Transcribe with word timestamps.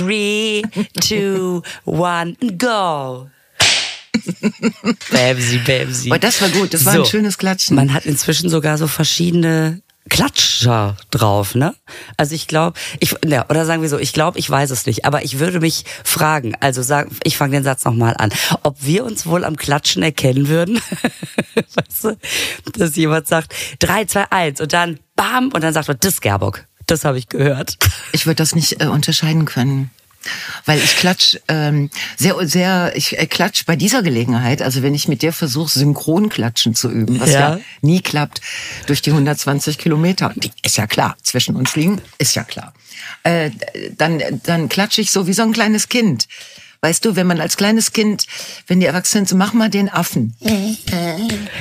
Three, 0.00 0.62
two, 0.98 1.62
one, 1.84 2.36
go. 2.56 3.28
Bämsi, 5.10 5.58
Bämsi. 5.58 6.10
Oh, 6.10 6.16
das 6.16 6.40
war 6.40 6.48
gut, 6.48 6.72
das 6.72 6.86
war 6.86 6.94
ein 6.94 7.04
schönes 7.04 7.36
Klatschen. 7.36 7.76
Man 7.76 7.92
hat 7.92 8.06
inzwischen 8.06 8.48
sogar 8.48 8.78
so 8.78 8.86
verschiedene 8.86 9.82
Klatscher 10.08 10.96
drauf, 11.10 11.54
ne? 11.54 11.74
Also 12.16 12.34
ich 12.34 12.46
glaube, 12.46 12.78
ich 12.98 13.14
ja, 13.26 13.44
oder 13.50 13.66
sagen 13.66 13.82
wir 13.82 13.90
so, 13.90 13.98
ich 13.98 14.14
glaube, 14.14 14.38
ich 14.38 14.48
weiß 14.48 14.70
es 14.70 14.86
nicht, 14.86 15.04
aber 15.04 15.22
ich 15.22 15.38
würde 15.38 15.60
mich 15.60 15.84
fragen, 16.02 16.54
also 16.60 16.80
sagen, 16.80 17.14
ich 17.22 17.36
fange 17.36 17.52
den 17.52 17.64
Satz 17.64 17.84
nochmal 17.84 18.14
an, 18.16 18.32
ob 18.62 18.78
wir 18.80 19.04
uns 19.04 19.26
wohl 19.26 19.44
am 19.44 19.56
Klatschen 19.56 20.02
erkennen 20.02 20.48
würden, 20.48 20.80
weißt 21.54 22.04
du, 22.04 22.16
dass 22.72 22.96
jemand 22.96 23.28
sagt, 23.28 23.54
drei, 23.78 24.06
zwei, 24.06 24.24
eins 24.32 24.60
und 24.62 24.72
dann 24.72 24.98
bam 25.14 25.50
und 25.52 25.62
dann 25.62 25.74
sagt 25.74 25.88
man, 25.88 25.98
das 26.00 26.22
Gerbock, 26.22 26.64
das 26.90 27.04
habe 27.04 27.18
ich 27.18 27.28
gehört. 27.28 27.76
Ich 28.12 28.26
würde 28.26 28.36
das 28.36 28.54
nicht 28.54 28.82
äh, 28.82 28.86
unterscheiden 28.86 29.44
können. 29.44 29.90
Weil 30.66 30.78
ich 30.78 30.96
klatsch 30.96 31.38
ähm, 31.48 31.88
sehr, 32.18 32.36
sehr, 32.46 32.92
ich 32.94 33.18
äh, 33.18 33.26
klatsch 33.26 33.64
bei 33.64 33.74
dieser 33.74 34.02
Gelegenheit, 34.02 34.60
also 34.60 34.82
wenn 34.82 34.94
ich 34.94 35.08
mit 35.08 35.22
dir 35.22 35.32
versuche, 35.32 35.70
Synchronklatschen 35.70 36.74
zu 36.74 36.90
üben, 36.90 37.18
was 37.20 37.30
ja. 37.30 37.56
ja. 37.56 37.60
nie 37.80 38.02
klappt, 38.02 38.42
durch 38.86 39.00
die 39.00 39.12
120 39.12 39.78
Kilometer, 39.78 40.32
die 40.36 40.50
ist 40.62 40.76
ja 40.76 40.86
klar, 40.86 41.16
zwischen 41.22 41.56
uns 41.56 41.74
liegen, 41.74 42.02
ist 42.18 42.34
ja 42.34 42.44
klar. 42.44 42.74
Äh, 43.22 43.50
dann, 43.96 44.20
dann 44.42 44.68
klatsche 44.68 45.00
ich 45.00 45.10
so 45.10 45.26
wie 45.26 45.32
so 45.32 45.42
ein 45.42 45.52
kleines 45.52 45.88
Kind. 45.88 46.28
Weißt 46.82 47.04
du, 47.04 47.14
wenn 47.14 47.26
man 47.26 47.40
als 47.40 47.58
kleines 47.58 47.92
Kind, 47.92 48.26
wenn 48.66 48.80
die 48.80 48.86
Erwachsenen 48.86 49.26
so, 49.26 49.36
mach 49.36 49.52
mal 49.52 49.68
den 49.68 49.90
Affen. 49.90 50.34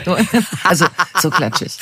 So, 0.05 0.17
also, 0.63 0.85
so 1.21 1.29
klatschig. 1.29 1.73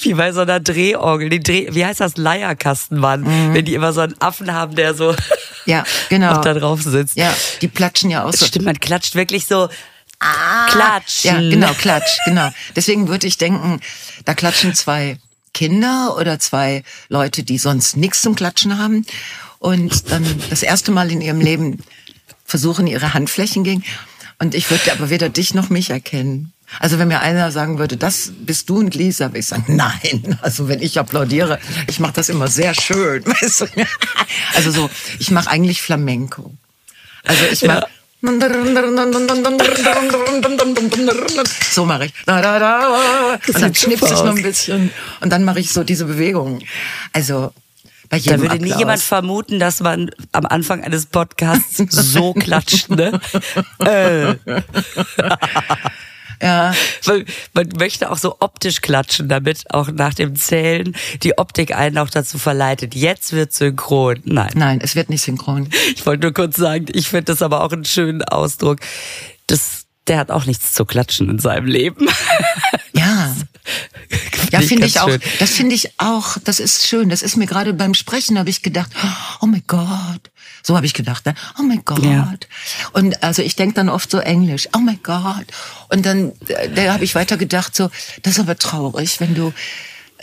Wie 0.00 0.14
bei 0.14 0.30
so 0.30 0.42
einer 0.42 0.60
Drehorgel. 0.60 1.30
Die 1.30 1.40
Dreh, 1.40 1.68
wie 1.72 1.84
heißt 1.84 1.98
das? 1.98 2.16
Leierkastenmann. 2.16 3.22
Mhm. 3.22 3.54
Wenn 3.54 3.64
die 3.64 3.74
immer 3.74 3.92
so 3.92 4.02
einen 4.02 4.20
Affen 4.20 4.52
haben, 4.52 4.76
der 4.76 4.94
so 4.94 5.16
ja, 5.66 5.84
genau. 6.10 6.40
da 6.42 6.54
drauf 6.54 6.80
sitzt. 6.82 7.16
Ja, 7.16 7.34
die 7.60 7.68
platschen 7.68 8.10
ja 8.10 8.24
auch 8.24 8.32
so. 8.32 8.46
Stimmt, 8.46 8.66
man 8.66 8.78
klatscht 8.78 9.16
wirklich 9.16 9.46
so. 9.46 9.68
Ah, 10.20 10.66
klatschen. 10.68 11.42
Ja, 11.42 11.50
genau, 11.50 11.72
klatsch, 11.74 12.20
genau. 12.24 12.50
Deswegen 12.76 13.08
würde 13.08 13.26
ich 13.26 13.36
denken, 13.36 13.80
da 14.24 14.34
klatschen 14.34 14.74
zwei 14.74 15.18
Kinder 15.54 16.16
oder 16.18 16.38
zwei 16.38 16.84
Leute, 17.08 17.42
die 17.42 17.58
sonst 17.58 17.96
nichts 17.96 18.22
zum 18.22 18.36
Klatschen 18.36 18.78
haben 18.78 19.04
und 19.58 20.10
dann 20.10 20.24
das 20.50 20.62
erste 20.62 20.92
Mal 20.92 21.10
in 21.10 21.20
ihrem 21.20 21.40
Leben 21.40 21.82
versuchen, 22.44 22.86
ihre 22.86 23.14
Handflächen 23.14 23.64
gegen. 23.64 23.84
Und 24.38 24.54
ich 24.54 24.70
würde 24.70 24.92
aber 24.92 25.10
weder 25.10 25.28
dich 25.28 25.54
noch 25.54 25.70
mich 25.70 25.90
erkennen. 25.90 26.52
Also 26.80 26.98
wenn 26.98 27.08
mir 27.08 27.20
einer 27.20 27.50
sagen 27.52 27.78
würde, 27.78 27.96
das 27.96 28.32
bist 28.40 28.68
du 28.68 28.78
und 28.78 28.94
Lisa, 28.94 29.28
würde 29.28 29.38
ich 29.38 29.46
sagen, 29.46 29.76
nein. 29.76 30.38
Also 30.42 30.68
wenn 30.68 30.82
ich 30.82 30.98
applaudiere, 30.98 31.58
ich 31.86 32.00
mache 32.00 32.14
das 32.14 32.28
immer 32.28 32.48
sehr 32.48 32.74
schön. 32.74 33.24
Weißt 33.26 33.60
du? 33.62 33.66
Also 34.54 34.70
so, 34.70 34.90
ich 35.18 35.30
mache 35.30 35.50
eigentlich 35.50 35.82
Flamenco. 35.82 36.52
Also 37.24 37.44
ich 37.50 37.62
mache... 37.62 37.80
Ja. 37.80 37.86
So 41.70 41.84
mache 41.84 42.06
ich. 42.06 42.14
Und 43.54 43.60
dann 43.60 43.74
schnipse 43.74 44.06
ich 44.06 44.22
noch 44.22 44.34
ein 44.34 44.42
bisschen. 44.42 44.90
Und 45.20 45.30
dann 45.30 45.44
mache 45.44 45.60
ich 45.60 45.70
so 45.70 45.84
diese 45.84 46.06
Bewegung. 46.06 46.60
Also 47.12 47.52
da 48.22 48.38
würde 48.40 48.54
Applaus. 48.54 48.70
nie 48.70 48.78
jemand 48.78 49.02
vermuten, 49.02 49.58
dass 49.58 49.80
man 49.80 50.10
am 50.32 50.46
Anfang 50.46 50.82
eines 50.84 51.06
Podcasts 51.06 51.76
so 51.90 52.34
klatscht, 52.34 52.90
ne? 52.90 53.20
äh. 53.80 54.34
Ja. 56.42 56.74
Weil 57.04 57.24
man 57.54 57.68
möchte 57.78 58.10
auch 58.10 58.18
so 58.18 58.36
optisch 58.40 58.80
klatschen, 58.80 59.28
damit 59.28 59.64
auch 59.72 59.90
nach 59.90 60.12
dem 60.12 60.36
Zählen 60.36 60.94
die 61.22 61.38
Optik 61.38 61.74
einen 61.74 61.96
auch 61.96 62.10
dazu 62.10 62.38
verleitet. 62.38 62.94
Jetzt 62.94 63.32
wird 63.32 63.52
synchron. 63.52 64.20
Nein. 64.24 64.50
Nein, 64.54 64.80
es 64.82 64.94
wird 64.94 65.08
nicht 65.08 65.22
synchron. 65.22 65.68
Ich 65.94 66.04
wollte 66.04 66.26
nur 66.26 66.34
kurz 66.34 66.56
sagen, 66.56 66.86
ich 66.92 67.08
finde 67.08 67.24
das 67.24 67.40
aber 67.40 67.64
auch 67.64 67.72
einen 67.72 67.84
schönen 67.84 68.22
Ausdruck. 68.22 68.80
Das, 69.46 69.86
der 70.06 70.18
hat 70.18 70.30
auch 70.30 70.44
nichts 70.44 70.72
zu 70.72 70.84
klatschen 70.84 71.30
in 71.30 71.38
seinem 71.38 71.66
Leben. 71.66 72.08
Ja. 73.04 73.34
Ja, 74.52 74.60
finde 74.60 74.86
ich 74.86 75.00
auch. 75.00 75.08
Schön. 75.08 75.20
Das 75.40 75.50
finde 75.50 75.74
ich 75.74 75.98
auch. 75.98 76.36
Das 76.44 76.60
ist 76.60 76.86
schön. 76.86 77.08
Das 77.08 77.22
ist 77.22 77.36
mir 77.36 77.46
gerade 77.46 77.72
beim 77.72 77.94
Sprechen 77.94 78.38
habe 78.38 78.50
ich 78.50 78.62
gedacht, 78.62 78.90
oh 79.40 79.46
mein 79.46 79.64
Gott. 79.66 80.30
So 80.62 80.76
habe 80.76 80.86
ich 80.86 80.94
gedacht, 80.94 81.26
ne? 81.26 81.34
oh 81.58 81.62
mein 81.62 81.84
Gott. 81.84 82.04
Ja. 82.04 82.32
Und 82.92 83.22
also 83.22 83.42
ich 83.42 83.56
denke 83.56 83.74
dann 83.74 83.88
oft 83.88 84.10
so 84.10 84.18
Englisch, 84.18 84.68
oh 84.76 84.78
mein 84.78 85.00
Gott. 85.02 85.46
Und 85.88 86.06
dann 86.06 86.32
äh, 86.46 86.68
da 86.70 86.92
habe 86.92 87.04
ich 87.04 87.14
weiter 87.14 87.36
gedacht, 87.36 87.74
so, 87.74 87.90
das 88.22 88.34
ist 88.34 88.40
aber 88.40 88.56
traurig, 88.56 89.18
wenn 89.18 89.34
du 89.34 89.52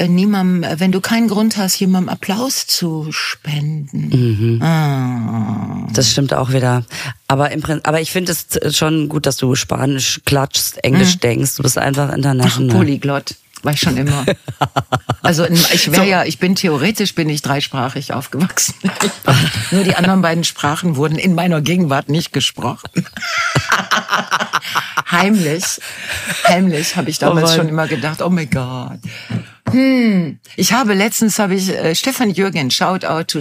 niemandem, 0.08 0.64
äh, 0.64 0.80
wenn 0.80 0.92
du 0.92 1.02
keinen 1.02 1.28
Grund 1.28 1.58
hast, 1.58 1.80
jemandem 1.80 2.10
Applaus 2.10 2.68
zu 2.68 3.08
spenden. 3.12 4.10
Mhm. 4.10 4.62
Ah. 4.62 5.88
Das 5.94 6.12
stimmt 6.12 6.34
auch 6.34 6.52
wieder. 6.52 6.84
Aber 7.28 7.52
im 7.52 7.62
Prinzip, 7.62 7.88
aber 7.88 8.02
ich 8.02 8.12
finde 8.12 8.32
es 8.32 8.78
schon 8.78 9.10
gut, 9.10 9.26
dass 9.26 9.38
du 9.38 9.56
Spanisch 9.56 10.22
klatschst, 10.26 10.84
Englisch 10.84 11.16
mhm. 11.16 11.20
denkst. 11.20 11.56
Du 11.58 11.64
bist 11.64 11.78
einfach 11.78 12.14
international. 12.14 12.70
Ach, 12.72 12.78
Polyglott. 12.78 13.36
War 13.64 13.74
ich 13.74 13.80
schon 13.80 13.98
immer. 13.98 14.26
Also 15.24 15.46
ich 15.46 15.92
wäre 15.92 16.04
so. 16.04 16.10
ja, 16.10 16.24
ich 16.26 16.40
bin 16.40 16.56
theoretisch 16.56 17.14
bin 17.14 17.30
ich 17.30 17.44
dreisprachig 17.44 18.12
aufgewachsen. 18.12 18.74
Nur 19.72 19.84
die 19.84 19.96
anderen 19.96 20.24
beiden 20.24 20.44
Sprachen 20.44 20.96
wurden 20.96 21.20
in 21.20 21.36
meiner 21.36 21.62
Gegenwart 21.62 22.10
nicht 22.10 22.34
gesprochen. 22.34 22.90
heimlich, 25.12 25.80
heimlich 26.48 26.96
habe 26.96 27.12
ich 27.12 27.20
damals 27.20 27.52
oh 27.52 27.58
schon 27.58 27.70
immer 27.70 27.88
gedacht, 27.88 28.24
oh 28.24 28.30
my 28.30 28.48
God. 28.48 29.00
Hm. 29.72 30.40
Ich 30.56 30.74
habe 30.74 30.94
letztens 30.94 31.40
habe 31.40 31.56
ich 31.56 31.70
äh, 31.70 31.96
Stefan 31.96 32.30
Jürgen, 32.30 32.72
shout 32.72 33.06
out 33.06 33.28
to 33.30 33.40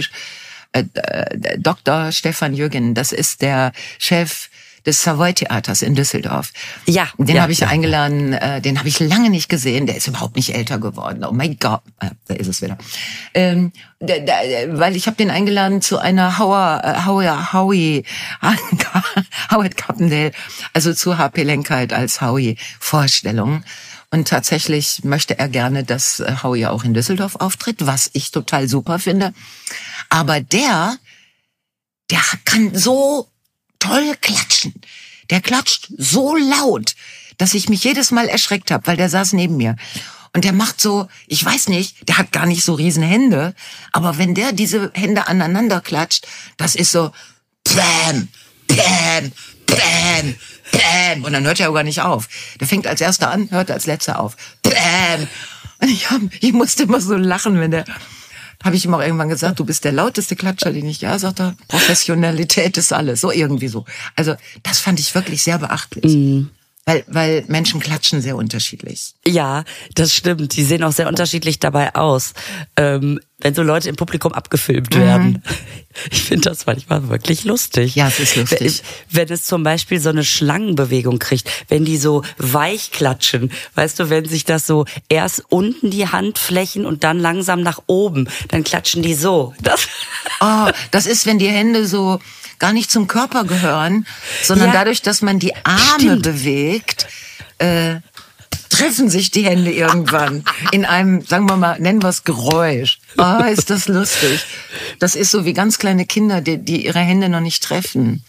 äh, 0.73 0.83
äh, 0.93 1.59
Dr. 1.59 2.11
Stefan 2.11 2.53
Jürgen, 2.53 2.93
das 2.93 3.11
ist 3.11 3.41
der 3.41 3.71
Chef 3.99 4.49
des 4.85 5.03
Savoy 5.03 5.33
Theaters 5.33 5.81
in 5.81 5.95
Düsseldorf. 5.95 6.51
Ja. 6.85 7.07
Den 7.17 7.35
ja, 7.35 7.43
habe 7.43 7.51
ich 7.51 7.59
ja. 7.59 7.67
eingeladen, 7.67 8.33
äh, 8.33 8.61
den 8.61 8.79
habe 8.79 8.87
ich 8.87 8.99
lange 8.99 9.29
nicht 9.29 9.49
gesehen, 9.49 9.85
der 9.85 9.95
ist 9.95 10.07
überhaupt 10.07 10.35
nicht 10.35 10.55
älter 10.55 10.79
geworden. 10.79 11.23
Oh 11.23 11.31
mein 11.31 11.57
Gott, 11.59 11.81
äh, 11.99 12.09
da 12.27 12.35
ist 12.35 12.47
es 12.47 12.61
wieder. 12.61 12.77
Ähm, 13.33 13.71
da, 13.99 14.17
da, 14.19 14.33
weil 14.69 14.95
ich 14.95 15.05
habe 15.07 15.17
den 15.17 15.29
eingeladen 15.29 15.81
zu 15.81 15.99
einer 15.99 16.39
Hauer, 16.39 16.81
äh, 16.83 17.05
Hauer, 17.05 17.53
Howie, 17.53 18.05
Howard 19.51 19.77
Carpendale, 19.77 20.31
also 20.73 20.93
zu 20.93 21.17
HP 21.17 21.43
Lenkheit 21.43 21.93
als 21.93 22.21
Howie 22.21 22.57
Vorstellung. 22.79 23.63
Und 24.13 24.27
tatsächlich 24.27 25.03
möchte 25.03 25.39
er 25.39 25.47
gerne, 25.47 25.85
dass 25.85 26.19
äh, 26.19 26.35
Howie 26.43 26.65
auch 26.65 26.83
in 26.83 26.93
Düsseldorf 26.93 27.37
auftritt, 27.37 27.85
was 27.85 28.09
ich 28.13 28.31
total 28.31 28.67
super 28.67 28.99
finde. 28.99 29.33
Aber 30.09 30.41
der, 30.41 30.97
der 32.09 32.19
kann 32.43 32.75
so 32.75 33.29
toll 33.79 34.15
klatschen. 34.19 34.73
Der 35.29 35.39
klatscht 35.39 35.87
so 35.97 36.35
laut, 36.35 36.95
dass 37.37 37.53
ich 37.53 37.69
mich 37.69 37.85
jedes 37.85 38.11
Mal 38.11 38.27
erschreckt 38.27 38.69
habe, 38.69 38.85
weil 38.85 38.97
der 38.97 39.09
saß 39.09 39.31
neben 39.31 39.55
mir. 39.55 39.77
Und 40.33 40.43
der 40.43 40.53
macht 40.53 40.79
so, 40.81 41.07
ich 41.27 41.43
weiß 41.43 41.69
nicht, 41.69 42.07
der 42.07 42.17
hat 42.17 42.33
gar 42.33 42.45
nicht 42.45 42.63
so 42.63 42.73
riesen 42.73 43.03
Hände, 43.03 43.53
aber 43.91 44.17
wenn 44.17 44.35
der 44.35 44.51
diese 44.51 44.91
Hände 44.93 45.27
aneinander 45.27 45.81
klatscht, 45.81 46.27
das 46.57 46.75
ist 46.75 46.91
so 46.91 47.11
Bam, 47.63 48.27
Bam, 48.67 49.31
Bam, 49.65 50.35
Bam. 50.71 51.23
Und 51.23 51.33
dann 51.33 51.45
hört 51.45 51.59
er 51.59 51.69
auch 51.69 51.73
gar 51.73 51.83
nicht 51.83 52.01
auf. 52.01 52.27
Der 52.59 52.67
fängt 52.67 52.87
als 52.87 53.01
erster 53.01 53.31
an, 53.31 53.49
hört 53.51 53.71
als 53.71 53.85
letzter 53.85 54.19
auf. 54.19 54.35
Bam. 54.63 55.27
Und 55.79 55.89
ich, 55.89 56.09
hab, 56.09 56.21
ich 56.39 56.53
musste 56.53 56.83
immer 56.83 57.01
so 57.01 57.15
lachen, 57.15 57.59
wenn 57.59 57.71
der 57.71 57.85
habe 58.63 58.75
ich 58.75 58.85
ihm 58.85 58.93
auch 58.93 59.01
irgendwann 59.01 59.29
gesagt, 59.29 59.59
du 59.59 59.65
bist 59.65 59.83
der 59.85 59.91
lauteste 59.91 60.35
Klatscher, 60.35 60.71
den 60.71 60.85
ich, 60.85 61.01
ja, 61.01 61.17
sagt 61.17 61.39
er, 61.39 61.55
Professionalität 61.67 62.77
ist 62.77 62.93
alles, 62.93 63.21
so 63.21 63.31
irgendwie 63.31 63.67
so. 63.67 63.85
Also 64.15 64.35
das 64.63 64.79
fand 64.79 64.99
ich 64.99 65.15
wirklich 65.15 65.41
sehr 65.41 65.57
beachtlich. 65.57 66.05
Mhm. 66.05 66.51
Weil, 66.85 67.03
weil 67.07 67.43
Menschen 67.47 67.79
klatschen 67.79 68.21
sehr 68.21 68.35
unterschiedlich. 68.35 69.13
Ja, 69.25 69.63
das 69.93 70.15
stimmt. 70.15 70.55
Die 70.55 70.63
sehen 70.63 70.83
auch 70.83 70.91
sehr 70.91 71.07
unterschiedlich 71.07 71.59
dabei 71.59 71.93
aus. 71.93 72.33
Ähm, 72.75 73.19
wenn 73.41 73.53
so 73.53 73.63
Leute 73.63 73.89
im 73.89 73.95
Publikum 73.95 74.33
abgefilmt 74.33 74.95
mhm. 74.95 74.99
werden. 74.99 75.43
Ich 76.09 76.23
finde 76.23 76.49
das 76.49 76.65
manchmal 76.65 77.09
wirklich 77.09 77.43
lustig. 77.43 77.95
Ja, 77.95 78.07
es 78.07 78.17
ist 78.17 78.37
lustig. 78.37 78.81
Wenn, 79.09 79.27
wenn 79.27 79.33
es 79.33 79.43
zum 79.43 79.63
Beispiel 79.63 79.99
so 79.99 80.07
eine 80.07 80.23
Schlangenbewegung 80.23 81.19
kriegt, 81.19 81.49
wenn 81.67 81.83
die 81.83 81.97
so 81.97 82.23
weich 82.37 82.91
klatschen, 82.91 83.51
weißt 83.75 83.99
du, 83.99 84.09
wenn 84.09 84.23
sich 84.23 84.45
das 84.45 84.65
so 84.65 84.85
erst 85.09 85.43
unten 85.49 85.91
die 85.91 86.07
Handflächen 86.07 86.85
und 86.85 87.03
dann 87.03 87.19
langsam 87.19 87.61
nach 87.61 87.81
oben, 87.87 88.29
dann 88.47 88.63
klatschen 88.63 89.03
die 89.03 89.15
so. 89.15 89.53
Das, 89.61 89.89
oh, 90.39 90.69
das 90.91 91.07
ist, 91.07 91.25
wenn 91.25 91.39
die 91.39 91.49
Hände 91.49 91.85
so 91.85 92.21
gar 92.57 92.71
nicht 92.71 92.89
zum 92.89 93.07
Körper 93.07 93.43
gehören, 93.43 94.05
sondern 94.43 94.67
ja. 94.67 94.73
dadurch, 94.73 95.01
dass 95.01 95.21
man 95.21 95.39
die 95.39 95.53
Arme 95.65 95.99
Stimmt. 95.99 96.23
bewegt, 96.23 97.07
äh, 97.57 97.95
treffen 98.81 99.09
sich 99.09 99.31
die 99.31 99.45
Hände 99.45 99.71
irgendwann 99.71 100.43
in 100.71 100.85
einem, 100.85 101.21
sagen 101.21 101.47
wir 101.47 101.57
mal, 101.57 101.79
nennen 101.79 102.01
wir 102.01 102.09
es 102.09 102.23
Geräusch. 102.23 102.99
Ah, 103.17 103.43
oh, 103.43 103.51
ist 103.51 103.69
das 103.69 103.87
lustig. 103.87 104.43
Das 104.99 105.15
ist 105.15 105.31
so 105.31 105.45
wie 105.45 105.53
ganz 105.53 105.77
kleine 105.77 106.05
Kinder, 106.05 106.41
die, 106.41 106.57
die 106.57 106.85
ihre 106.85 106.99
Hände 106.99 107.29
noch 107.29 107.41
nicht 107.41 107.63
treffen. 107.63 108.23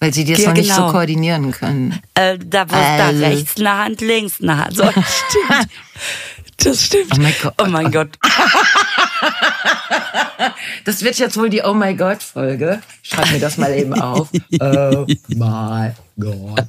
Weil 0.00 0.14
sie 0.14 0.24
das 0.24 0.38
ja, 0.38 0.48
noch 0.48 0.54
genau. 0.54 0.66
nicht 0.66 0.74
so 0.74 0.80
genau. 0.80 0.92
koordinieren 0.92 1.50
können. 1.50 1.98
Äh, 2.14 2.38
da 2.38 2.70
war 2.70 2.94
äh. 2.94 2.98
da 2.98 3.26
rechts 3.26 3.56
eine 3.58 3.76
Hand, 3.76 4.00
links 4.00 4.40
eine 4.40 4.56
Hand. 4.64 4.76
So, 4.76 4.84
stimmt. 4.90 5.68
Das 6.58 6.84
stimmt. 6.84 7.12
Oh 7.14 7.20
mein 7.20 7.34
Gott. 7.42 7.54
Oh 7.58 7.66
mein 7.66 7.92
Gott. 7.92 8.18
Das 10.84 11.02
wird 11.02 11.18
jetzt 11.18 11.36
wohl 11.36 11.50
die 11.50 11.62
Oh 11.62 11.74
my 11.74 11.94
God 11.94 12.22
Folge. 12.22 12.80
Schreib 13.02 13.30
mir 13.32 13.40
das 13.40 13.58
mal 13.58 13.74
eben 13.76 13.92
auf. 13.94 14.28
Oh 14.60 15.06
my 15.28 15.92
God. 16.18 16.66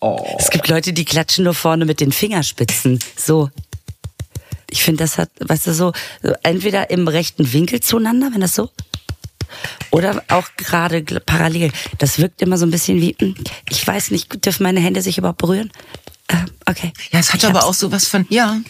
Oh. 0.00 0.36
Es 0.38 0.50
gibt 0.50 0.68
Leute, 0.68 0.92
die 0.92 1.04
klatschen 1.04 1.44
nur 1.44 1.54
vorne 1.54 1.84
mit 1.84 2.00
den 2.00 2.12
Fingerspitzen. 2.12 2.98
So. 3.16 3.50
Ich 4.70 4.82
finde, 4.82 5.04
das 5.04 5.18
hat, 5.18 5.30
weißt 5.40 5.66
du, 5.66 5.74
so, 5.74 5.92
entweder 6.42 6.90
im 6.90 7.08
rechten 7.08 7.52
Winkel 7.52 7.80
zueinander, 7.80 8.30
wenn 8.32 8.40
das 8.40 8.54
so, 8.54 8.70
oder 9.90 10.22
auch 10.28 10.48
gerade 10.56 11.02
parallel. 11.02 11.72
Das 11.98 12.18
wirkt 12.18 12.40
immer 12.42 12.56
so 12.56 12.66
ein 12.66 12.70
bisschen 12.70 13.00
wie, 13.00 13.16
hm, 13.18 13.34
ich 13.68 13.86
weiß 13.86 14.10
nicht, 14.10 14.44
dürfen 14.44 14.62
meine 14.62 14.80
Hände 14.80 15.02
sich 15.02 15.18
überhaupt 15.18 15.38
berühren? 15.38 15.70
Äh, 16.28 16.36
okay. 16.66 16.92
Ja, 17.10 17.18
es 17.18 17.32
hat 17.32 17.42
ich 17.42 17.48
aber 17.48 17.64
auch 17.64 17.74
so 17.74 17.90
was 17.92 18.06
von, 18.06 18.26
ja, 18.30 18.60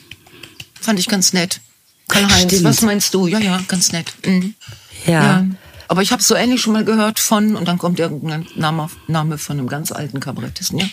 fand 0.81 0.99
ich 0.99 1.09
ganz 1.09 1.33
nett. 1.33 1.61
Karl-Heinz, 2.09 2.65
was 2.65 2.81
meinst 2.81 3.15
du? 3.15 3.27
Ja, 3.27 3.39
ja, 3.39 3.63
ganz 3.69 3.93
nett. 3.93 4.13
Mhm. 4.25 4.55
Ja. 5.07 5.13
ja. 5.13 5.47
Aber 5.87 6.03
ich 6.03 6.13
habe 6.13 6.23
so 6.23 6.35
ähnlich 6.35 6.61
schon 6.61 6.73
mal 6.73 6.85
gehört 6.85 7.19
von, 7.19 7.57
und 7.57 7.67
dann 7.69 7.79
kommt 7.79 7.99
irgendein 7.99 8.47
Name, 8.55 8.89
Name 9.07 9.39
von 9.39 9.59
einem 9.59 9.69
ganz 9.69 9.93
alten 9.93 10.21
Kabarettisten, 10.21 10.79
ja. 10.79 10.87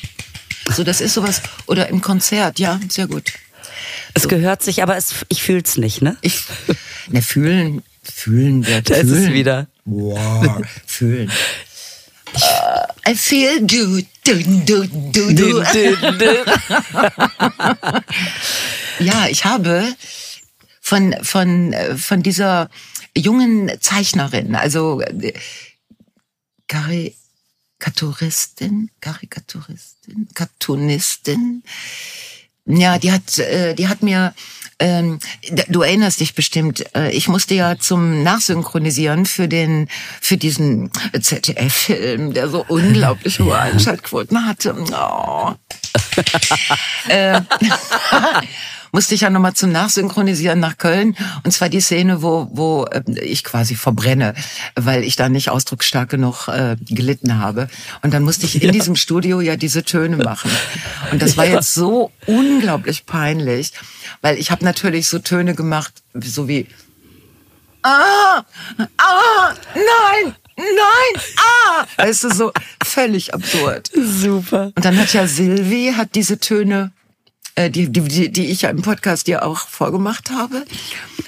So, 0.76 0.84
das 0.84 1.02
ist 1.02 1.14
sowas. 1.14 1.42
Oder 1.66 1.90
im 1.90 2.02
Konzert, 2.02 2.60
ja, 2.60 2.80
sehr 2.90 3.08
gut. 3.08 3.34
Es 4.14 4.24
so. 4.24 4.30
gehört 4.30 4.64
sich, 4.64 4.84
aber 4.84 4.98
es, 4.98 5.26
ich 5.30 5.44
fühl's 5.44 5.78
nicht, 5.78 6.02
ne? 6.02 6.18
Ich, 6.22 6.44
ne, 7.10 7.22
fühlen, 7.22 7.84
fühlen 8.04 8.66
wird. 8.66 8.90
Da 8.90 8.96
fühlen. 8.96 9.14
ist 9.14 9.28
es 9.28 9.34
wieder. 9.34 9.68
Wow, 9.86 10.62
fühlen. 10.86 11.32
I 13.08 13.16
feel 13.16 13.62
good. 13.62 14.06
Du, 14.24 14.34
du, 14.66 14.86
du, 15.14 15.34
du. 15.34 15.64
ja, 19.00 19.28
ich 19.30 19.46
habe 19.46 19.94
von, 20.82 21.16
von, 21.22 21.74
von 21.96 22.24
dieser 22.24 22.70
jungen 23.16 23.72
Zeichnerin, 23.80 24.56
also 24.56 25.00
äh, 25.02 25.34
Karikaturistin, 27.80 28.90
Karikaturistin, 29.02 30.28
Cartoonistin. 30.34 31.64
Ja, 32.66 32.98
die 32.98 33.12
hat, 33.12 33.38
äh, 33.40 33.76
die 33.76 33.88
hat 33.88 34.04
mir, 34.04 34.34
ähm, 34.80 35.20
du 35.70 35.82
erinnerst 35.84 36.20
dich 36.20 36.36
bestimmt, 36.36 36.84
äh, 36.96 37.12
ich 37.12 37.28
musste 37.28 37.54
ja 37.54 37.78
zum 37.78 38.24
Nachsynchronisieren 38.24 39.26
für 39.26 39.48
den, 39.48 39.88
für 40.20 40.38
diesen 40.38 40.92
ZDF-Film, 41.20 42.34
der 42.34 42.50
so 42.50 42.66
unglaublich 42.68 43.40
hohe 43.40 43.58
Einschaltquoten 43.60 44.46
hatte. 44.46 44.76
Oh. 44.92 45.54
äh, 47.08 47.42
musste 48.98 49.14
ich 49.14 49.22
ja 49.22 49.30
nochmal 49.30 49.54
zum 49.54 49.72
Nachsynchronisieren 49.72 50.60
nach 50.60 50.80
Köln. 50.80 51.16
Und 51.44 51.52
zwar 51.52 51.70
die 51.70 51.82
Szene, 51.82 52.24
wo, 52.24 52.50
wo 52.52 52.86
äh, 52.86 53.04
ich 53.22 53.44
quasi 53.44 53.76
verbrenne, 53.76 54.34
weil 54.74 55.04
ich 55.04 55.16
da 55.16 55.30
nicht 55.30 55.52
ausdrucksstark 55.52 56.10
genug 56.10 56.48
äh, 56.48 56.78
gelitten 56.90 57.38
habe. 57.38 57.68
Und 58.02 58.16
dann 58.16 58.24
musste 58.24 58.48
ich 58.48 58.56
in 58.56 58.64
ja. 58.64 58.72
diesem 58.72 58.96
Studio 58.96 59.40
ja 59.40 59.56
diese 59.56 59.84
Töne 59.84 60.18
machen. 60.18 60.50
Und 61.12 61.22
das 61.22 61.38
war 61.38 61.46
ja. 61.46 61.58
jetzt 61.58 61.76
so 61.76 62.12
unglaublich 62.26 63.06
peinlich, 63.06 63.72
weil 64.22 64.40
ich 64.40 64.50
habe 64.50 64.66
natürlich 64.66 65.08
so 65.08 65.20
Töne 65.20 65.54
gemacht, 65.54 65.94
so 66.16 66.48
wie 66.48 66.66
Ah, 67.84 68.44
ah, 68.98 69.54
nein, 69.76 70.36
nein, 70.58 71.22
ah. 71.38 71.86
Weißt 71.98 72.24
du, 72.24 72.34
so 72.34 72.52
völlig 72.84 73.36
absurd. 73.36 73.92
Super. 73.94 74.72
Und 74.76 74.84
dann 74.84 74.98
hat 74.98 75.14
ja 75.14 75.28
Silvi, 75.28 75.94
hat 75.96 76.16
diese 76.16 76.40
Töne 76.40 76.92
äh, 77.58 77.72
die, 77.72 77.90
die, 77.92 78.32
die 78.32 78.46
ich 78.46 78.62
ja 78.62 78.70
im 78.70 78.84
Podcast 78.84 79.28
ja 79.28 79.42
auch 79.42 79.68
vorgemacht 79.68 80.30
habe, 80.30 80.64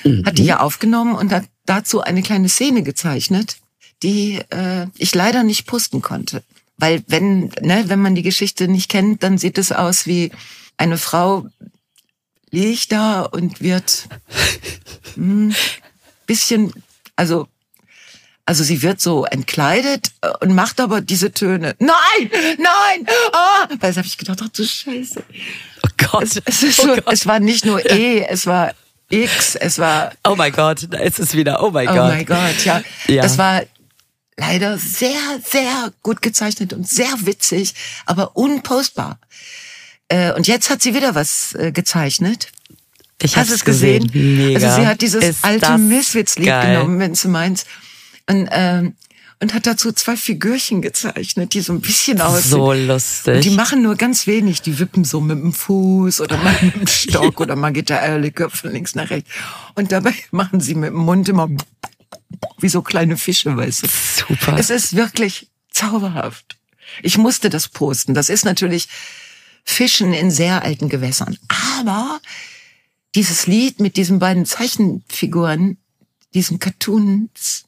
mhm. 0.03 0.25
hat 0.25 0.37
die 0.37 0.45
ja 0.45 0.59
aufgenommen 0.59 1.15
und 1.15 1.33
hat 1.33 1.45
dazu 1.65 2.01
eine 2.01 2.21
kleine 2.21 2.49
Szene 2.49 2.83
gezeichnet, 2.83 3.57
die 4.03 4.39
äh, 4.49 4.85
ich 4.97 5.15
leider 5.15 5.43
nicht 5.43 5.65
posten 5.65 6.01
konnte. 6.01 6.43
Weil 6.77 7.03
wenn, 7.07 7.49
ne, 7.61 7.85
wenn 7.87 7.99
man 7.99 8.13
die 8.13 8.21
Geschichte 8.21 8.67
nicht 8.67 8.89
kennt, 8.89 9.23
dann 9.23 9.39
sieht 9.39 9.57
es 9.57 9.71
aus 9.71 10.05
wie 10.05 10.31
eine 10.77 10.97
Frau 10.97 11.47
liegt 12.51 12.91
da 12.91 13.23
und 13.23 13.61
wird 13.61 14.07
mh, 15.15 15.53
hm, 15.53 15.55
bisschen, 16.27 16.71
also 17.15 17.47
also 18.49 18.63
sie 18.63 18.81
wird 18.81 18.99
so 18.99 19.25
entkleidet 19.25 20.11
äh, 20.21 20.29
und 20.41 20.55
macht 20.55 20.81
aber 20.81 21.01
diese 21.01 21.31
Töne. 21.31 21.75
Nein, 21.77 22.31
nein, 22.57 23.05
ah! 23.31 23.67
Weil 23.79 23.95
habe 23.95 24.07
ich 24.07 24.17
gedacht, 24.17 24.39
ach 24.43 24.49
du 24.49 24.65
Scheiße. 24.65 25.21
Oh 25.83 25.89
Gott. 25.97 26.23
Es, 26.45 26.63
es, 26.63 26.79
oh 26.79 26.81
so, 26.81 26.95
Gott. 26.95 27.13
es 27.13 27.27
war 27.27 27.39
nicht 27.39 27.63
nur 27.63 27.87
E, 27.91 28.25
es 28.27 28.47
war 28.47 28.73
X, 29.09 29.53
es 29.53 29.77
war. 29.77 30.13
Oh 30.27 30.33
mein 30.35 30.51
Gott, 30.51 30.87
da 30.89 30.97
ist 30.97 31.19
es 31.19 31.35
wieder. 31.35 31.61
Oh 31.61 31.69
mein 31.69 31.89
oh 31.89 31.93
Gott. 31.93 32.05
Oh 32.05 32.07
mein 32.07 32.25
Gott, 32.25 32.65
ja. 32.65 32.81
ja. 33.05 33.21
Das 33.21 33.37
war 33.37 33.61
leider 34.35 34.79
sehr, 34.79 35.21
sehr 35.47 35.93
gut 36.01 36.23
gezeichnet 36.23 36.73
und 36.73 36.89
sehr 36.89 37.13
witzig, 37.19 37.75
aber 38.07 38.35
unpostbar. 38.35 39.19
Äh, 40.07 40.33
und 40.33 40.47
jetzt 40.47 40.71
hat 40.71 40.81
sie 40.81 40.95
wieder 40.95 41.13
was 41.13 41.53
äh, 41.53 41.71
gezeichnet. 41.71 42.47
Ich 43.21 43.37
Hast 43.37 43.51
es 43.51 43.63
gesehen? 43.63 44.07
gesehen? 44.07 44.55
Also 44.55 44.81
sie 44.81 44.87
hat 44.87 45.01
dieses 45.01 45.23
ist 45.23 45.45
alte 45.45 45.77
Misswitz-Lied 45.77 46.47
genommen, 46.47 46.97
wenn 46.97 47.13
du 47.13 47.27
meinst 47.27 47.67
und, 48.29 48.47
ähm, 48.51 48.95
und 49.41 49.53
hat 49.53 49.65
dazu 49.65 49.91
zwei 49.93 50.17
Figürchen 50.17 50.81
gezeichnet, 50.81 51.53
die 51.53 51.61
so 51.61 51.73
ein 51.73 51.81
bisschen 51.81 52.19
aussehen. 52.21 52.51
So 52.51 52.73
lustig. 52.73 53.35
Und 53.35 53.45
die 53.45 53.49
machen 53.51 53.81
nur 53.81 53.95
ganz 53.95 54.27
wenig. 54.27 54.61
Die 54.61 54.79
wippen 54.79 55.05
so 55.05 55.21
mit 55.21 55.39
dem 55.39 55.53
Fuß 55.53 56.21
oder 56.21 56.37
mal 56.37 56.55
mit 56.61 56.75
dem 56.75 56.87
Stock 56.87 57.39
oder 57.39 57.55
mal 57.55 57.71
geht 57.71 57.89
der 57.89 58.03
Eierlikör 58.03 58.49
von 58.49 58.71
links 58.71 58.95
nach 58.95 59.09
rechts. 59.09 59.29
Und 59.75 59.91
dabei 59.91 60.13
machen 60.31 60.59
sie 60.59 60.75
mit 60.75 60.89
dem 60.89 60.97
Mund 60.97 61.29
immer 61.29 61.49
wie 62.59 62.69
so 62.69 62.81
kleine 62.81 63.17
Fische, 63.17 63.55
weißt 63.55 63.83
du. 63.83 63.87
Super. 63.87 64.57
Es 64.57 64.69
ist 64.69 64.95
wirklich 64.95 65.49
zauberhaft. 65.71 66.57
Ich 67.01 67.17
musste 67.17 67.49
das 67.49 67.69
posten. 67.69 68.13
Das 68.13 68.29
ist 68.29 68.43
natürlich 68.43 68.89
Fischen 69.63 70.13
in 70.13 70.31
sehr 70.31 70.63
alten 70.63 70.89
Gewässern. 70.89 71.37
Aber 71.79 72.19
dieses 73.15 73.47
Lied 73.47 73.79
mit 73.79 73.95
diesen 73.95 74.19
beiden 74.19 74.45
Zeichenfiguren, 74.45 75.77
diesen 76.33 76.59
Cartoons, 76.59 77.65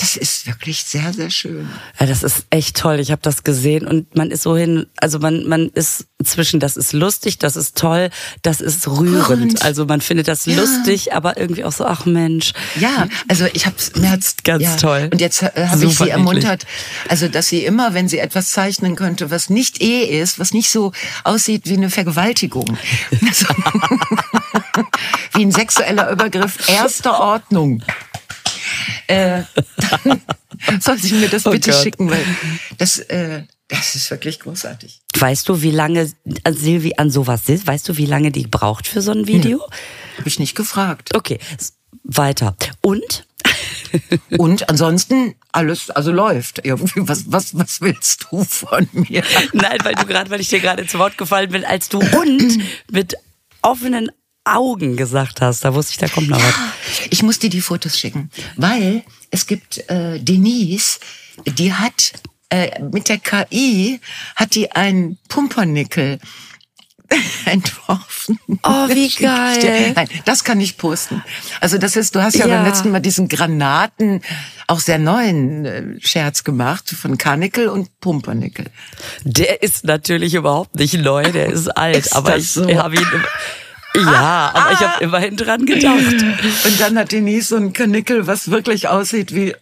das 0.00 0.16
ist 0.16 0.46
wirklich 0.46 0.82
sehr, 0.82 1.12
sehr 1.12 1.28
schön. 1.28 1.68
Ja, 1.98 2.06
das 2.06 2.22
ist 2.22 2.46
echt 2.48 2.74
toll. 2.76 3.00
Ich 3.00 3.10
habe 3.10 3.20
das 3.20 3.44
gesehen 3.44 3.86
und 3.86 4.16
man 4.16 4.30
ist 4.30 4.42
so 4.42 4.56
hin, 4.56 4.86
also 4.96 5.18
man, 5.18 5.46
man 5.46 5.68
ist 5.68 6.06
zwischen, 6.24 6.58
das 6.58 6.78
ist 6.78 6.94
lustig, 6.94 7.38
das 7.38 7.54
ist 7.54 7.76
toll, 7.76 8.08
das 8.40 8.62
ist 8.62 8.88
rührend. 8.88 9.28
rührend. 9.28 9.62
Also 9.62 9.84
man 9.84 10.00
findet 10.00 10.28
das 10.28 10.46
ja. 10.46 10.56
lustig, 10.56 11.12
aber 11.12 11.36
irgendwie 11.36 11.64
auch 11.64 11.72
so, 11.72 11.84
ach 11.84 12.06
Mensch. 12.06 12.54
Ja, 12.76 13.08
also 13.28 13.44
ich 13.52 13.66
habe 13.66 13.76
mir 13.96 14.10
hat's 14.10 14.36
ganz 14.42 14.62
ja. 14.62 14.76
toll. 14.76 15.10
Und 15.12 15.20
jetzt 15.20 15.42
äh, 15.42 15.66
habe 15.68 15.84
ich 15.84 15.98
sie 15.98 16.08
ermuntert, 16.08 16.64
also 17.08 17.28
dass 17.28 17.48
sie 17.48 17.62
immer, 17.64 17.92
wenn 17.92 18.08
sie 18.08 18.20
etwas 18.20 18.52
zeichnen 18.52 18.96
könnte, 18.96 19.30
was 19.30 19.50
nicht 19.50 19.82
eh 19.82 20.04
ist, 20.04 20.38
was 20.38 20.54
nicht 20.54 20.70
so 20.70 20.92
aussieht 21.24 21.66
wie 21.66 21.76
eine 21.76 21.90
Vergewaltigung, 21.90 22.78
wie 25.34 25.42
ein 25.42 25.52
sexueller 25.52 26.10
Übergriff 26.10 26.70
erster 26.70 27.20
Ordnung 27.20 27.82
äh, 29.06 29.42
dann 30.66 30.80
soll 30.80 30.98
sie 30.98 31.14
mir 31.14 31.28
das 31.28 31.46
oh 31.46 31.50
bitte 31.50 31.70
Gott. 31.70 31.82
schicken, 31.82 32.10
weil 32.10 32.24
das, 32.78 32.98
äh, 32.98 33.44
das 33.68 33.94
ist 33.94 34.10
wirklich 34.10 34.40
großartig. 34.40 35.00
Weißt 35.18 35.48
du, 35.48 35.62
wie 35.62 35.70
lange 35.70 36.10
Silvi 36.48 36.94
an 36.96 37.10
sowas 37.10 37.48
ist? 37.48 37.66
Weißt 37.66 37.88
du, 37.88 37.96
wie 37.96 38.06
lange 38.06 38.30
die 38.30 38.46
braucht 38.46 38.86
für 38.86 39.02
so 39.02 39.12
ein 39.12 39.26
Video? 39.26 39.58
Hm. 39.64 39.72
Habe 40.18 40.28
ich 40.28 40.38
nicht 40.38 40.54
gefragt. 40.54 41.14
Okay, 41.14 41.38
weiter. 42.04 42.56
Und? 42.80 43.26
Und 44.38 44.68
ansonsten 44.68 45.34
alles, 45.52 45.90
also 45.90 46.12
läuft 46.12 46.64
irgendwie. 46.64 47.08
Was, 47.08 47.30
was, 47.30 47.56
was 47.58 47.80
willst 47.80 48.26
du 48.30 48.44
von 48.44 48.88
mir? 48.92 49.22
Nein, 49.52 49.78
weil 49.82 49.94
du 49.94 50.06
gerade, 50.06 50.30
weil 50.30 50.40
ich 50.40 50.48
dir 50.48 50.60
gerade 50.60 50.86
zu 50.86 50.98
Wort 50.98 51.18
gefallen 51.18 51.50
bin, 51.50 51.64
als 51.64 51.88
du 51.88 51.98
und 51.98 52.58
mit 52.90 53.16
offenen 53.62 54.10
Augen 54.44 54.96
gesagt 54.96 55.40
hast. 55.40 55.64
Da 55.64 55.74
wusste 55.74 55.92
ich, 55.92 55.98
da 55.98 56.08
kommt 56.08 56.28
noch 56.28 56.42
was. 56.42 56.54
Ich 57.10 57.22
muss 57.22 57.38
dir 57.38 57.50
die 57.50 57.60
Fotos 57.60 57.98
schicken, 57.98 58.30
weil 58.56 59.02
es 59.30 59.46
gibt 59.46 59.88
äh, 59.90 60.18
Denise, 60.18 60.98
die 61.46 61.72
hat 61.72 62.12
äh, 62.50 62.82
mit 62.82 63.08
der 63.08 63.18
KI 63.18 64.00
hat 64.36 64.54
die 64.54 64.72
einen 64.72 65.18
Pumpernickel 65.28 66.18
entworfen. 67.44 68.38
Oh, 68.62 68.88
wie 68.88 69.08
geil. 69.08 69.92
Nein, 69.94 70.08
das 70.24 70.44
kann 70.44 70.60
ich 70.60 70.76
posten. 70.76 71.22
Also 71.60 71.78
das 71.78 71.96
ist, 71.96 72.14
du 72.14 72.22
hast 72.22 72.36
ja, 72.36 72.46
ja. 72.46 72.56
beim 72.56 72.66
letzten 72.66 72.90
Mal 72.90 73.00
diesen 73.00 73.28
Granaten, 73.28 74.20
auch 74.66 74.80
sehr 74.80 74.98
neuen 74.98 75.64
äh, 75.64 76.00
Scherz 76.00 76.44
gemacht 76.44 76.88
von 76.90 77.18
Karnickel 77.18 77.68
und 77.68 78.00
Pumpernickel. 78.00 78.66
Der 79.24 79.62
ist 79.62 79.84
natürlich 79.84 80.34
überhaupt 80.34 80.76
nicht 80.76 80.94
neu, 80.94 81.30
der 81.30 81.46
ist 81.46 81.68
alt, 81.76 81.96
ist 81.96 82.16
aber 82.16 82.36
ich 82.36 82.50
so? 82.50 82.66
habe 82.76 82.96
ihn 82.96 83.06
ja, 83.94 84.52
aber 84.54 84.72
ich 84.72 84.80
habe 84.80 85.04
immerhin 85.04 85.36
dran 85.36 85.66
gedacht. 85.66 85.96
Und 86.64 86.80
dann 86.80 86.98
hat 86.98 87.12
Denise 87.12 87.48
so 87.48 87.56
ein 87.56 87.72
Kanickel, 87.72 88.26
was 88.26 88.50
wirklich 88.50 88.88
aussieht 88.88 89.34
wie 89.34 89.54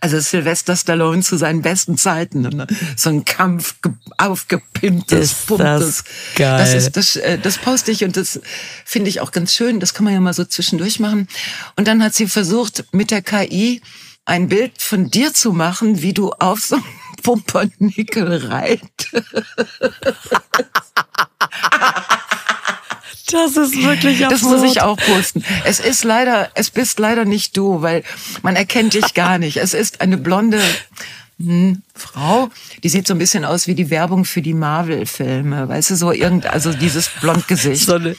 Also 0.00 0.20
Sylvester 0.20 0.76
Stallone 0.76 1.22
zu 1.22 1.36
seinen 1.36 1.62
besten 1.62 1.98
Zeiten. 1.98 2.42
Ne? 2.42 2.66
So 2.96 3.10
ein 3.10 3.24
Kampf 3.24 3.76
aufgepimptes, 4.18 5.32
ist 5.32 5.50
das 5.58 6.04
geil. 6.36 6.58
Das 6.58 6.74
ist 6.74 6.96
das, 6.96 7.16
äh, 7.16 7.38
das 7.38 7.58
poste 7.58 7.90
ich 7.90 8.04
und 8.04 8.16
das 8.16 8.40
finde 8.84 9.10
ich 9.10 9.20
auch 9.20 9.32
ganz 9.32 9.54
schön. 9.54 9.80
Das 9.80 9.94
kann 9.94 10.04
man 10.04 10.14
ja 10.14 10.20
mal 10.20 10.34
so 10.34 10.44
zwischendurch 10.44 11.00
machen. 11.00 11.28
Und 11.76 11.88
dann 11.88 12.02
hat 12.02 12.14
sie 12.14 12.26
versucht 12.26 12.84
mit 12.92 13.10
der 13.10 13.22
KI 13.22 13.82
ein 14.26 14.48
Bild 14.48 14.80
von 14.80 15.10
dir 15.10 15.34
zu 15.34 15.52
machen, 15.52 16.02
wie 16.02 16.14
du 16.14 16.30
auf 16.32 16.60
so 16.60 16.76
einem 16.76 16.84
Pumpernickel 17.22 18.46
reitest. 18.46 19.10
Das 23.30 23.56
ist 23.56 23.82
wirklich 23.82 24.24
absurd. 24.24 24.32
Das 24.32 24.42
muss 24.42 24.62
ich 24.70 24.82
auch 24.82 24.96
posten. 24.96 25.44
Es 25.64 25.80
ist 25.80 26.04
leider, 26.04 26.50
es 26.54 26.70
bist 26.70 26.98
leider 26.98 27.24
nicht 27.24 27.56
du, 27.56 27.80
weil 27.80 28.02
man 28.42 28.56
erkennt 28.56 28.94
dich 28.94 29.14
gar 29.14 29.38
nicht. 29.38 29.56
Es 29.56 29.72
ist 29.72 30.00
eine 30.00 30.18
blonde 30.18 30.60
hm, 31.44 31.82
Frau, 31.94 32.50
die 32.82 32.88
sieht 32.88 33.06
so 33.06 33.14
ein 33.14 33.18
bisschen 33.18 33.44
aus 33.44 33.66
wie 33.66 33.74
die 33.74 33.90
Werbung 33.90 34.24
für 34.24 34.42
die 34.42 34.54
Marvel-Filme, 34.54 35.68
weißt 35.68 35.90
du, 35.90 35.96
so 35.96 36.10
irgend, 36.10 36.46
also 36.46 36.72
dieses 36.72 37.08
Blondgesicht. 37.20 37.86
So 37.86 37.94
eine, 37.94 38.16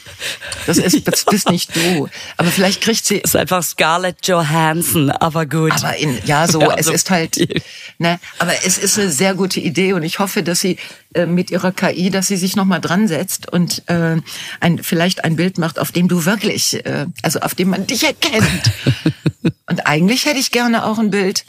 das 0.66 0.78
ist, 0.78 1.06
das 1.06 1.24
bist 1.30 1.50
nicht 1.50 1.74
du. 1.76 2.08
Aber 2.36 2.50
vielleicht 2.50 2.80
kriegt 2.80 3.04
sie. 3.04 3.20
Das 3.20 3.32
ist 3.32 3.36
einfach 3.36 3.62
Scarlett 3.62 4.26
Johansson, 4.26 5.10
aber 5.10 5.46
gut. 5.46 5.72
Aber 5.72 5.96
in, 5.96 6.18
ja, 6.24 6.48
so, 6.48 6.60
ja, 6.60 6.74
es 6.76 6.86
ist 6.86 7.10
halt, 7.10 7.36
ne, 7.98 8.18
aber 8.38 8.52
es 8.64 8.78
ist 8.78 8.98
eine 8.98 9.10
sehr 9.10 9.34
gute 9.34 9.60
Idee 9.60 9.92
und 9.92 10.02
ich 10.02 10.18
hoffe, 10.20 10.42
dass 10.42 10.60
sie 10.60 10.78
äh, 11.14 11.26
mit 11.26 11.50
ihrer 11.50 11.72
KI, 11.72 12.10
dass 12.10 12.28
sie 12.28 12.36
sich 12.36 12.56
nochmal 12.56 12.80
dran 12.80 13.08
setzt 13.08 13.52
und 13.52 13.82
äh, 13.88 14.16
ein, 14.60 14.82
vielleicht 14.82 15.24
ein 15.24 15.36
Bild 15.36 15.58
macht, 15.58 15.78
auf 15.78 15.92
dem 15.92 16.08
du 16.08 16.24
wirklich, 16.24 16.84
äh, 16.86 17.06
also 17.22 17.40
auf 17.40 17.54
dem 17.54 17.70
man 17.70 17.86
dich 17.86 18.04
erkennt. 18.04 18.72
und 19.66 19.86
eigentlich 19.86 20.26
hätte 20.26 20.38
ich 20.38 20.50
gerne 20.50 20.84
auch 20.84 20.98
ein 20.98 21.10
Bild, 21.10 21.44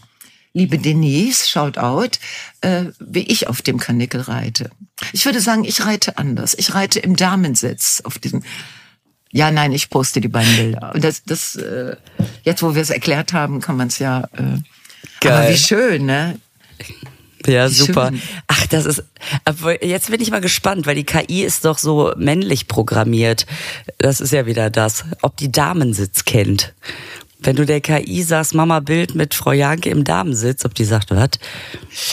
liebe 0.58 0.78
Denise, 0.78 1.48
shout 1.48 1.78
out, 1.78 2.20
äh, 2.62 2.86
wie 3.00 3.22
ich 3.22 3.48
auf 3.48 3.62
dem 3.62 3.78
Kanickel 3.80 4.22
reite. 4.22 4.72
Ich 5.14 5.26
würde 5.26 5.40
sagen, 5.40 5.64
ich 5.64 5.86
reite 5.86 6.18
anders. 6.18 6.56
Ich 6.58 6.74
reite 6.74 7.00
im 7.00 7.16
Damensitz 7.16 8.02
auf 8.04 8.18
diesem. 8.18 8.44
Ja, 9.32 9.52
nein, 9.52 9.72
ich 9.72 9.90
poste 9.90 10.20
die 10.20 10.30
beiden 10.30 10.56
Bilder. 10.56 10.94
Und 10.96 11.04
das, 11.04 11.24
das 11.24 11.56
äh, 11.56 11.96
jetzt, 12.44 12.64
wo 12.64 12.76
wir 12.76 12.82
es 12.82 12.90
erklärt 12.90 13.34
haben, 13.34 13.62
kann 13.62 13.78
man 13.78 13.88
es 13.88 14.00
ja. 14.00 14.22
Äh, 14.34 14.60
Geil. 15.20 15.34
Aber 15.34 15.50
wie 15.50 15.58
schön, 15.58 16.06
ne? 16.06 16.40
Ja, 17.46 17.70
super. 17.70 18.12
Ach, 18.48 18.68
das 18.68 18.86
ist. 18.86 19.04
Aber 19.46 19.86
jetzt 19.86 20.10
bin 20.10 20.22
ich 20.22 20.32
mal 20.32 20.42
gespannt, 20.42 20.86
weil 20.86 20.96
die 20.96 21.06
KI 21.06 21.44
ist 21.44 21.66
doch 21.66 21.78
so 21.78 22.14
männlich 22.18 22.68
programmiert. 22.68 23.46
Das 24.00 24.20
ist 24.20 24.34
ja 24.34 24.46
wieder 24.46 24.70
das. 24.70 25.06
Ob 25.22 25.38
die 25.38 25.52
Damensitz 25.52 26.26
kennt. 26.26 26.74
Wenn 27.40 27.56
du 27.56 27.66
der 27.66 27.82
KI 27.82 28.24
sagst, 28.24 28.56
Mama 28.56 28.80
Bild 28.80 29.16
mit 29.16 29.34
Frau 29.34 29.52
Janke 29.52 29.90
im 29.90 30.04
Damensitz, 30.04 30.66
ob 30.66 30.74
die 30.74 30.86
sagt, 30.86 31.12
was? 31.12 31.30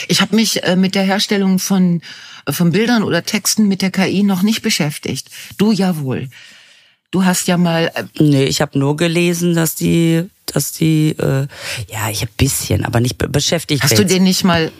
Ich 0.09 0.21
habe 0.21 0.37
mich 0.37 0.63
äh, 0.65 0.77
mit 0.77 0.95
der 0.95 1.03
Herstellung 1.03 1.59
von, 1.59 2.03
von 2.49 2.71
Bildern 2.73 3.03
oder 3.03 3.25
Texten 3.25 3.67
mit 3.67 3.83
der 3.83 3.91
KI 3.91 4.23
noch 4.23 4.43
nicht 4.43 4.63
beschäftigt. 4.63 5.29
Du 5.57 5.73
ja 5.73 5.99
wohl. 5.99 6.29
Du 7.11 7.25
hast 7.25 7.49
ja 7.49 7.57
mal. 7.57 7.91
Äh 7.95 8.05
nee, 8.19 8.45
ich 8.45 8.61
habe 8.61 8.79
nur 8.79 8.97
gelesen, 8.97 9.55
dass 9.55 9.75
die, 9.75 10.29
dass 10.47 10.73
die, 10.73 11.11
äh, 11.11 11.47
ja, 11.89 12.11
ich 12.11 12.23
habe 12.23 12.33
bisschen, 12.37 12.85
aber 12.85 13.01
nicht 13.01 13.17
beschäftigt. 13.17 13.83
Hast 13.83 13.99
du 13.99 14.05
den 14.05 14.25
nicht 14.25 14.45
mal 14.45 14.73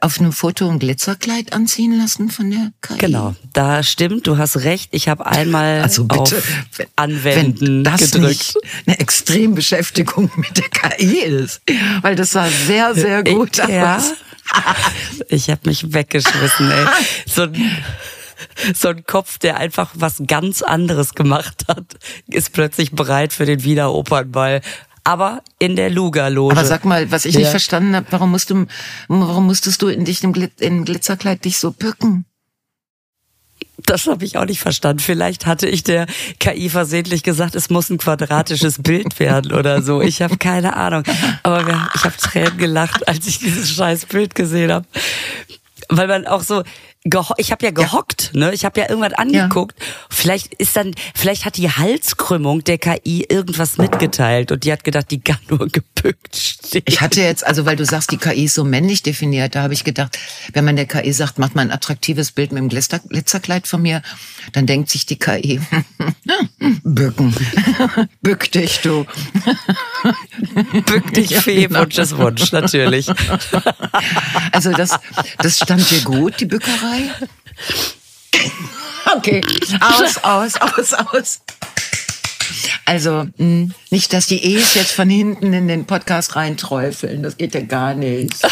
auf 0.00 0.18
einem 0.18 0.32
Foto 0.32 0.68
ein 0.68 0.78
Glitzerkleid 0.78 1.52
anziehen 1.52 1.98
lassen 1.98 2.30
von 2.30 2.50
der 2.50 2.72
KI? 2.80 2.98
Genau, 2.98 3.34
da 3.52 3.82
stimmt, 3.82 4.26
du 4.26 4.38
hast 4.38 4.58
recht. 4.58 4.90
Ich 4.92 5.08
habe 5.08 5.26
einmal 5.26 5.82
also 5.82 6.04
bitte, 6.04 6.38
auf 6.38 6.44
wenn, 6.76 6.86
Anwenden 6.96 7.66
wenn 7.66 7.84
das 7.84 8.00
gedrückt. 8.00 8.28
Nicht 8.28 8.56
eine 8.86 9.00
Extrembeschäftigung 9.00 10.30
mit 10.36 10.56
der 10.56 10.68
KI 10.68 11.18
ist, 11.20 11.60
weil 12.02 12.16
das 12.16 12.30
sah 12.30 12.48
sehr, 12.48 12.94
sehr 12.94 13.24
gut 13.24 13.56
ja. 13.56 13.96
aus. 13.96 14.12
Ich 15.28 15.48
habe 15.48 15.60
mich 15.64 15.92
weggeschmissen, 15.92 16.70
ey. 16.70 16.86
So 17.26 17.42
ein, 17.42 17.70
so 18.74 18.88
ein 18.88 19.04
Kopf, 19.04 19.38
der 19.38 19.58
einfach 19.58 19.90
was 19.94 20.22
ganz 20.26 20.62
anderes 20.62 21.14
gemacht 21.14 21.66
hat, 21.68 21.84
ist 22.26 22.52
plötzlich 22.52 22.90
bereit 22.92 23.32
für 23.32 23.46
den 23.46 23.62
Wiener 23.62 23.92
Opernball 23.92 24.60
aber 25.04 25.42
in 25.58 25.76
der 25.76 25.90
Luga-Loge. 25.90 26.56
Aber 26.56 26.64
sag 26.64 26.84
mal, 26.84 27.10
was 27.10 27.24
ich 27.24 27.34
ja. 27.34 27.40
nicht 27.40 27.50
verstanden 27.50 27.96
habe, 27.96 28.06
warum 28.10 28.30
musst 28.30 28.50
du, 28.50 28.66
warum 29.08 29.46
musstest 29.46 29.82
du 29.82 29.88
in 29.88 30.04
dich 30.04 30.22
im, 30.22 30.32
Glitz, 30.32 30.60
im 30.60 30.84
Glitzerkleid 30.84 31.44
dich 31.44 31.58
so 31.58 31.72
bücken? 31.72 32.24
Das 33.86 34.06
habe 34.06 34.24
ich 34.24 34.36
auch 34.36 34.44
nicht 34.44 34.60
verstanden. 34.60 35.00
Vielleicht 35.00 35.46
hatte 35.46 35.68
ich 35.68 35.82
der 35.82 36.06
KI 36.38 36.68
versehentlich 36.68 37.22
gesagt, 37.22 37.54
es 37.54 37.70
muss 37.70 37.90
ein 37.90 37.98
quadratisches 37.98 38.78
Bild 38.82 39.18
werden 39.18 39.52
oder 39.52 39.82
so. 39.82 40.00
Ich 40.02 40.22
habe 40.22 40.36
keine 40.36 40.76
Ahnung. 40.76 41.02
Aber 41.42 41.90
ich 41.94 42.04
habe 42.04 42.16
Tränen 42.16 42.58
gelacht, 42.58 43.08
als 43.08 43.26
ich 43.26 43.38
dieses 43.38 43.70
scheiß 43.72 44.06
Bild 44.06 44.34
gesehen 44.34 44.70
habe. 44.72 44.86
Weil 45.88 46.08
man 46.08 46.26
auch 46.26 46.42
so, 46.42 46.62
ich 47.38 47.50
habe 47.50 47.64
ja 47.64 47.70
gehockt, 47.70 48.30
ja. 48.34 48.40
ne? 48.40 48.52
Ich 48.52 48.66
habe 48.66 48.78
ja 48.78 48.90
irgendwas 48.90 49.14
angeguckt. 49.14 49.78
Ja. 49.78 49.86
Vielleicht 50.10 50.52
ist 50.54 50.76
dann, 50.76 50.94
vielleicht 51.14 51.46
hat 51.46 51.56
die 51.56 51.70
Halskrümmung 51.70 52.62
der 52.62 52.76
KI 52.76 53.24
irgendwas 53.26 53.78
mitgeteilt 53.78 54.52
und 54.52 54.64
die 54.64 54.72
hat 54.72 54.84
gedacht, 54.84 55.10
die 55.10 55.20
kann 55.20 55.38
nur 55.48 55.66
gebückt 55.68 56.36
stehen. 56.36 56.82
Ich 56.86 57.00
hatte 57.00 57.22
jetzt, 57.22 57.46
also 57.46 57.64
weil 57.64 57.76
du 57.76 57.86
sagst, 57.86 58.10
die 58.10 58.18
KI 58.18 58.44
ist 58.44 58.54
so 58.54 58.64
männlich 58.64 59.02
definiert, 59.02 59.54
da 59.54 59.62
habe 59.62 59.72
ich 59.72 59.84
gedacht, 59.84 60.18
wenn 60.52 60.66
man 60.66 60.76
der 60.76 60.84
KI 60.84 61.10
sagt, 61.12 61.38
mach 61.38 61.54
mal 61.54 61.62
ein 61.62 61.70
attraktives 61.70 62.32
Bild 62.32 62.52
mit 62.52 62.60
dem 62.60 62.68
Glitzerkleid 62.68 63.66
von 63.66 63.80
mir, 63.80 64.02
dann 64.52 64.66
denkt 64.66 64.90
sich 64.90 65.06
die 65.06 65.18
KI, 65.18 65.58
bücken, 66.84 67.34
bück 68.20 68.52
dich 68.52 68.80
du. 68.80 69.06
bück 70.84 71.14
dich 71.14 71.34
Fee. 71.40 71.70
Wunsch 71.70 71.96
ist 71.96 72.18
Wunsch, 72.18 72.52
natürlich. 72.52 73.08
also 74.52 74.72
das, 74.72 74.98
das 75.38 75.56
stand 75.56 75.90
dir 75.90 76.02
gut, 76.02 76.40
die 76.40 76.46
Bückerei. 76.46 76.89
Okay, 79.16 79.42
aus, 79.80 80.18
aus, 80.18 80.56
aus, 80.56 80.92
aus. 80.94 81.40
Also, 82.84 83.26
hm, 83.36 83.72
nicht, 83.90 84.12
dass 84.12 84.26
die 84.26 84.54
E's 84.54 84.74
jetzt 84.74 84.92
von 84.92 85.08
hinten 85.08 85.52
in 85.52 85.68
den 85.68 85.86
Podcast 85.86 86.36
reinträufeln. 86.36 87.22
Das 87.22 87.36
geht 87.36 87.54
ja 87.54 87.60
gar 87.60 87.94
nicht. 87.94 88.34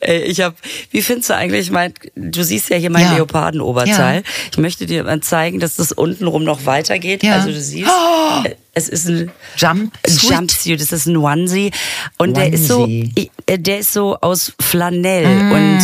Ey, 0.00 0.22
ich 0.22 0.40
habe, 0.40 0.54
wie 0.90 1.02
findest 1.02 1.30
du 1.30 1.34
eigentlich 1.34 1.70
mein, 1.70 1.94
du 2.14 2.42
siehst 2.42 2.68
ja 2.70 2.76
hier 2.76 2.90
mein 2.90 3.04
ja. 3.04 3.14
Leopardenoberteil. 3.14 4.16
Ja. 4.16 4.22
Ich 4.50 4.58
möchte 4.58 4.86
dir 4.86 5.04
mal 5.04 5.20
zeigen, 5.20 5.60
dass 5.60 5.76
das 5.76 5.92
untenrum 5.92 6.44
noch 6.44 6.66
weitergeht. 6.66 7.22
Ja. 7.22 7.34
Also 7.34 7.48
du 7.48 7.60
siehst, 7.60 7.90
oh. 7.90 8.42
es 8.74 8.88
ist 8.88 9.08
ein 9.08 9.30
Jumpsuit. 9.56 10.30
Jumpsuit, 10.30 10.80
es 10.80 10.92
ist 10.92 11.06
ein 11.06 11.16
Onesie 11.16 11.70
und 12.18 12.36
Onesie. 12.36 12.50
der 12.50 12.52
ist 12.52 12.68
so, 12.68 12.86
äh, 12.86 13.58
der 13.58 13.78
ist 13.78 13.92
so 13.92 14.18
aus 14.20 14.52
Flanell 14.60 15.26
mm. 15.26 15.52
und 15.52 15.80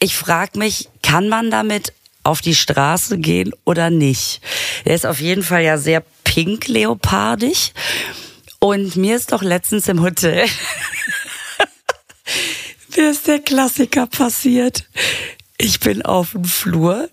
ich 0.00 0.16
frage 0.16 0.58
mich, 0.58 0.88
kann 1.02 1.28
man 1.28 1.50
damit 1.50 1.92
auf 2.28 2.40
die 2.40 2.54
Straße 2.54 3.18
gehen 3.18 3.52
oder 3.64 3.90
nicht? 3.90 4.40
Der 4.84 4.94
ist 4.94 5.06
auf 5.06 5.20
jeden 5.20 5.42
Fall 5.42 5.62
ja 5.62 5.78
sehr 5.78 6.02
pink 6.24 6.68
leopardig 6.68 7.72
und 8.58 8.96
mir 8.96 9.16
ist 9.16 9.32
doch 9.32 9.42
letztens 9.42 9.88
im 9.88 10.02
Hotel 10.02 10.46
mir 12.96 13.10
ist 13.10 13.26
der 13.26 13.38
Klassiker 13.38 14.06
passiert. 14.06 14.84
Ich 15.56 15.80
bin 15.80 16.02
auf 16.02 16.32
dem 16.32 16.44
Flur, 16.44 17.08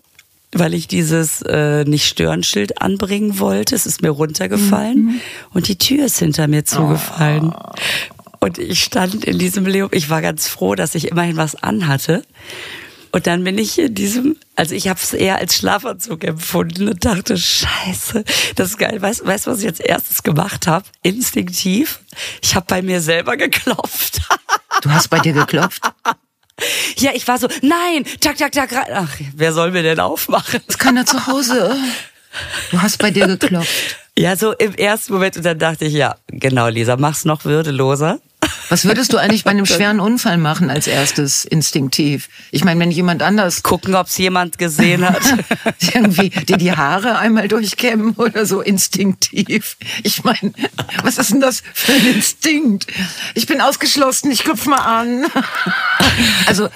weil 0.52 0.74
ich 0.74 0.88
dieses 0.88 1.42
äh, 1.42 1.84
Nicht-Stören-Schild 1.84 2.82
anbringen 2.82 3.38
wollte. 3.38 3.74
Es 3.74 3.86
ist 3.86 4.02
mir 4.02 4.10
runtergefallen 4.10 5.04
mhm. 5.04 5.20
und 5.52 5.68
die 5.68 5.78
Tür 5.78 6.06
ist 6.06 6.18
hinter 6.18 6.48
mir 6.48 6.64
zugefallen. 6.64 7.54
Oh. 7.56 7.72
Und 8.40 8.58
ich 8.58 8.82
stand 8.82 9.24
in 9.24 9.38
diesem 9.38 9.66
Leo. 9.66 9.88
Ich 9.92 10.10
war 10.10 10.22
ganz 10.22 10.46
froh, 10.46 10.74
dass 10.74 10.94
ich 10.94 11.08
immerhin 11.08 11.36
was 11.36 11.54
anhatte. 11.56 12.22
Und 13.12 13.26
dann 13.26 13.44
bin 13.44 13.58
ich 13.58 13.78
in 13.78 13.94
diesem, 13.94 14.36
also 14.56 14.74
ich 14.74 14.88
habe 14.88 14.98
es 15.02 15.12
eher 15.12 15.36
als 15.36 15.56
Schlafanzug 15.56 16.24
empfunden 16.24 16.88
und 16.88 17.04
dachte, 17.04 17.36
scheiße, 17.36 18.24
das 18.56 18.70
ist 18.70 18.78
geil. 18.78 19.00
Weißt 19.00 19.20
du, 19.20 19.26
weißt, 19.26 19.46
was 19.46 19.60
ich 19.60 19.66
als 19.66 19.80
erstes 19.80 20.22
gemacht 20.22 20.66
habe? 20.66 20.84
Instinktiv. 21.02 22.00
Ich 22.42 22.54
habe 22.54 22.66
bei 22.68 22.82
mir 22.82 23.00
selber 23.00 23.36
geklopft. 23.36 24.20
Du 24.82 24.90
hast 24.90 25.08
bei 25.08 25.20
dir 25.20 25.32
geklopft? 25.32 25.82
Ja, 26.98 27.12
ich 27.14 27.26
war 27.26 27.38
so, 27.38 27.48
nein, 27.62 28.04
tak, 28.20 28.36
tak, 28.36 28.52
tak, 28.52 28.70
ach, 28.92 29.16
wer 29.34 29.54
soll 29.54 29.70
mir 29.70 29.82
denn 29.82 30.00
aufmachen? 30.00 30.60
Ist 30.66 30.78
keiner 30.78 31.06
zu 31.06 31.26
Hause. 31.26 31.74
Du 32.70 32.82
hast 32.82 32.98
bei 32.98 33.10
dir 33.10 33.26
geklopft. 33.26 33.96
Ja, 34.18 34.36
so 34.36 34.52
im 34.52 34.74
ersten 34.74 35.12
Moment 35.12 35.36
und 35.36 35.44
dann 35.44 35.58
dachte 35.58 35.84
ich, 35.84 35.92
ja, 35.92 36.16
genau, 36.28 36.68
Lisa, 36.68 36.96
mach's 36.96 37.24
noch 37.24 37.44
würdeloser. 37.44 38.20
Was 38.68 38.84
würdest 38.84 39.12
du 39.12 39.18
eigentlich 39.18 39.44
bei 39.44 39.50
einem 39.50 39.66
schweren 39.66 40.00
Unfall 40.00 40.38
machen 40.38 40.70
als 40.70 40.86
erstes 40.86 41.44
instinktiv? 41.44 42.28
Ich 42.50 42.64
meine, 42.64 42.80
wenn 42.80 42.90
jemand 42.90 43.22
anders 43.22 43.62
gucken, 43.62 43.94
ob 43.94 44.06
es 44.06 44.18
jemand 44.18 44.58
gesehen 44.58 45.08
hat, 45.08 45.22
irgendwie 45.94 46.30
dir 46.30 46.56
die 46.56 46.76
Haare 46.76 47.18
einmal 47.18 47.48
durchkämmen 47.48 48.14
oder 48.16 48.46
so 48.46 48.60
instinktiv. 48.60 49.76
Ich 50.02 50.24
meine, 50.24 50.52
was 51.02 51.18
ist 51.18 51.32
denn 51.32 51.40
das 51.40 51.62
für 51.72 51.92
ein 51.92 52.06
Instinkt? 52.06 52.86
Ich 53.34 53.46
bin 53.46 53.60
ausgeschlossen, 53.60 54.30
ich 54.30 54.44
klopf 54.44 54.66
mal 54.66 54.78
an. 54.78 55.26
Also, 56.46 56.68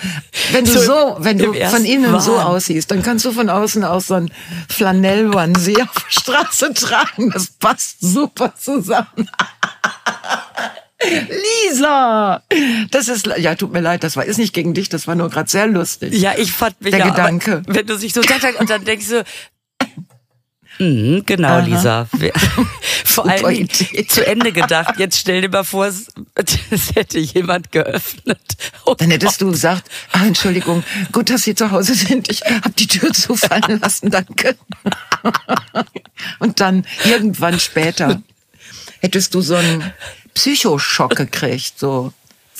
wenn 0.53 0.65
du 0.65 0.73
so, 0.73 0.81
so 0.81 1.17
wenn 1.21 1.39
du 1.39 1.55
von 1.55 1.85
innen 1.85 2.13
Wahn. 2.13 2.21
so 2.21 2.39
aussiehst, 2.39 2.91
dann 2.91 3.03
kannst 3.03 3.25
du 3.25 3.33
von 3.33 3.49
außen 3.49 3.85
auch 3.85 4.01
so 4.01 4.15
ein 4.15 4.31
Flanell-Onesie 4.69 5.81
auf 5.81 5.95
der 5.95 6.21
Straße 6.21 6.75
tragen. 6.75 7.31
Das 7.31 7.47
passt 7.47 7.97
super 8.01 8.53
zusammen. 8.59 9.31
Lisa! 11.03 12.43
Das 12.91 13.09
ist, 13.09 13.27
ja, 13.39 13.55
tut 13.55 13.73
mir 13.73 13.81
leid, 13.81 14.05
das 14.05 14.17
war, 14.17 14.25
ist 14.25 14.39
nicht 14.39 14.53
gegen 14.53 14.75
dich, 14.75 14.89
das 14.89 15.07
war 15.07 15.15
nur 15.15 15.31
gerade 15.31 15.49
sehr 15.51 15.67
lustig. 15.67 16.13
Ja, 16.15 16.35
ich 16.37 16.53
fand 16.53 16.81
mich 16.83 16.91
Der 16.91 17.01
ja, 17.01 17.09
Gedanke. 17.09 17.63
Aber, 17.65 17.75
wenn 17.75 17.87
du 17.87 17.97
sich 17.97 18.13
so 18.13 18.21
tak, 18.21 18.61
und 18.61 18.69
dann 18.69 18.85
denkst 18.85 19.09
du, 19.09 19.25
Mhm, 20.81 21.25
genau, 21.27 21.49
Aha. 21.49 21.59
Lisa. 21.59 22.09
Vor 23.05 23.29
allem 23.29 23.51
Idee. 23.51 24.07
zu 24.07 24.27
Ende 24.27 24.51
gedacht. 24.51 24.95
Jetzt 24.99 25.19
stell 25.19 25.43
dir 25.43 25.51
mal 25.51 25.63
vor, 25.63 25.87
es, 25.87 26.07
es 26.71 26.95
hätte 26.95 27.19
jemand 27.19 27.71
geöffnet. 27.71 28.41
Oh 28.87 28.95
Dann 28.95 29.11
hättest 29.11 29.41
Gott. 29.41 29.49
du 29.49 29.51
gesagt, 29.53 29.91
ah, 30.13 30.25
Entschuldigung, 30.25 30.83
gut, 31.13 31.29
dass 31.29 31.43
Sie 31.43 31.55
zu 31.55 31.71
Hause 31.71 31.95
sind. 31.95 32.31
Ich 32.31 32.43
habe 32.43 32.71
die 32.71 32.87
Tür 32.87 33.13
zufallen 33.13 33.79
lassen, 33.81 34.11
danke. 34.11 34.57
Und 36.39 36.61
dann 36.61 36.87
irgendwann 37.05 37.61
später 37.61 38.23
hättest 39.01 39.35
du 39.35 39.43
so 39.43 39.57
einen 39.57 39.93
Psychoschock 40.35 41.17
gekriegt, 41.17 41.79
so. 41.79 42.13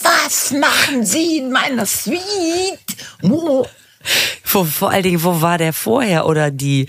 Was 0.03 0.53
machen 0.53 1.05
Sie 1.05 1.39
in 1.39 1.53
meiner 1.53 1.85
Suite? 1.85 2.79
Mo. 3.23 3.67
Wo, 4.45 4.65
vor 4.65 4.91
allen 4.91 5.03
Dingen, 5.03 5.23
wo 5.23 5.43
war 5.43 5.59
der 5.59 5.73
vorher 5.73 6.27
oder 6.27 6.51
die? 6.51 6.87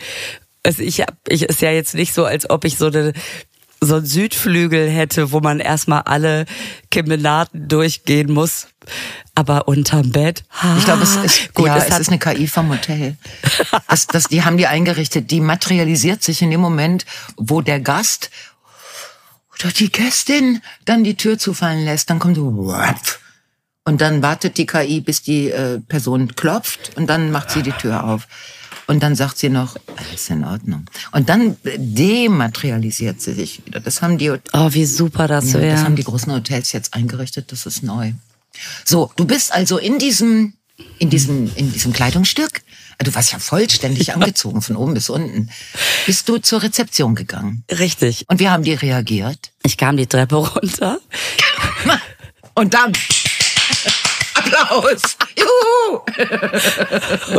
Also 0.63 0.81
ich 0.81 1.01
hab, 1.01 1.17
ich 1.27 1.43
ist 1.43 1.61
ja 1.61 1.71
jetzt 1.71 1.93
nicht 1.93 2.13
so, 2.13 2.23
als 2.23 2.49
ob 2.49 2.63
ich 2.63 2.77
so 2.77 2.85
eine 2.85 3.13
so 3.83 3.95
einen 3.95 4.05
Südflügel 4.05 4.89
hätte, 4.89 5.31
wo 5.31 5.39
man 5.39 5.59
erstmal 5.59 6.03
alle 6.03 6.45
Kemenaten 6.91 7.67
durchgehen 7.67 8.31
muss. 8.31 8.67
Aber 9.33 9.67
unterm 9.67 10.11
Bett. 10.11 10.43
Ich 10.77 10.85
glaube, 10.85 11.03
es 11.03 11.15
ist, 11.15 11.53
gut. 11.53 11.65
ja, 11.65 11.77
es 11.77 11.89
es 11.89 11.99
ist 11.99 12.09
eine 12.09 12.19
KI 12.19 12.47
vom 12.47 12.69
Hotel. 12.69 13.15
Das, 13.87 14.05
das, 14.07 14.25
die 14.25 14.43
haben 14.43 14.57
die 14.57 14.67
eingerichtet. 14.67 15.31
Die 15.31 15.39
materialisiert 15.39 16.21
sich 16.23 16.41
in 16.41 16.51
dem 16.51 16.61
Moment, 16.61 17.05
wo 17.37 17.61
der 17.61 17.79
Gast 17.79 18.29
oder 19.53 19.71
die 19.71 19.91
Gästin 19.91 20.61
dann 20.85 21.03
die 21.03 21.15
Tür 21.15 21.37
zufallen 21.37 21.85
lässt. 21.85 22.09
Dann 22.09 22.19
kommt 22.19 22.35
so, 22.35 22.67
"Wap." 22.67 23.19
und 23.83 24.01
dann 24.01 24.21
wartet 24.21 24.57
die 24.57 24.65
KI, 24.65 25.01
bis 25.01 25.21
die 25.21 25.49
äh, 25.49 25.79
Person 25.79 26.35
klopft 26.35 26.91
und 26.95 27.07
dann 27.07 27.31
macht 27.31 27.51
sie 27.51 27.63
die 27.63 27.71
Tür 27.71 28.03
auf. 28.03 28.27
Und 28.87 29.03
dann 29.03 29.15
sagt 29.15 29.37
sie 29.37 29.49
noch, 29.49 29.77
alles 29.95 30.29
in 30.29 30.43
Ordnung. 30.43 30.85
Und 31.11 31.29
dann 31.29 31.55
dematerialisiert 31.63 33.21
sie 33.21 33.33
sich 33.33 33.65
wieder. 33.65 33.79
Das 33.79 34.01
haben 34.01 34.17
die, 34.17 34.31
oh, 34.31 34.69
wie 34.71 34.85
super 34.85 35.27
das 35.27 35.53
ja, 35.53 35.61
wäre. 35.61 35.75
das 35.75 35.85
haben 35.85 35.95
die 35.95 36.03
großen 36.03 36.31
Hotels 36.33 36.73
jetzt 36.73 36.93
eingerichtet, 36.93 37.51
das 37.51 37.65
ist 37.65 37.83
neu. 37.83 38.11
So, 38.83 39.11
du 39.15 39.25
bist 39.25 39.53
also 39.53 39.77
in 39.77 39.97
diesem, 39.97 40.53
in 40.99 41.09
diesem, 41.09 41.51
in 41.55 41.71
diesem 41.71 41.93
Kleidungsstück, 41.93 42.61
du 43.03 43.13
warst 43.15 43.31
ja 43.31 43.39
vollständig 43.39 44.13
angezogen, 44.13 44.61
von 44.61 44.75
oben 44.75 44.93
bis 44.93 45.09
unten, 45.09 45.49
bist 46.05 46.27
du 46.29 46.37
zur 46.37 46.61
Rezeption 46.63 47.15
gegangen. 47.15 47.63
Richtig. 47.69 48.25
Und 48.29 48.39
wie 48.39 48.49
haben 48.49 48.63
die 48.63 48.73
reagiert? 48.73 49.51
Ich 49.63 49.77
kam 49.77 49.97
die 49.97 50.07
Treppe 50.07 50.35
runter. 50.35 50.99
Und 52.53 52.73
dann 52.73 52.91
Applaus! 54.33 55.01
Juhu! 55.35 56.01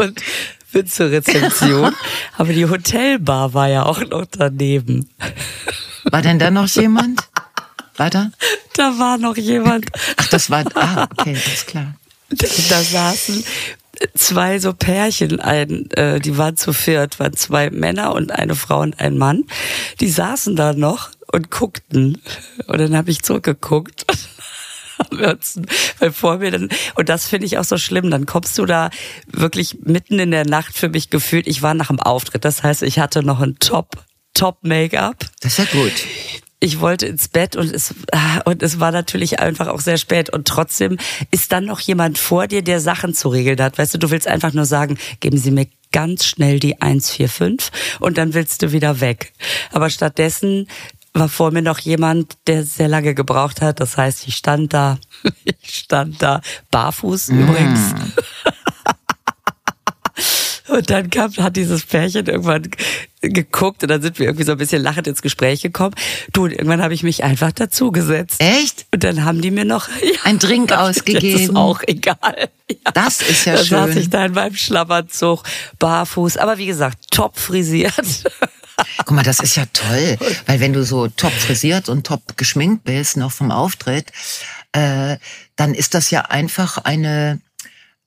und 0.01 0.23
bin 0.73 0.87
zur 0.87 1.11
Rezeption. 1.11 1.95
Aber 2.39 2.53
die 2.53 2.69
Hotelbar 2.69 3.55
war 3.55 3.69
ja 3.69 3.85
auch 3.85 4.01
noch 4.01 4.27
daneben. 4.31 5.09
War 6.05 6.23
denn 6.23 6.39
da 6.39 6.51
noch 6.51 6.69
jemand? 6.69 7.21
War 7.97 8.11
da? 8.11 8.31
Da 8.75 8.99
war 8.99 9.19
noch 9.19 9.37
jemand. 9.37 9.87
Ach, 10.17 10.29
das 10.29 10.51
war, 10.51 10.65
ah, 10.75 11.07
okay, 11.11 11.33
ist 11.33 11.67
klar. 11.67 11.95
Da 12.31 12.83
saßen 12.83 13.45
zwei 14.15 14.59
so 14.59 14.73
Pärchen, 14.73 15.41
ein, 15.41 15.91
äh, 15.93 16.21
die 16.21 16.37
waren 16.39 16.57
zu 16.57 16.73
viert, 16.73 17.21
waren 17.21 17.35
zwei 17.35 17.71
Männer 17.71 18.15
und 18.15 18.33
eine 18.33 18.55
Frau 18.55 18.81
und 18.81 19.01
ein 19.01 19.19
Mann. 19.19 19.45
Die 20.01 20.09
saßen 20.09 20.57
da 20.57 20.73
noch 20.73 21.11
und 21.33 21.51
guckten. 21.51 22.21
Und 22.67 22.79
dann 22.79 22.97
habe 22.97 23.11
ich 23.11 23.23
zurückgeguckt. 23.23 24.07
Weil 25.99 26.13
vor 26.13 26.39
mir 26.39 26.51
dann, 26.51 26.69
und 26.95 27.09
das 27.09 27.27
finde 27.27 27.47
ich 27.47 27.59
auch 27.59 27.65
so 27.65 27.77
schlimm, 27.77 28.11
dann 28.11 28.27
kommst 28.27 28.59
du 28.59 28.67
da 28.67 28.91
wirklich 29.27 29.79
mitten 29.83 30.19
in 30.19 30.31
der 30.31 30.47
Nacht 30.47 30.77
für 30.77 30.89
mich 30.89 31.11
gefühlt, 31.11 31.47
ich 31.49 31.63
war 31.63 31.75
nach 31.75 31.89
dem 31.89 31.99
Auftritt, 31.99 32.45
das 32.45 32.63
heißt, 32.63 32.83
ich 32.83 33.01
hatte 33.01 33.25
noch 33.25 33.41
ein 33.41 33.57
Top, 33.59 34.05
Top-Make-up 34.35 35.27
Das 35.41 35.59
ist 35.59 35.73
ja 35.73 35.81
gut. 35.81 35.93
Ich 36.63 36.79
wollte 36.79 37.07
ins 37.07 37.27
Bett 37.27 37.57
und 37.57 37.75
es 37.75 37.93
ah, 38.13 38.41
und 38.45 38.63
es 38.63 38.79
war 38.79 38.93
natürlich 38.93 39.41
einfach 39.41 39.67
auch 39.67 39.81
sehr 39.81 39.97
spät 39.97 40.31
und 40.31 40.47
trotzdem 40.47 40.97
ist 41.33 41.51
dann 41.51 41.65
noch 41.65 41.81
jemand 41.81 42.19
vor 42.19 42.47
dir, 42.47 42.63
der 42.63 42.79
Sachen 42.79 43.15
zu 43.15 43.31
regeln 43.31 43.61
hat. 43.61 43.79
Weißt 43.79 43.95
du, 43.95 43.99
du 43.99 44.11
willst 44.11 44.29
einfach 44.29 44.53
nur 44.53 44.65
sagen, 44.65 44.97
geben 45.19 45.39
Sie 45.39 45.51
mir 45.51 45.67
ganz 45.91 46.25
schnell 46.25 46.61
die 46.61 46.81
145 46.81 47.73
und 47.99 48.17
dann 48.17 48.33
willst 48.33 48.63
du 48.63 48.71
wieder 48.71 49.01
weg. 49.01 49.33
Aber 49.73 49.91
stattdessen 49.91 50.69
war 51.13 51.29
vor 51.29 51.51
mir 51.51 51.63
noch 51.63 51.81
jemand, 51.81 52.39
der 52.47 52.63
sehr 52.63 52.89
lange 52.89 53.15
gebraucht 53.15 53.61
hat. 53.61 53.81
Das 53.81 53.97
heißt, 53.97 54.29
ich 54.29 54.37
stand 54.37 54.73
da, 54.73 54.99
ich 55.63 55.81
stand 55.81 56.23
da 56.23 56.43
barfuß 56.71 57.31
übrigens. 57.31 57.93
Und 60.73 60.91
dann 60.91 61.11
kam, 61.11 61.33
hat 61.37 61.57
dieses 61.57 61.85
Pärchen 61.85 62.27
irgendwann 62.27 62.69
geguckt 63.21 63.83
und 63.83 63.89
dann 63.89 64.03
sind 64.03 64.19
wir 64.19 64.27
irgendwie 64.27 64.45
so 64.45 64.53
ein 64.53 64.59
bisschen 64.59 64.83
lachend 64.83 65.07
ins 65.07 65.23
Gespräch 65.23 65.63
gekommen. 65.63 65.95
Du, 66.33 66.45
und 66.45 66.53
irgendwann 66.53 66.83
habe 66.83 66.95
ich 66.95 67.03
mich 67.03 67.23
einfach 67.25 67.53
dazugesetzt. 67.53 68.41
Echt? 68.41 68.87
Und 68.93 69.05
dann 69.05 69.25
haben 69.25 69.41
die 69.41 69.51
mir 69.51 69.65
noch 69.65 69.89
ja, 69.89 70.21
Ein 70.25 70.39
Drink 70.39 70.69
Das 70.69 70.97
ist 70.97 70.99
ausgegeben. 71.01 71.57
auch 71.57 71.81
egal. 71.87 72.49
Ja. 72.71 72.91
Das 72.95 73.21
ist 73.21 73.45
ja 73.45 73.55
da 73.57 73.65
saß 73.65 73.91
schön. 73.93 73.99
ich 74.03 74.11
da 74.11 74.25
in 74.27 74.33
meinem 74.33 74.57
Schlapperzug, 74.57 75.43
barfuß. 75.79 76.37
Aber 76.39 76.59
wie 76.59 76.67
gesagt, 76.67 77.11
top 77.11 77.39
frisiert. 77.39 78.25
Guck 78.99 79.11
mal, 79.13 79.23
das 79.23 79.41
ist 79.41 79.57
ja 79.57 79.65
toll, 79.73 80.17
weil 80.47 80.61
wenn 80.61 80.73
du 80.73 80.83
so 80.85 81.07
top 81.09 81.33
frisiert 81.33 81.89
und 81.89 82.07
top 82.07 82.37
geschminkt 82.37 82.85
bist, 82.85 83.17
noch 83.17 83.31
vom 83.31 83.51
Auftritt, 83.51 84.11
äh, 84.73 85.19
dann 85.57 85.75
ist 85.75 85.95
das 85.95 86.11
ja 86.11 86.23
einfach 86.23 86.79
eine 86.79 87.41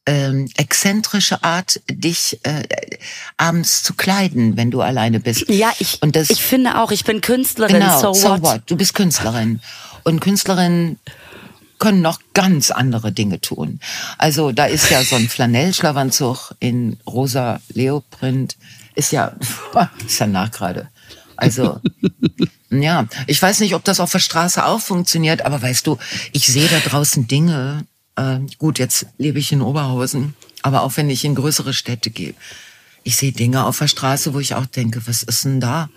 ähm, 0.05 0.47
exzentrische 0.55 1.43
Art, 1.43 1.81
dich 1.89 2.39
äh, 2.43 2.63
abends 3.37 3.83
zu 3.83 3.93
kleiden, 3.93 4.55
wenn 4.57 4.71
du 4.71 4.81
alleine 4.81 5.19
bist. 5.19 5.49
Ja, 5.49 5.73
ich, 5.79 6.01
und 6.01 6.15
das, 6.15 6.29
ich 6.29 6.41
finde 6.41 6.79
auch, 6.79 6.91
ich 6.91 7.03
bin 7.05 7.21
Künstlerin. 7.21 7.79
genau, 7.79 8.13
so, 8.13 8.41
what? 8.41 8.61
Du 8.67 8.75
bist 8.75 8.93
Künstlerin 8.93 9.61
und 10.03 10.19
Künstlerinnen 10.19 10.99
können 11.79 12.01
noch 12.01 12.19
ganz 12.33 12.71
andere 12.71 13.11
Dinge 13.11 13.41
tun. 13.41 13.79
Also 14.17 14.51
da 14.51 14.65
ist 14.65 14.89
ja 14.89 15.03
so 15.03 15.15
ein 15.15 15.27
Flanellschlafanzug 15.27 16.55
in 16.59 16.97
rosa 17.05 17.59
Leoprint, 17.73 18.55
ist 18.95 19.11
ja, 19.11 19.33
ist 20.05 20.19
ja 20.19 20.27
nach 20.27 20.51
gerade. 20.51 20.89
Also, 21.35 21.81
ja, 22.69 23.07
ich 23.27 23.41
weiß 23.41 23.59
nicht, 23.59 23.75
ob 23.75 23.83
das 23.83 23.99
auf 23.99 24.11
der 24.11 24.19
Straße 24.19 24.65
auch 24.65 24.79
funktioniert, 24.79 25.41
aber 25.41 25.61
weißt 25.61 25.85
du, 25.85 25.97
ich 26.31 26.47
sehe 26.47 26.69
da 26.69 26.79
draußen 26.79 27.27
Dinge, 27.27 27.85
äh, 28.15 28.39
gut, 28.57 28.79
jetzt 28.79 29.07
lebe 29.17 29.39
ich 29.39 29.51
in 29.51 29.61
Oberhausen, 29.61 30.35
aber 30.61 30.81
auch 30.81 30.95
wenn 30.97 31.09
ich 31.09 31.25
in 31.25 31.35
größere 31.35 31.73
Städte 31.73 32.09
gehe, 32.09 32.33
ich 33.03 33.17
sehe 33.17 33.31
Dinge 33.31 33.65
auf 33.65 33.77
der 33.79 33.87
Straße, 33.87 34.33
wo 34.33 34.39
ich 34.39 34.55
auch 34.55 34.65
denke, 34.65 35.05
was 35.05 35.23
ist 35.23 35.45
denn 35.45 35.59
da 35.61 35.89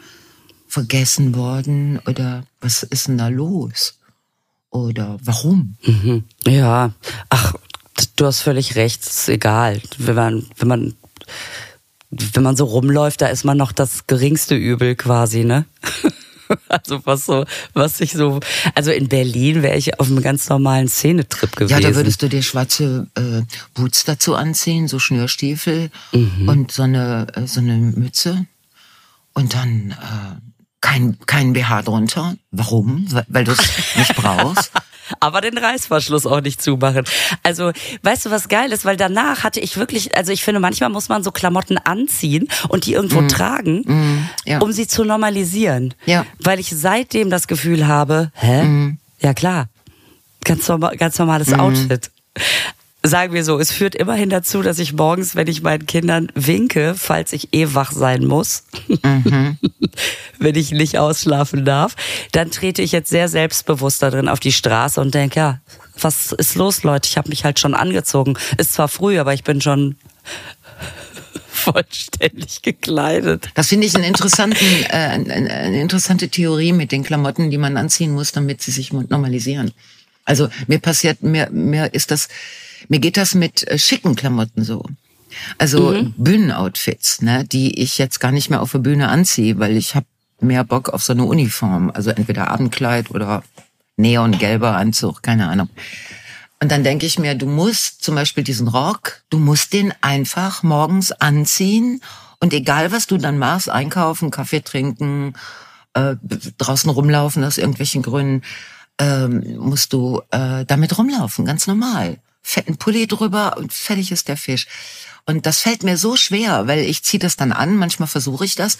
vergessen 0.68 1.34
worden 1.34 1.98
oder 2.06 2.44
was 2.60 2.82
ist 2.82 3.08
denn 3.08 3.18
da 3.18 3.28
los? 3.28 3.98
Oder 4.70 5.18
warum? 5.22 5.76
Mhm. 5.84 6.24
Ja, 6.46 6.92
ach, 7.30 7.54
du 8.16 8.26
hast 8.26 8.40
völlig 8.40 8.76
recht, 8.76 9.06
ist 9.06 9.28
egal. 9.28 9.80
Wenn 9.96 10.14
man, 10.14 10.46
wenn 10.58 10.68
man, 10.68 10.94
wenn 12.10 12.42
man 12.42 12.56
so 12.56 12.66
rumläuft, 12.66 13.22
da 13.22 13.28
ist 13.28 13.44
man 13.44 13.56
noch 13.56 13.72
das 13.72 14.06
geringste 14.06 14.54
Übel 14.54 14.94
quasi, 14.94 15.44
ne? 15.44 15.64
Also 16.68 17.00
was 17.04 17.26
so, 17.26 17.44
was 17.72 18.00
ich 18.00 18.12
so, 18.12 18.40
also 18.74 18.90
in 18.90 19.08
Berlin 19.08 19.62
wäre 19.62 19.76
ich 19.76 19.98
auf 20.00 20.08
einem 20.08 20.22
ganz 20.22 20.48
normalen 20.48 20.88
Szenetrip 20.88 21.56
gewesen. 21.56 21.80
Ja, 21.80 21.88
da 21.88 21.94
würdest 21.94 22.22
du 22.22 22.28
dir 22.28 22.42
schwarze 22.42 23.06
äh, 23.14 23.42
Boots 23.74 24.04
dazu 24.04 24.34
anziehen, 24.34 24.88
so 24.88 24.98
Schnürstiefel 24.98 25.90
und 26.46 26.72
so 26.72 26.82
eine, 26.82 27.26
äh, 27.34 27.46
so 27.46 27.60
eine 27.60 27.76
Mütze 27.76 28.46
und 29.34 29.54
dann 29.54 29.90
äh, 29.92 30.57
kein, 30.80 31.18
kein 31.26 31.52
BH 31.52 31.82
drunter. 31.82 32.36
Warum? 32.50 33.06
Weil, 33.28 33.44
du 33.44 33.52
es 33.52 33.96
nicht 33.96 34.14
brauchst. 34.14 34.72
aber 35.20 35.40
den 35.40 35.58
Reißverschluss 35.58 36.26
auch 36.26 36.40
nicht 36.40 36.62
zumachen. 36.62 37.04
Also, 37.42 37.72
weißt 38.02 38.26
du, 38.26 38.30
was 38.30 38.48
geil 38.48 38.72
ist? 38.72 38.84
Weil 38.84 38.96
danach 38.96 39.44
hatte 39.44 39.60
ich 39.60 39.76
wirklich, 39.76 40.16
also 40.16 40.32
ich 40.32 40.44
finde, 40.44 40.60
manchmal 40.60 40.90
muss 40.90 41.08
man 41.08 41.22
so 41.22 41.30
Klamotten 41.30 41.78
anziehen 41.78 42.48
und 42.68 42.86
die 42.86 42.92
irgendwo 42.92 43.22
tragen, 43.22 44.28
ja. 44.44 44.58
um 44.58 44.72
sie 44.72 44.86
zu 44.86 45.04
normalisieren. 45.04 45.94
Ja. 46.06 46.26
Weil 46.38 46.60
ich 46.60 46.70
seitdem 46.70 47.30
das 47.30 47.48
Gefühl 47.48 47.86
habe, 47.86 48.30
hä? 48.34 48.96
Ja 49.20 49.34
klar, 49.34 49.68
ganz, 50.44 50.68
normal, 50.68 50.96
ganz 50.96 51.18
normales 51.18 51.52
Outfit. 51.52 52.10
Sagen 53.08 53.32
wir 53.32 53.42
so, 53.42 53.58
es 53.58 53.72
führt 53.72 53.94
immerhin 53.94 54.28
dazu, 54.28 54.60
dass 54.60 54.78
ich 54.78 54.92
morgens, 54.92 55.34
wenn 55.34 55.46
ich 55.46 55.62
meinen 55.62 55.86
Kindern 55.86 56.30
winke, 56.34 56.94
falls 56.94 57.32
ich 57.32 57.54
eh 57.54 57.68
wach 57.72 57.90
sein 57.90 58.26
muss, 58.26 58.64
wenn 60.38 60.54
ich 60.54 60.72
nicht 60.72 60.98
ausschlafen 60.98 61.64
darf, 61.64 61.96
dann 62.32 62.50
trete 62.50 62.82
ich 62.82 62.92
jetzt 62.92 63.08
sehr 63.08 63.28
selbstbewusst 63.28 64.02
da 64.02 64.10
drin 64.10 64.28
auf 64.28 64.40
die 64.40 64.52
Straße 64.52 65.00
und 65.00 65.14
denke, 65.14 65.40
ja, 65.40 65.60
was 65.98 66.32
ist 66.32 66.54
los, 66.54 66.82
Leute? 66.82 67.08
Ich 67.08 67.16
habe 67.16 67.30
mich 67.30 67.44
halt 67.44 67.58
schon 67.58 67.72
angezogen. 67.74 68.36
Ist 68.58 68.74
zwar 68.74 68.88
früh, 68.88 69.18
aber 69.18 69.32
ich 69.32 69.42
bin 69.42 69.62
schon 69.62 69.96
vollständig 71.50 72.60
gekleidet. 72.60 73.48
Das 73.54 73.68
finde 73.68 73.86
ich 73.86 73.94
einen 73.94 74.04
interessanten, 74.04 74.66
äh, 74.90 74.92
eine, 74.92 75.50
eine 75.50 75.80
interessante 75.80 76.28
Theorie 76.28 76.74
mit 76.74 76.92
den 76.92 77.04
Klamotten, 77.04 77.50
die 77.50 77.58
man 77.58 77.78
anziehen 77.78 78.12
muss, 78.12 78.32
damit 78.32 78.60
sie 78.60 78.70
sich 78.70 78.92
normalisieren. 78.92 79.72
Also 80.26 80.50
mir 80.66 80.78
passiert, 80.78 81.22
mir, 81.22 81.48
mir 81.50 81.94
ist 81.94 82.10
das, 82.10 82.28
mir 82.88 82.98
geht 82.98 83.16
das 83.16 83.34
mit 83.34 83.66
äh, 83.68 83.78
schicken 83.78 84.16
Klamotten 84.16 84.64
so. 84.64 84.84
Also 85.58 85.92
mhm. 85.92 86.14
Bühnenoutfits, 86.16 87.22
ne, 87.22 87.44
die 87.44 87.80
ich 87.80 87.98
jetzt 87.98 88.18
gar 88.18 88.32
nicht 88.32 88.50
mehr 88.50 88.62
auf 88.62 88.72
der 88.72 88.78
Bühne 88.78 89.08
anziehe, 89.08 89.58
weil 89.58 89.76
ich 89.76 89.94
habe 89.94 90.06
mehr 90.40 90.64
Bock 90.64 90.88
auf 90.88 91.02
so 91.02 91.12
eine 91.12 91.24
Uniform. 91.24 91.90
Also 91.92 92.10
entweder 92.10 92.48
Abendkleid 92.50 93.10
oder 93.10 93.42
neongelber 93.96 94.76
Anzug, 94.76 95.22
keine 95.22 95.48
Ahnung. 95.48 95.68
Und 96.60 96.72
dann 96.72 96.82
denke 96.82 97.06
ich 97.06 97.18
mir, 97.18 97.34
du 97.34 97.46
musst 97.46 98.02
zum 98.02 98.14
Beispiel 98.14 98.42
diesen 98.42 98.68
Rock, 98.68 99.22
du 99.30 99.38
musst 99.38 99.72
den 99.72 99.92
einfach 100.00 100.62
morgens 100.62 101.12
anziehen 101.12 102.00
und 102.40 102.52
egal 102.52 102.90
was 102.90 103.06
du 103.06 103.16
dann 103.16 103.38
machst, 103.38 103.68
einkaufen, 103.68 104.30
Kaffee 104.30 104.60
trinken, 104.60 105.34
äh, 105.94 106.16
draußen 106.58 106.90
rumlaufen 106.90 107.44
aus 107.44 107.58
irgendwelchen 107.58 108.02
Gründen, 108.02 108.42
ähm, 109.00 109.56
musst 109.58 109.92
du 109.92 110.20
äh, 110.30 110.64
damit 110.64 110.98
rumlaufen, 110.98 111.44
ganz 111.44 111.66
normal. 111.66 112.18
Fetten 112.42 112.76
Pulli 112.76 113.06
drüber 113.06 113.56
und 113.58 113.72
fertig 113.72 114.12
ist 114.12 114.28
der 114.28 114.36
Fisch. 114.36 114.66
Und 115.26 115.44
das 115.44 115.60
fällt 115.60 115.82
mir 115.82 115.98
so 115.98 116.16
schwer, 116.16 116.66
weil 116.66 116.80
ich 116.80 117.02
ziehe 117.02 117.18
das 117.18 117.36
dann 117.36 117.52
an, 117.52 117.76
manchmal 117.76 118.08
versuche 118.08 118.44
ich 118.44 118.54
das 118.54 118.78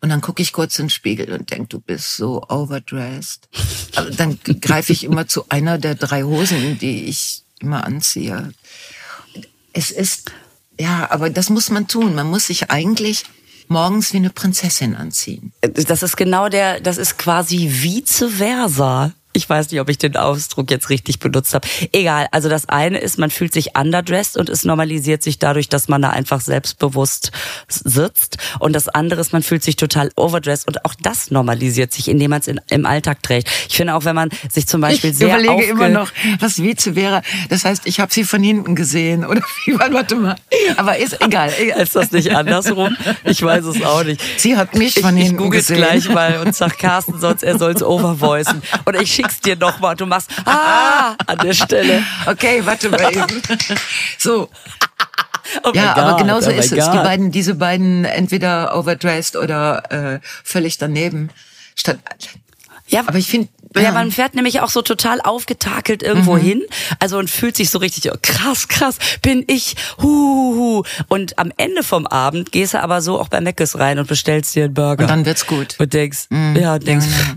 und 0.00 0.10
dann 0.10 0.20
gucke 0.20 0.42
ich 0.42 0.52
kurz 0.52 0.78
in 0.78 0.84
den 0.84 0.90
Spiegel 0.90 1.32
und 1.32 1.50
denk, 1.50 1.70
du 1.70 1.80
bist 1.80 2.16
so 2.16 2.42
overdressed. 2.48 3.48
Aber 3.96 4.10
dann 4.10 4.38
greife 4.60 4.92
ich 4.92 5.04
immer 5.04 5.26
zu 5.26 5.48
einer 5.48 5.78
der 5.78 5.96
drei 5.96 6.22
Hosen, 6.22 6.78
die 6.78 7.04
ich 7.04 7.42
immer 7.58 7.84
anziehe. 7.84 8.52
Es 9.72 9.90
ist, 9.90 10.30
ja, 10.78 11.10
aber 11.10 11.30
das 11.30 11.50
muss 11.50 11.70
man 11.70 11.88
tun. 11.88 12.14
Man 12.14 12.30
muss 12.30 12.46
sich 12.46 12.70
eigentlich 12.70 13.24
morgens 13.66 14.12
wie 14.12 14.18
eine 14.18 14.30
Prinzessin 14.30 14.94
anziehen. 14.94 15.52
Das 15.62 16.02
ist 16.02 16.16
genau 16.16 16.48
der, 16.48 16.80
das 16.80 16.96
ist 16.96 17.18
quasi 17.18 17.68
vice 17.68 18.24
versa. 18.28 19.12
Ich 19.38 19.48
weiß 19.48 19.70
nicht, 19.70 19.80
ob 19.80 19.88
ich 19.88 19.98
den 19.98 20.16
Ausdruck 20.16 20.68
jetzt 20.68 20.90
richtig 20.90 21.20
benutzt 21.20 21.54
habe. 21.54 21.66
Egal. 21.92 22.26
Also 22.32 22.48
das 22.48 22.68
eine 22.68 22.98
ist, 22.98 23.18
man 23.18 23.30
fühlt 23.30 23.52
sich 23.52 23.78
underdressed 23.78 24.36
und 24.36 24.48
es 24.48 24.64
normalisiert 24.64 25.22
sich 25.22 25.38
dadurch, 25.38 25.68
dass 25.68 25.86
man 25.86 26.02
da 26.02 26.10
einfach 26.10 26.40
selbstbewusst 26.40 27.30
sitzt. 27.68 28.38
Und 28.58 28.72
das 28.72 28.88
andere 28.88 29.20
ist, 29.20 29.32
man 29.32 29.44
fühlt 29.44 29.62
sich 29.62 29.76
total 29.76 30.10
overdressed 30.16 30.66
und 30.66 30.84
auch 30.84 30.94
das 31.00 31.30
normalisiert 31.30 31.92
sich, 31.92 32.08
indem 32.08 32.30
man 32.30 32.40
es 32.40 32.48
im 32.48 32.84
Alltag 32.84 33.22
trägt. 33.22 33.48
Ich 33.68 33.76
finde 33.76 33.94
auch, 33.94 34.04
wenn 34.04 34.16
man 34.16 34.30
sich 34.50 34.66
zum 34.66 34.80
Beispiel 34.80 35.10
ich 35.10 35.18
sehr 35.18 35.38
überlege 35.38 35.70
immer 35.70 35.88
noch, 35.88 36.10
was 36.40 36.60
Vize 36.60 36.96
wäre. 36.96 37.22
Das 37.48 37.64
heißt, 37.64 37.82
ich 37.86 38.00
habe 38.00 38.12
sie 38.12 38.24
von 38.24 38.42
hinten 38.42 38.74
gesehen 38.74 39.24
oder 39.24 39.40
wie 39.66 39.78
warte 39.78 40.16
mal. 40.16 40.34
Aber 40.76 40.96
ist 40.96 41.16
egal. 41.24 41.52
Ist 41.80 41.94
das 41.94 42.10
nicht 42.10 42.34
andersrum? 42.34 42.96
Ich 43.24 43.40
weiß 43.40 43.64
es 43.66 43.82
auch 43.84 44.02
nicht. 44.02 44.20
Sie 44.36 44.56
hat 44.56 44.74
mich 44.74 44.98
von 44.98 45.16
ich, 45.16 45.26
hinten 45.28 45.44
ich 45.44 45.50
gesehen. 45.50 45.76
gleich 45.76 46.08
mal 46.08 46.38
und 46.44 46.56
sag 46.56 46.76
Carsten, 46.78 47.20
sonst 47.20 47.44
er 47.44 47.56
soll 47.56 47.72
es 47.72 47.82
overvoicen. 47.82 48.62
Und 48.84 49.00
ich 49.00 49.12
schick's 49.28 49.40
dir 49.40 49.56
nochmal 49.56 49.92
und 49.92 50.00
du 50.00 50.06
machst 50.06 50.30
ah 50.44 51.14
an 51.26 51.38
der 51.38 51.52
Stelle. 51.52 52.02
Okay, 52.26 52.62
warte 52.64 52.88
mal 52.90 53.00
eben. 53.12 53.42
So. 54.18 54.48
Oh 55.64 55.70
ja, 55.74 55.94
aber 55.96 56.10
God, 56.12 56.20
genau 56.20 56.40
so 56.40 56.50
oh 56.50 56.54
ist 56.54 56.72
es. 56.72 56.90
Die 56.90 56.96
beiden, 56.98 57.30
diese 57.30 57.54
beiden 57.54 58.04
entweder 58.04 58.76
overdressed 58.76 59.36
oder 59.36 60.14
äh, 60.14 60.20
völlig 60.44 60.76
daneben. 60.76 61.30
Statt, 61.74 61.98
Ja, 62.88 63.00
aber 63.06 63.16
ich 63.16 63.28
finde, 63.28 63.48
Ja, 63.74 63.92
man 63.92 64.10
fährt 64.10 64.34
nämlich 64.34 64.60
auch 64.60 64.68
so 64.68 64.82
total 64.82 65.22
aufgetakelt 65.22 66.02
irgendwo 66.02 66.34
Mhm. 66.34 66.40
hin, 66.40 66.62
also 66.98 67.16
und 67.18 67.30
fühlt 67.30 67.56
sich 67.56 67.70
so 67.70 67.78
richtig, 67.78 68.10
oh, 68.12 68.16
krass, 68.20 68.68
krass, 68.68 68.96
bin 69.22 69.44
ich, 69.46 69.76
hu, 70.02 70.82
Und 71.08 71.38
am 71.38 71.50
Ende 71.56 71.82
vom 71.82 72.06
Abend 72.06 72.52
gehst 72.52 72.74
du 72.74 72.82
aber 72.82 73.00
so 73.00 73.18
auch 73.18 73.28
bei 73.28 73.40
Meckes 73.40 73.78
rein 73.78 73.98
und 73.98 74.06
bestellst 74.08 74.54
dir 74.54 74.64
einen 74.64 74.74
Burger. 74.74 75.04
Und 75.04 75.10
dann 75.10 75.24
wird's 75.24 75.46
gut. 75.46 75.76
Mhm. 75.78 75.82
Und 75.84 75.92
denkst, 75.94 76.18
ja, 76.30 76.78
denkst, 76.78 77.06
ja, 77.06 77.34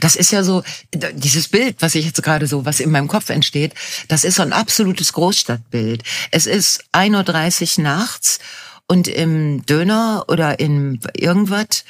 Das 0.00 0.14
ist 0.16 0.30
ja 0.30 0.42
so, 0.42 0.62
dieses 0.92 1.48
Bild, 1.48 1.76
was 1.80 1.94
ich 1.94 2.04
jetzt 2.04 2.22
gerade 2.22 2.46
so, 2.46 2.64
was 2.64 2.80
in 2.80 2.90
meinem 2.90 3.08
Kopf 3.08 3.30
entsteht, 3.30 3.74
das 4.08 4.24
ist 4.24 4.36
so 4.36 4.42
ein 4.42 4.52
absolutes 4.52 5.12
Großstadtbild. 5.12 6.02
Es 6.30 6.46
ist 6.46 6.84
1.30 6.92 7.78
Uhr 7.78 7.84
nachts 7.84 8.38
und 8.86 9.08
im 9.08 9.64
Döner 9.66 10.24
oder 10.28 10.60
in 10.60 11.00
irgendwas, 11.14 11.84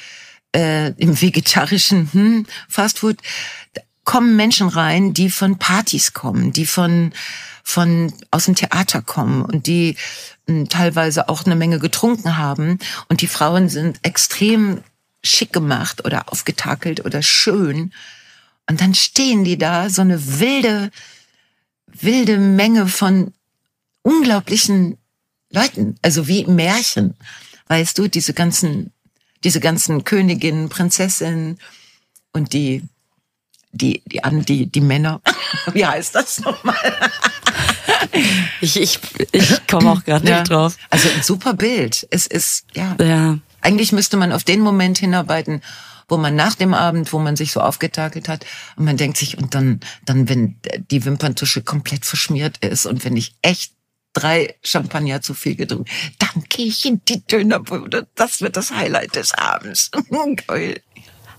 äh, 0.55 0.91
im 0.97 1.19
vegetarischen 1.21 2.09
hm, 2.11 2.45
Fastfood, 2.69 3.17
kommen 4.03 4.35
Menschen 4.35 4.67
rein, 4.67 5.13
die 5.13 5.29
von 5.29 5.57
Partys 5.59 6.13
kommen, 6.13 6.51
die 6.51 6.65
von 6.65 7.13
von 7.63 8.11
aus 8.31 8.45
dem 8.45 8.55
Theater 8.55 9.01
kommen 9.01 9.43
und 9.43 9.67
die 9.67 9.95
mh, 10.47 10.65
teilweise 10.69 11.29
auch 11.29 11.45
eine 11.45 11.55
Menge 11.55 11.79
getrunken 11.79 12.37
haben 12.37 12.79
und 13.07 13.21
die 13.21 13.27
Frauen 13.27 13.69
sind 13.69 13.99
extrem 14.03 14.81
schick 15.23 15.53
gemacht 15.53 16.03
oder 16.05 16.31
aufgetakelt 16.31 17.05
oder 17.05 17.21
schön 17.21 17.93
und 18.69 18.81
dann 18.81 18.93
stehen 18.95 19.43
die 19.43 19.57
da 19.57 19.89
so 19.89 20.01
eine 20.01 20.39
wilde 20.39 20.91
wilde 21.87 22.37
Menge 22.37 22.87
von 22.87 23.33
unglaublichen 24.01 24.97
Leuten, 25.51 25.95
also 26.01 26.27
wie 26.27 26.45
Märchen, 26.45 27.13
weißt 27.67 27.97
du, 27.97 28.07
diese 28.07 28.33
ganzen 28.33 28.91
diese 29.43 29.59
ganzen 29.59 30.03
Königinnen, 30.03 30.69
Prinzessinnen 30.69 31.57
und 32.31 32.53
die 32.53 32.83
die 33.73 34.01
die 34.05 34.21
die 34.45 34.65
die 34.67 34.81
Männer. 34.81 35.21
Wie 35.73 35.85
heißt 35.85 36.15
das 36.15 36.39
nochmal? 36.39 36.75
ich, 38.61 38.77
ich, 38.79 38.99
ich 39.31 39.67
komme 39.67 39.91
auch 39.91 40.03
gerade 40.03 40.27
Ja. 40.27 40.39
nicht 40.39 40.51
drauf. 40.51 40.77
Also 40.89 41.09
ein 41.09 41.23
super 41.23 41.53
Bild. 41.53 42.07
Es 42.11 42.27
ist 42.27 42.65
ja. 42.73 42.95
Ja. 42.99 43.39
Eigentlich 43.61 43.91
müsste 43.91 44.17
man 44.17 44.31
auf 44.31 44.43
den 44.43 44.61
Moment 44.61 44.97
hinarbeiten, 44.97 45.61
wo 46.07 46.17
man 46.17 46.35
nach 46.35 46.55
dem 46.55 46.73
Abend, 46.73 47.13
wo 47.13 47.19
man 47.19 47.35
sich 47.35 47.51
so 47.51 47.61
aufgetakelt 47.61 48.27
hat, 48.27 48.45
und 48.75 48.85
man 48.85 48.97
denkt 48.97 49.17
sich, 49.17 49.37
und 49.37 49.55
dann, 49.55 49.79
dann, 50.05 50.27
wenn 50.27 50.59
die 50.89 51.05
Wimperntusche 51.05 51.61
komplett 51.61 52.05
verschmiert 52.05 52.57
ist 52.57 52.85
und 52.85 53.05
wenn 53.05 53.15
ich 53.15 53.35
echt 53.41 53.73
drei 54.13 54.55
Champagner 54.63 55.21
zu 55.21 55.33
viel 55.33 55.55
getrunken, 55.55 55.89
dann 56.19 56.43
gehe 56.49 56.67
ich 56.67 56.85
in 56.85 57.01
die 57.05 57.25
Dönerbude. 57.25 58.07
Das 58.15 58.41
wird 58.41 58.57
das 58.57 58.71
Highlight 58.71 59.15
des 59.15 59.33
Abends. 59.33 59.89
Geil. 60.47 60.81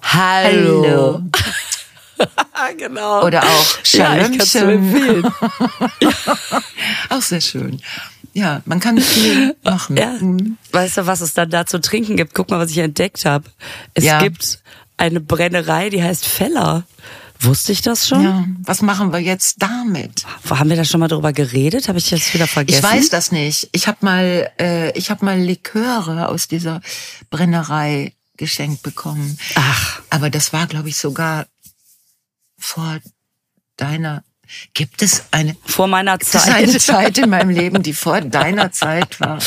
Hallo. 0.02 1.22
genau. 2.78 3.24
Oder 3.24 3.42
auch 3.42 3.78
ja, 3.92 4.16
ich 4.16 4.38
kann's 4.38 4.54
nur 4.54 4.62
Schalömchen. 4.62 5.24
empfehlen. 5.24 5.34
Auch 7.10 7.22
sehr 7.22 7.40
schön. 7.40 7.80
Ja, 8.34 8.62
man 8.64 8.80
kann 8.80 8.98
viel 8.98 9.54
machen. 9.62 9.96
Ja. 9.96 10.18
Weißt 10.72 10.98
du, 10.98 11.06
was 11.06 11.20
es 11.20 11.34
dann 11.34 11.50
da 11.50 11.66
zu 11.66 11.80
trinken 11.80 12.16
gibt? 12.16 12.34
Guck 12.34 12.50
mal, 12.50 12.58
was 12.58 12.70
ich 12.70 12.78
entdeckt 12.78 13.24
habe. 13.24 13.44
Es 13.94 14.04
Ja. 14.04 14.20
gibt 14.20 14.60
eine 14.96 15.20
Brennerei, 15.20 15.90
die 15.90 16.02
heißt 16.02 16.24
Feller. 16.26 16.84
Wusste 17.40 17.72
ich 17.72 17.82
das 17.82 18.06
schon? 18.06 18.22
Ja, 18.22 18.44
was 18.60 18.82
machen 18.82 19.12
wir 19.12 19.18
jetzt 19.18 19.56
damit? 19.60 20.24
Haben 20.48 20.70
wir 20.70 20.76
da 20.76 20.84
schon 20.84 21.00
mal 21.00 21.08
drüber 21.08 21.32
geredet? 21.32 21.88
Habe 21.88 21.98
ich 21.98 22.08
jetzt 22.12 22.32
wieder 22.34 22.46
vergessen? 22.46 22.78
Ich 22.78 22.90
weiß 22.90 23.08
das 23.08 23.32
nicht. 23.32 23.68
Ich 23.72 23.88
habe 23.88 23.98
mal, 24.02 24.48
äh, 24.60 24.96
ich 24.96 25.10
habe 25.10 25.24
mal 25.24 25.38
Liköre 25.40 26.28
aus 26.28 26.46
dieser 26.46 26.80
Brennerei 27.30 28.14
geschenkt 28.36 28.82
bekommen. 28.82 29.36
Ach. 29.56 30.00
Aber 30.08 30.30
das 30.30 30.52
war, 30.52 30.68
glaube 30.68 30.88
ich, 30.88 30.96
sogar 30.96 31.46
vor 32.58 32.98
deiner. 33.76 34.22
Gibt 34.74 35.02
es 35.02 35.24
eine? 35.30 35.56
Vor 35.64 35.86
meiner 35.86 36.18
es 36.20 36.34
eine 36.34 36.78
Zeit. 36.78 36.82
Zeit 36.82 37.18
in 37.18 37.30
meinem 37.30 37.50
Leben, 37.50 37.82
die 37.82 37.92
vor 37.92 38.20
deiner 38.20 38.72
Zeit 38.72 39.20
war? 39.20 39.38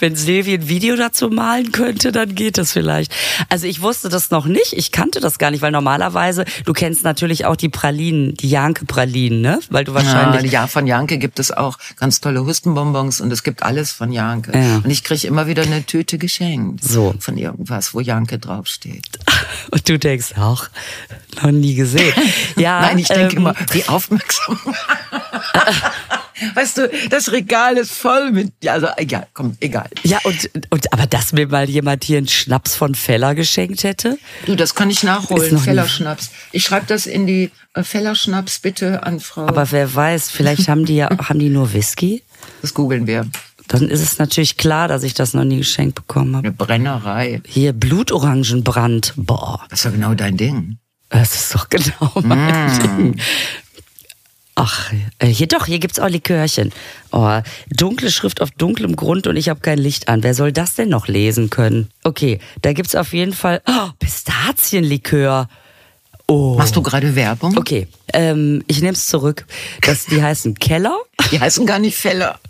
Wenn 0.00 0.16
Silvi 0.16 0.54
ein 0.54 0.68
Video 0.68 0.96
dazu 0.96 1.28
malen 1.28 1.72
könnte, 1.72 2.12
dann 2.12 2.34
geht 2.34 2.58
das 2.58 2.72
vielleicht. 2.72 3.12
Also 3.48 3.66
ich 3.66 3.80
wusste 3.80 4.08
das 4.08 4.30
noch 4.30 4.46
nicht. 4.46 4.72
Ich 4.72 4.92
kannte 4.92 5.20
das 5.20 5.38
gar 5.38 5.50
nicht, 5.50 5.62
weil 5.62 5.72
normalerweise, 5.72 6.44
du 6.64 6.72
kennst 6.72 7.04
natürlich 7.04 7.46
auch 7.46 7.56
die 7.56 7.68
Pralinen, 7.68 8.34
die 8.34 8.50
Janke-Pralinen, 8.50 9.40
ne? 9.40 9.60
Weil 9.70 9.84
du 9.84 9.94
wahrscheinlich. 9.94 10.52
Ja, 10.52 10.66
von 10.66 10.86
Janke 10.86 11.18
gibt 11.18 11.38
es 11.38 11.50
auch 11.50 11.78
ganz 11.96 12.20
tolle 12.20 12.44
Hustenbonbons 12.44 13.20
und 13.20 13.32
es 13.32 13.42
gibt 13.42 13.62
alles 13.62 13.92
von 13.92 14.12
Janke. 14.12 14.52
Ja. 14.52 14.76
Und 14.76 14.90
ich 14.90 15.04
kriege 15.04 15.26
immer 15.26 15.46
wieder 15.46 15.62
eine 15.62 15.84
Tüte 15.84 16.18
geschenkt. 16.18 16.84
So. 16.84 17.14
Von 17.18 17.36
irgendwas, 17.36 17.94
wo 17.94 18.00
Janke 18.00 18.38
draufsteht. 18.38 19.18
Und 19.70 19.88
du 19.88 19.98
denkst 19.98 20.34
auch, 20.38 20.68
noch 21.42 21.50
nie 21.50 21.74
gesehen. 21.74 22.12
Ja, 22.56 22.80
Nein, 22.80 22.98
ich 22.98 23.06
denke 23.08 23.36
ähm, 23.36 23.42
immer, 23.42 23.54
wie 23.70 23.84
aufmerksam. 23.86 24.58
weißt 26.54 26.78
du, 26.78 26.90
das 27.10 27.30
Regal 27.32 27.76
ist 27.76 27.92
voll 27.92 28.32
mit. 28.32 28.52
Ja, 28.62 28.72
also 28.74 28.88
egal, 28.96 29.26
komm, 29.32 29.56
egal. 29.60 29.88
Ja, 30.02 30.18
und, 30.24 30.50
und 30.70 30.92
aber 30.92 31.06
dass 31.06 31.32
mir 31.32 31.46
mal 31.46 31.68
jemand 31.68 32.04
hier 32.04 32.18
einen 32.18 32.28
Schnaps 32.28 32.74
von 32.74 32.94
Feller 32.94 33.34
geschenkt 33.34 33.84
hätte? 33.84 34.18
Du, 34.46 34.56
das 34.56 34.74
kann 34.74 34.90
ich 34.90 35.02
nachholen. 35.02 35.58
Fellerschnaps. 35.58 36.30
Ich 36.52 36.64
schreibe 36.64 36.86
das 36.86 37.06
in 37.06 37.26
die 37.26 37.50
äh, 37.74 37.82
Fellerschnaps 37.82 38.58
bitte 38.60 39.04
an 39.04 39.20
Frau. 39.20 39.46
Aber 39.46 39.70
wer 39.70 39.94
weiß, 39.94 40.30
vielleicht 40.30 40.68
haben 40.68 40.84
die 40.84 40.96
ja, 40.96 41.08
haben 41.28 41.38
die 41.38 41.50
nur 41.50 41.72
Whisky? 41.72 42.22
das 42.62 42.74
googeln 42.74 43.06
wir. 43.06 43.26
Dann 43.68 43.88
ist 43.88 44.00
es 44.00 44.18
natürlich 44.18 44.56
klar, 44.56 44.88
dass 44.88 45.02
ich 45.02 45.12
das 45.12 45.34
noch 45.34 45.44
nie 45.44 45.58
geschenkt 45.58 45.94
bekommen 45.94 46.34
habe. 46.34 46.48
Eine 46.48 46.56
Brennerei. 46.56 47.42
Hier 47.46 47.74
Blutorangenbrand. 47.74 49.12
Boah, 49.16 49.60
Das 49.68 49.80
ist 49.80 49.84
ja 49.84 49.90
genau 49.90 50.14
dein 50.14 50.38
Ding. 50.38 50.78
Das 51.08 51.34
ist 51.34 51.54
doch 51.54 51.68
genau 51.68 52.12
mein 52.22 52.80
Ding. 52.80 53.20
Ach, 54.60 54.92
äh, 55.20 55.26
hier 55.26 55.46
doch, 55.46 55.66
hier 55.66 55.78
gibt's 55.78 56.00
auch 56.00 56.08
Likörchen. 56.08 56.72
Oh, 57.12 57.40
dunkle 57.70 58.10
Schrift 58.10 58.42
auf 58.42 58.50
dunklem 58.50 58.96
Grund 58.96 59.28
und 59.28 59.36
ich 59.36 59.48
habe 59.48 59.60
kein 59.60 59.78
Licht 59.78 60.08
an. 60.08 60.24
Wer 60.24 60.34
soll 60.34 60.50
das 60.50 60.74
denn 60.74 60.88
noch 60.88 61.06
lesen 61.06 61.48
können? 61.48 61.90
Okay, 62.02 62.40
da 62.62 62.72
gibt's 62.72 62.96
auf 62.96 63.12
jeden 63.12 63.32
Fall 63.32 63.62
oh, 63.68 63.90
Pistazienlikör. 64.00 65.48
Oh. 66.26 66.56
Machst 66.58 66.74
du 66.74 66.82
gerade 66.82 67.14
Werbung? 67.14 67.56
Okay, 67.56 67.86
ähm, 68.12 68.64
ich 68.66 68.80
nehme 68.80 68.94
es 68.94 69.06
zurück. 69.06 69.46
Das, 69.82 70.06
die 70.06 70.20
heißen 70.20 70.56
Keller. 70.56 70.98
Die 71.30 71.38
heißen 71.38 71.64
gar 71.64 71.78
nicht 71.78 71.96
Feller. 71.96 72.40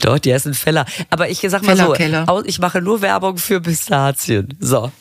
Doch, 0.00 0.18
die 0.18 0.34
heißen 0.34 0.52
Feller. 0.52 0.84
Aber 1.08 1.30
ich 1.30 1.40
sag 1.40 1.62
mal 1.62 1.76
Feller, 1.76 1.86
so, 1.86 1.92
Keller. 1.94 2.42
ich 2.44 2.58
mache 2.58 2.82
nur 2.82 3.00
Werbung 3.00 3.38
für 3.38 3.62
Pistazien. 3.62 4.54
So. 4.60 4.92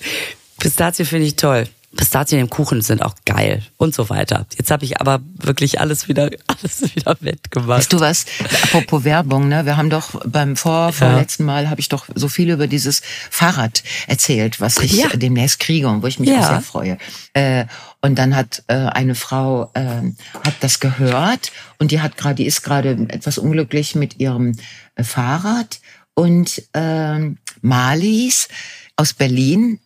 Pistazien 0.60 1.06
finde 1.06 1.28
ich 1.28 1.36
toll. 1.36 1.68
Pistazien 1.96 2.40
im 2.42 2.50
Kuchen 2.50 2.82
sind 2.82 3.02
auch 3.04 3.14
geil 3.26 3.62
und 3.78 3.94
so 3.94 4.10
weiter. 4.10 4.48
Jetzt 4.58 4.72
habe 4.72 4.84
ich 4.84 5.00
aber 5.00 5.22
wirklich 5.36 5.80
alles 5.80 6.08
wieder, 6.08 6.30
alles 6.48 6.96
wieder 6.96 7.16
wettgemacht. 7.20 7.80
Weißt 7.80 7.94
du 7.94 8.00
was? 8.00 8.26
Apropos 8.64 9.04
Werbung, 9.04 9.48
ne? 9.48 9.66
Wir 9.66 9.78
haben 9.78 9.90
doch 9.90 10.20
beim 10.26 10.56
vor, 10.56 10.92
vorletzten 10.94 11.46
Mal 11.46 11.70
habe 11.70 11.82
ich 11.82 11.90
doch 11.90 12.08
so 12.16 12.28
viel 12.28 12.50
über 12.50 12.68
dieses 12.68 13.02
Fahrrad 13.30 13.84
erzählt, 14.08 14.60
was 14.60 14.78
ich 14.78 14.94
Ja. 14.94 15.08
demnächst 15.10 15.60
kriege 15.60 15.88
und 15.88 16.02
wo 16.04 16.08
ich 16.08 16.20
mich 16.20 16.30
Ja. 16.30 16.40
auch 16.42 16.48
sehr 16.50 16.62
freue. 16.62 16.98
Äh, 17.34 17.66
und 18.02 18.18
dann 18.18 18.36
hat 18.36 18.64
äh, 18.68 18.74
eine 18.74 19.16
Frau 19.16 19.72
äh, 19.76 20.02
hat 20.44 20.56
das 20.62 20.80
gehört 20.80 21.52
und 21.80 21.92
die 21.92 22.02
hat 22.02 22.18
gerade, 22.18 22.36
die 22.36 22.46
ist 22.46 22.64
gerade 22.64 22.92
etwas 23.10 23.38
unglücklich 23.38 23.96
mit 23.96 24.20
ihrem 24.20 24.54
äh, 24.96 25.04
Fahrrad 25.04 25.80
und 26.16 26.62
ähm, 26.74 27.38
Marlies 27.62 28.48
aus 28.96 29.14
Berlin 29.14 29.80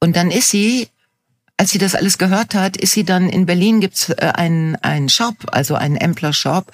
und 0.00 0.16
dann 0.16 0.30
ist 0.30 0.50
sie 0.50 0.88
als 1.56 1.70
sie 1.70 1.78
das 1.78 1.94
alles 1.94 2.18
gehört 2.18 2.54
hat, 2.54 2.76
ist 2.76 2.92
sie 2.92 3.04
dann 3.04 3.28
in 3.28 3.46
Berlin 3.46 3.80
gibt's 3.80 4.10
äh, 4.10 4.32
einen 4.34 4.76
einen 4.76 5.08
Shop, 5.08 5.34
also 5.52 5.74
einen 5.74 5.96
Empler 5.96 6.32
Shop. 6.32 6.72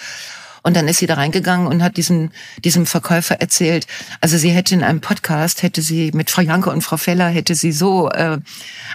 Und 0.64 0.76
dann 0.76 0.86
ist 0.86 0.98
sie 0.98 1.06
da 1.06 1.14
reingegangen 1.14 1.66
und 1.66 1.82
hat 1.82 1.96
diesem, 1.96 2.30
diesem 2.64 2.86
Verkäufer 2.86 3.40
erzählt, 3.40 3.88
also 4.20 4.38
sie 4.38 4.50
hätte 4.50 4.74
in 4.74 4.84
einem 4.84 5.00
Podcast, 5.00 5.64
hätte 5.64 5.82
sie 5.82 6.12
mit 6.14 6.30
Frau 6.30 6.40
Janke 6.40 6.70
und 6.70 6.82
Frau 6.82 6.96
Feller, 6.96 7.28
hätte 7.28 7.56
sie 7.56 7.72
so 7.72 8.08
äh, 8.10 8.38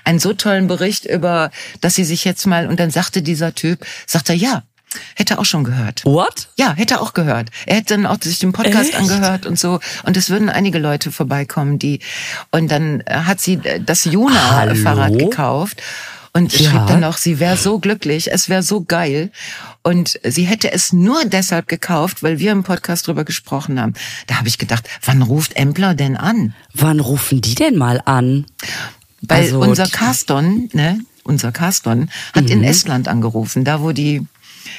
einen 0.06 0.20
so 0.20 0.32
tollen 0.34 0.68
Bericht 0.68 1.06
über, 1.06 1.52
dass 1.82 1.96
sie 1.96 2.06
sich 2.06 2.24
jetzt 2.24 2.48
mal, 2.48 2.68
und 2.68 2.80
dann 2.80 2.90
sagte 2.90 3.22
dieser 3.22 3.54
Typ, 3.54 3.86
sagt 4.06 4.30
er, 4.30 4.36
ja, 4.36 4.64
hätte 5.16 5.38
auch 5.40 5.46
schon 5.46 5.64
gehört. 5.64 6.04
What? 6.06 6.50
Ja, 6.58 6.74
hätte 6.74 7.02
auch 7.02 7.14
gehört. 7.14 7.50
Er 7.66 7.78
hätte 7.78 7.96
dann 7.96 8.06
auch 8.06 8.18
sich 8.22 8.40
den 8.40 8.54
Podcast 8.54 8.90
Echt? 8.90 8.98
angehört 9.00 9.46
und 9.46 9.60
so. 9.60 9.80
Und 10.04 10.18
es 10.18 10.30
würden 10.30 10.50
einige 10.50 10.80
Leute 10.80 11.12
vorbeikommen, 11.12 11.78
die. 11.80 12.00
Und 12.52 12.72
dann 12.72 13.04
hat 13.10 13.40
sie 13.40 13.60
das 13.86 14.06
Juna-Fahrrad 14.06 15.18
gekauft. 15.18 15.82
Und 16.34 16.54
Ja. 16.54 16.70
schrieb 16.70 16.88
dann 16.88 17.00
noch, 17.00 17.18
sie 17.18 17.40
wäre 17.40 17.58
so 17.58 17.80
glücklich, 17.80 18.32
es 18.32 18.48
wäre 18.48 18.62
so 18.62 18.82
geil. 18.84 19.32
Und 19.82 20.20
sie 20.24 20.44
hätte 20.44 20.72
es 20.72 20.94
nur 20.94 21.26
deshalb 21.26 21.68
gekauft, 21.68 22.22
weil 22.22 22.38
wir 22.38 22.52
im 22.52 22.64
Podcast 22.64 23.08
drüber 23.08 23.24
gesprochen 23.24 23.80
haben. 23.82 23.94
Da 24.28 24.36
habe 24.36 24.48
ich 24.48 24.60
gedacht, 24.60 24.88
wann 25.04 25.24
ruft 25.24 25.56
Empler 25.56 25.96
denn 25.96 26.16
an? 26.16 26.54
Wann 26.74 27.00
rufen 27.00 27.42
die 27.42 27.56
denn 27.56 27.76
mal 27.76 28.02
an? 28.06 28.46
Weil 29.22 29.46
Also, 29.46 29.60
unser 29.62 29.88
Carston, 29.88 30.70
ne, 30.74 31.00
unser 31.24 31.52
Carston 31.52 32.12
hat 32.34 32.44
Mhm. 32.46 32.52
in 32.52 32.64
Estland 32.64 33.08
angerufen, 33.08 33.64
da 33.64 33.82
wo 33.82 33.92
die 33.92 34.22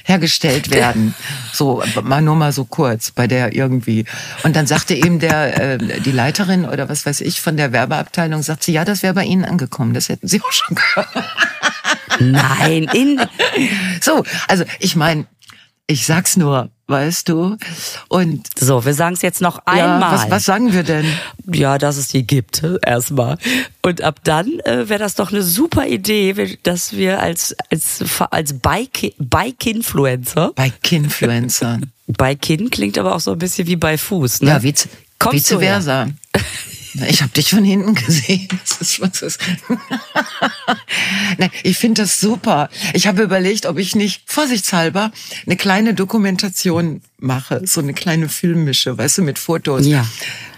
hergestellt 0.04 0.70
werden. 0.72 1.14
So, 1.52 1.82
mal 2.02 2.22
nur 2.22 2.36
mal 2.36 2.52
so 2.52 2.64
kurz 2.64 3.10
bei 3.10 3.26
der 3.26 3.54
irgendwie. 3.54 4.04
Und 4.42 4.56
dann 4.56 4.66
sagte 4.66 4.94
ihm 4.94 5.18
der, 5.18 5.74
äh, 5.74 6.00
die 6.00 6.12
Leiterin 6.12 6.64
oder 6.64 6.88
was 6.88 7.06
weiß 7.06 7.20
ich 7.20 7.40
von 7.40 7.56
der 7.56 7.72
Werbeabteilung, 7.72 8.42
sagt 8.42 8.62
sie, 8.62 8.72
ja, 8.72 8.84
das 8.84 9.02
wäre 9.02 9.14
bei 9.14 9.24
Ihnen 9.24 9.44
angekommen. 9.44 9.94
Das 9.94 10.08
hätten 10.08 10.28
Sie 10.28 10.40
auch 10.40 10.52
schon 10.52 10.76
gehört. 10.76 11.08
Nein, 12.20 12.88
in, 12.92 13.20
So, 14.00 14.24
also 14.46 14.64
ich 14.78 14.96
meine, 14.96 15.26
ich 15.86 16.06
sag's 16.06 16.36
nur, 16.36 16.70
weißt 16.88 17.28
du. 17.28 17.56
Und 18.08 18.48
so, 18.58 18.84
wir 18.84 18.94
sagen 18.94 19.14
es 19.14 19.22
jetzt 19.22 19.40
noch 19.40 19.58
ja, 19.66 19.94
einmal. 19.94 20.12
was, 20.12 20.30
was 20.30 20.44
sagen 20.44 20.72
wir 20.72 20.82
denn? 20.82 21.06
Ja, 21.52 21.78
dass 21.78 21.96
es 21.96 22.08
die 22.08 22.26
gibt, 22.26 22.62
erstmal. 22.82 23.38
Und 23.82 24.02
ab 24.02 24.20
dann 24.24 24.58
äh, 24.60 24.88
wäre 24.88 24.98
das 24.98 25.14
doch 25.14 25.30
eine 25.30 25.42
super 25.42 25.86
Idee, 25.86 26.58
dass 26.62 26.94
wir 26.94 27.20
als, 27.20 27.54
als, 27.70 28.04
als 28.30 28.54
Bike- 28.54 29.14
Bike-Influencer, 29.18 30.52
Bei 30.54 30.70
Kinfluencern. 30.82 31.92
Bike-In 32.06 32.70
klingt 32.70 32.98
aber 32.98 33.14
auch 33.14 33.20
so 33.20 33.32
ein 33.32 33.38
bisschen 33.38 33.66
wie 33.68 33.76
bei 33.76 33.98
Fuß, 33.98 34.40
ne? 34.42 34.48
Ja, 34.48 34.62
vice, 34.62 34.88
Kommst 35.18 35.50
vice 35.50 35.58
versa. 35.58 36.08
Ich 37.08 37.22
habe 37.22 37.32
dich 37.32 37.50
von 37.50 37.64
hinten 37.64 37.94
gesehen. 37.94 38.48
Das 38.68 38.80
ist 38.80 39.00
was 39.00 39.22
ist. 39.22 39.40
Nein, 41.38 41.50
ich 41.62 41.76
finde 41.78 42.02
das 42.02 42.20
super. 42.20 42.68
Ich 42.94 43.06
habe 43.06 43.22
überlegt, 43.22 43.66
ob 43.66 43.78
ich 43.78 43.94
nicht 43.94 44.22
vorsichtshalber 44.26 45.10
eine 45.46 45.56
kleine 45.56 45.94
Dokumentation 45.94 47.02
mache, 47.18 47.62
so 47.66 47.80
eine 47.80 47.94
kleine 47.94 48.28
Filmmische, 48.28 48.96
weißt 48.96 49.18
du, 49.18 49.22
mit 49.22 49.38
Fotos. 49.38 49.86
Ja. 49.86 50.06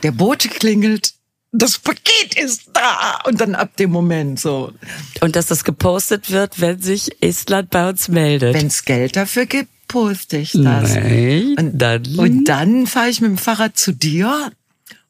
Der 0.03 0.13
Bote 0.13 0.49
klingelt, 0.49 1.13
das 1.53 1.79
Paket 1.79 2.35
ist 2.37 2.71
da 2.75 3.19
und 3.25 3.41
dann 3.41 3.55
ab 3.55 3.77
dem 3.77 3.91
Moment 3.91 4.39
so. 4.41 4.73
Und 5.21 5.37
dass 5.37 5.47
das 5.47 5.65
gepostet 5.65 6.31
wird, 6.31 6.61
wenn 6.61 6.81
sich 6.81 7.11
Estland 7.23 7.71
bei 7.71 7.89
uns 7.89 8.09
meldet. 8.09 8.55
Wenn's 8.55 8.85
Geld 8.85 9.17
dafür 9.17 9.47
gibt, 9.47 9.71
poste 9.89 10.37
ich 10.39 10.53
das. 10.53 10.95
Nein, 10.95 11.55
und 11.59 11.79
dann- 11.79 12.19
und 12.19 12.45
dann 12.45 12.87
fahre 12.87 13.09
ich 13.09 13.21
mit 13.21 13.31
dem 13.31 13.39
Fahrrad 13.39 13.77
zu 13.77 13.93
dir 13.93 14.53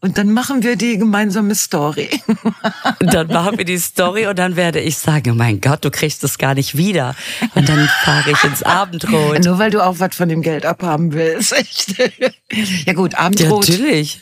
und 0.00 0.16
dann 0.18 0.32
machen 0.32 0.62
wir 0.62 0.76
die 0.76 0.96
gemeinsame 0.98 1.54
Story. 1.54 2.08
Dann 3.00 3.26
machen 3.28 3.58
wir 3.58 3.64
die 3.64 3.78
Story 3.78 4.26
und 4.26 4.38
dann 4.38 4.56
werde 4.56 4.80
ich 4.80 4.96
sagen, 4.98 5.30
oh 5.32 5.34
mein 5.34 5.60
Gott, 5.60 5.84
du 5.84 5.90
kriegst 5.90 6.22
es 6.24 6.38
gar 6.38 6.54
nicht 6.54 6.76
wieder. 6.76 7.14
Und 7.54 7.68
dann 7.68 7.88
fahre 8.04 8.30
ich 8.30 8.44
ins 8.44 8.62
Abendrot. 8.62 9.44
Nur 9.44 9.58
weil 9.58 9.70
du 9.70 9.84
auch 9.84 9.98
was 9.98 10.14
von 10.16 10.28
dem 10.28 10.42
Geld 10.42 10.64
abhaben 10.66 11.12
willst. 11.12 11.54
Ja 12.86 12.92
gut, 12.94 13.12
Ja, 13.12 13.18
Abendrot. 13.20 13.68
natürlich. 13.68 14.20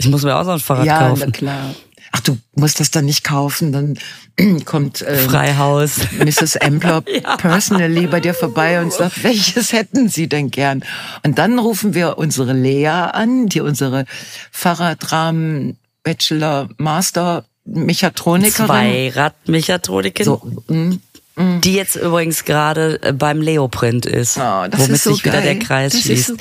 Ich 0.00 0.08
muss 0.08 0.22
mir 0.22 0.34
auch 0.36 0.44
so 0.44 0.50
ein 0.50 0.60
Fahrrad 0.60 0.86
Ja, 0.86 1.08
kaufen. 1.08 1.32
klar. 1.32 1.74
Ach, 2.12 2.20
du 2.20 2.38
musst 2.56 2.80
das 2.80 2.90
dann 2.90 3.04
nicht 3.04 3.22
kaufen, 3.22 3.72
dann 3.72 3.98
kommt 4.64 5.04
ähm, 5.06 5.28
Freihaus. 5.28 5.98
Mrs. 6.18 6.56
Empler 6.56 7.00
personally 7.38 8.06
bei 8.08 8.18
dir 8.20 8.34
vorbei 8.34 8.80
und 8.80 8.92
sagt, 8.92 9.22
welches 9.22 9.72
hätten 9.72 10.08
Sie 10.08 10.28
denn 10.28 10.50
gern? 10.50 10.82
Und 11.24 11.38
dann 11.38 11.58
rufen 11.60 11.94
wir 11.94 12.18
unsere 12.18 12.52
Lea 12.52 12.86
an, 12.88 13.46
die 13.46 13.60
unsere 13.60 14.06
Fahrradrahmen 14.50 15.76
Bachelor 16.02 16.68
Master 16.78 17.44
Mechatronikerin. 17.64 18.66
Zweiradmechatronikin, 18.66 20.24
So, 20.24 20.42
mm, 20.68 21.60
die 21.60 21.74
jetzt 21.74 21.96
übrigens 21.96 22.44
gerade 22.44 23.00
äh, 23.02 23.12
beim 23.12 23.40
Leoprint 23.40 24.06
ist, 24.06 24.36
Oh, 24.38 24.66
das 24.68 24.80
womit 24.80 24.90
ist 24.92 25.04
so 25.04 25.12
sich 25.14 25.24
wieder 25.24 25.34
geil. 25.40 25.42
der 25.54 25.58
Kreis 25.58 25.92
Das 25.92 26.00
ist 26.00 26.06
schließt. 26.06 26.26
so. 26.28 26.34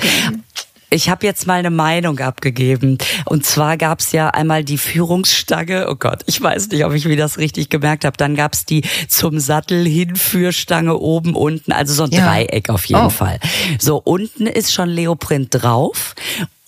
Ich 0.92 1.10
habe 1.10 1.26
jetzt 1.26 1.46
mal 1.46 1.60
eine 1.60 1.70
Meinung 1.70 2.20
abgegeben. 2.20 2.98
Und 3.26 3.46
zwar 3.46 3.78
gab's 3.78 4.12
ja 4.12 4.30
einmal 4.30 4.64
die 4.64 4.78
Führungsstange. 4.78 5.88
Oh 5.90 5.96
Gott, 5.96 6.24
ich 6.26 6.42
weiß 6.42 6.70
nicht, 6.70 6.84
ob 6.86 6.94
ich 6.94 7.06
mir 7.06 7.16
das 7.18 7.38
richtig 7.38 7.70
gemerkt 7.70 8.06
habe. 8.06 8.18
Dann 8.18 8.36
gab's 8.36 8.66
die 8.66 8.82
zum 9.08 9.40
Sattel 9.40 9.86
Hinführstange 9.88 10.98
oben, 10.98 11.36
unten. 11.36 11.72
Also 11.72 11.94
so 11.94 12.04
ein 12.04 12.12
Ja. 12.12 12.26
Dreieck 12.26 12.70
auf 12.70 12.86
jeden 12.86 13.02
Oh. 13.06 13.10
Fall. 13.10 13.40
So, 13.80 13.98
unten 13.98 14.48
ist 14.48 14.74
schon 14.74 14.90
Leoprint 14.90 15.50
drauf. 15.52 16.16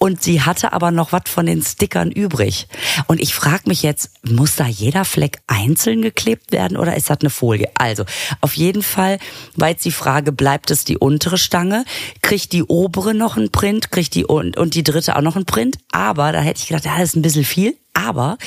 Und 0.01 0.23
sie 0.23 0.41
hatte 0.41 0.73
aber 0.73 0.89
noch 0.89 1.11
was 1.11 1.25
von 1.27 1.45
den 1.45 1.61
Stickern 1.61 2.09
übrig. 2.09 2.67
Und 3.05 3.21
ich 3.21 3.35
frage 3.35 3.65
mich 3.67 3.83
jetzt, 3.83 4.09
muss 4.23 4.55
da 4.55 4.65
jeder 4.65 5.05
Fleck 5.05 5.43
einzeln 5.45 6.01
geklebt 6.01 6.51
werden 6.51 6.75
oder 6.75 6.97
ist 6.97 7.11
das 7.11 7.19
eine 7.21 7.29
Folie? 7.29 7.69
Also, 7.75 8.05
auf 8.41 8.55
jeden 8.55 8.81
Fall 8.81 9.19
war 9.55 9.69
jetzt 9.69 9.85
die 9.85 9.91
Frage, 9.91 10.31
bleibt 10.31 10.71
es 10.71 10.85
die 10.85 10.97
untere 10.97 11.37
Stange? 11.37 11.85
Kriegt 12.23 12.51
die 12.51 12.63
obere 12.63 13.13
noch 13.13 13.37
einen 13.37 13.51
Print? 13.51 13.91
Kriegt 13.91 14.15
die 14.15 14.25
und, 14.25 14.57
und 14.57 14.73
die 14.73 14.81
dritte 14.81 15.15
auch 15.15 15.21
noch 15.21 15.35
einen 15.35 15.45
Print? 15.45 15.77
Aber 15.91 16.31
da 16.31 16.41
hätte 16.41 16.61
ich 16.61 16.69
gedacht, 16.69 16.85
ja, 16.85 16.97
das 16.97 17.09
ist 17.09 17.15
ein 17.15 17.21
bisschen 17.21 17.45
viel. 17.45 17.77
Aber 17.93 18.39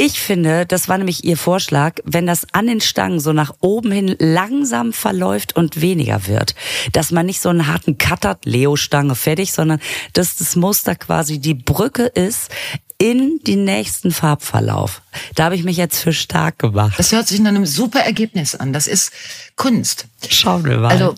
ich 0.00 0.20
finde, 0.20 0.64
das 0.64 0.88
war 0.88 0.96
nämlich 0.96 1.24
ihr 1.24 1.36
Vorschlag, 1.36 1.96
wenn 2.04 2.26
das 2.26 2.46
an 2.52 2.68
den 2.68 2.80
Stangen 2.80 3.18
so 3.18 3.32
nach 3.32 3.54
oben 3.60 3.90
hin 3.90 4.14
langsam 4.20 4.92
verläuft 4.92 5.56
und 5.56 5.80
weniger 5.80 6.28
wird, 6.28 6.54
dass 6.92 7.10
man 7.10 7.26
nicht 7.26 7.40
so 7.40 7.48
einen 7.48 7.66
harten 7.66 7.98
Cut 7.98 8.24
hat, 8.24 8.44
Leo-Stange 8.44 9.16
fertig, 9.16 9.52
sondern 9.52 9.80
dass 10.12 10.36
das 10.36 10.54
Muster 10.54 10.94
quasi 10.94 11.40
die 11.40 11.54
Brücke 11.54 12.04
ist 12.04 12.50
in 12.98 13.40
den 13.44 13.64
nächsten 13.64 14.12
Farbverlauf. 14.12 15.02
Da 15.34 15.44
habe 15.44 15.56
ich 15.56 15.64
mich 15.64 15.76
jetzt 15.76 16.00
für 16.00 16.12
stark 16.12 16.58
gemacht. 16.58 16.98
Das 16.98 17.12
hört 17.12 17.26
sich 17.26 17.40
nach 17.40 17.50
einem 17.50 17.66
super 17.66 18.00
Ergebnis 18.00 18.54
an. 18.54 18.72
Das 18.72 18.86
ist 18.86 19.12
Kunst. 19.56 20.06
Schauen 20.28 20.64
wir 20.64 20.78
mal. 20.78 20.90
Also, 20.90 21.14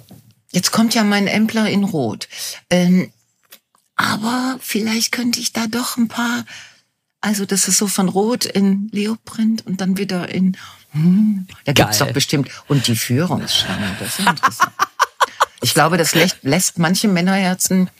jetzt 0.53 0.73
kommt 0.73 0.95
ja 0.95 1.05
mein 1.05 1.27
Empler 1.27 1.69
in 1.69 1.85
Rot. 1.85 2.29
Ähm, 2.71 3.11
aber 3.97 4.59
vielleicht 4.61 5.12
könnte 5.12 5.40
ich 5.40 5.53
da 5.53 5.66
doch 5.66 5.97
ein 5.99 6.09
paar, 6.09 6.45
also 7.20 7.44
das 7.44 7.68
ist 7.68 7.78
so 7.78 7.87
von 7.87 8.09
Rot 8.09 8.44
in 8.44 8.88
Leoprint 8.92 9.66
und 9.66 9.80
dann 9.80 9.98
wieder 9.98 10.28
in, 10.28 10.56
hm, 10.92 11.46
da 11.64 11.72
gibt's 11.72 11.98
Geil. 11.98 12.09
doch 12.09 12.14
bestimmt, 12.14 12.48
und 12.68 12.87
die 12.87 12.96
Führungsstange, 12.96 13.96
das 13.98 14.18
ist 14.18 14.28
interessant. 14.28 14.72
Ich 15.62 15.74
glaube, 15.74 15.98
das 15.98 16.14
lässt, 16.14 16.38
lässt 16.40 16.78
manche 16.78 17.06
Männerherzen 17.06 17.90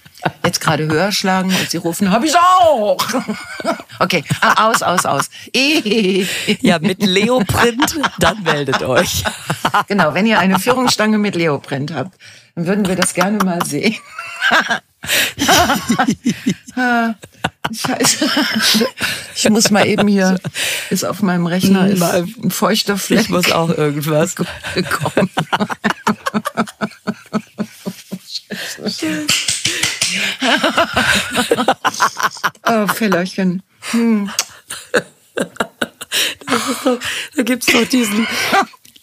jetzt 0.45 0.61
gerade 0.61 0.87
höher 0.87 1.13
schlagen 1.13 1.55
und 1.55 1.71
sie 1.71 1.77
rufen, 1.77 2.11
hab 2.11 2.25
ich 2.25 2.35
auch. 2.37 2.99
Okay, 4.03 4.25
ah, 4.41 4.71
aus, 4.71 4.83
aus, 4.83 5.05
aus. 5.05 5.29
Ja, 6.63 6.79
mit 6.79 7.03
Leoprint, 7.03 8.01
dann 8.19 8.43
meldet 8.43 8.83
euch. 8.83 9.25
Genau, 9.89 10.15
wenn 10.15 10.25
ihr 10.25 10.39
eine 10.39 10.59
Führungsstange 10.59 11.19
mit 11.19 11.35
Leoprint 11.35 11.93
habt, 11.93 12.19
dann 12.55 12.67
würden 12.67 12.89
wir 12.89 12.97
das 12.97 13.13
gerne 13.13 13.45
mal 13.45 13.63
sehen. 13.67 13.95
Scheiße. 17.73 18.29
Ich 19.35 19.49
muss 19.49 19.71
mal 19.71 19.87
eben 19.87 20.09
hier, 20.09 20.39
ist 20.91 21.05
auf 21.05 21.23
meinem 21.23 21.47
Rechner 21.47 21.89
ist 21.89 22.03
ein 22.03 22.51
feuchter 22.51 22.99
Fleck. 22.99 23.23
Ich 23.23 23.29
muss 23.31 23.51
auch 23.53 23.71
irgendwas. 23.71 24.35
gekommen. 24.75 25.31
oh, 32.67 32.87
Fellerchen. 32.89 33.63
Hm. 33.93 34.31
Doch, 36.47 36.99
da 37.37 37.43
gibt's 37.43 37.67
doch 37.67 37.85
diesen, 37.87 38.27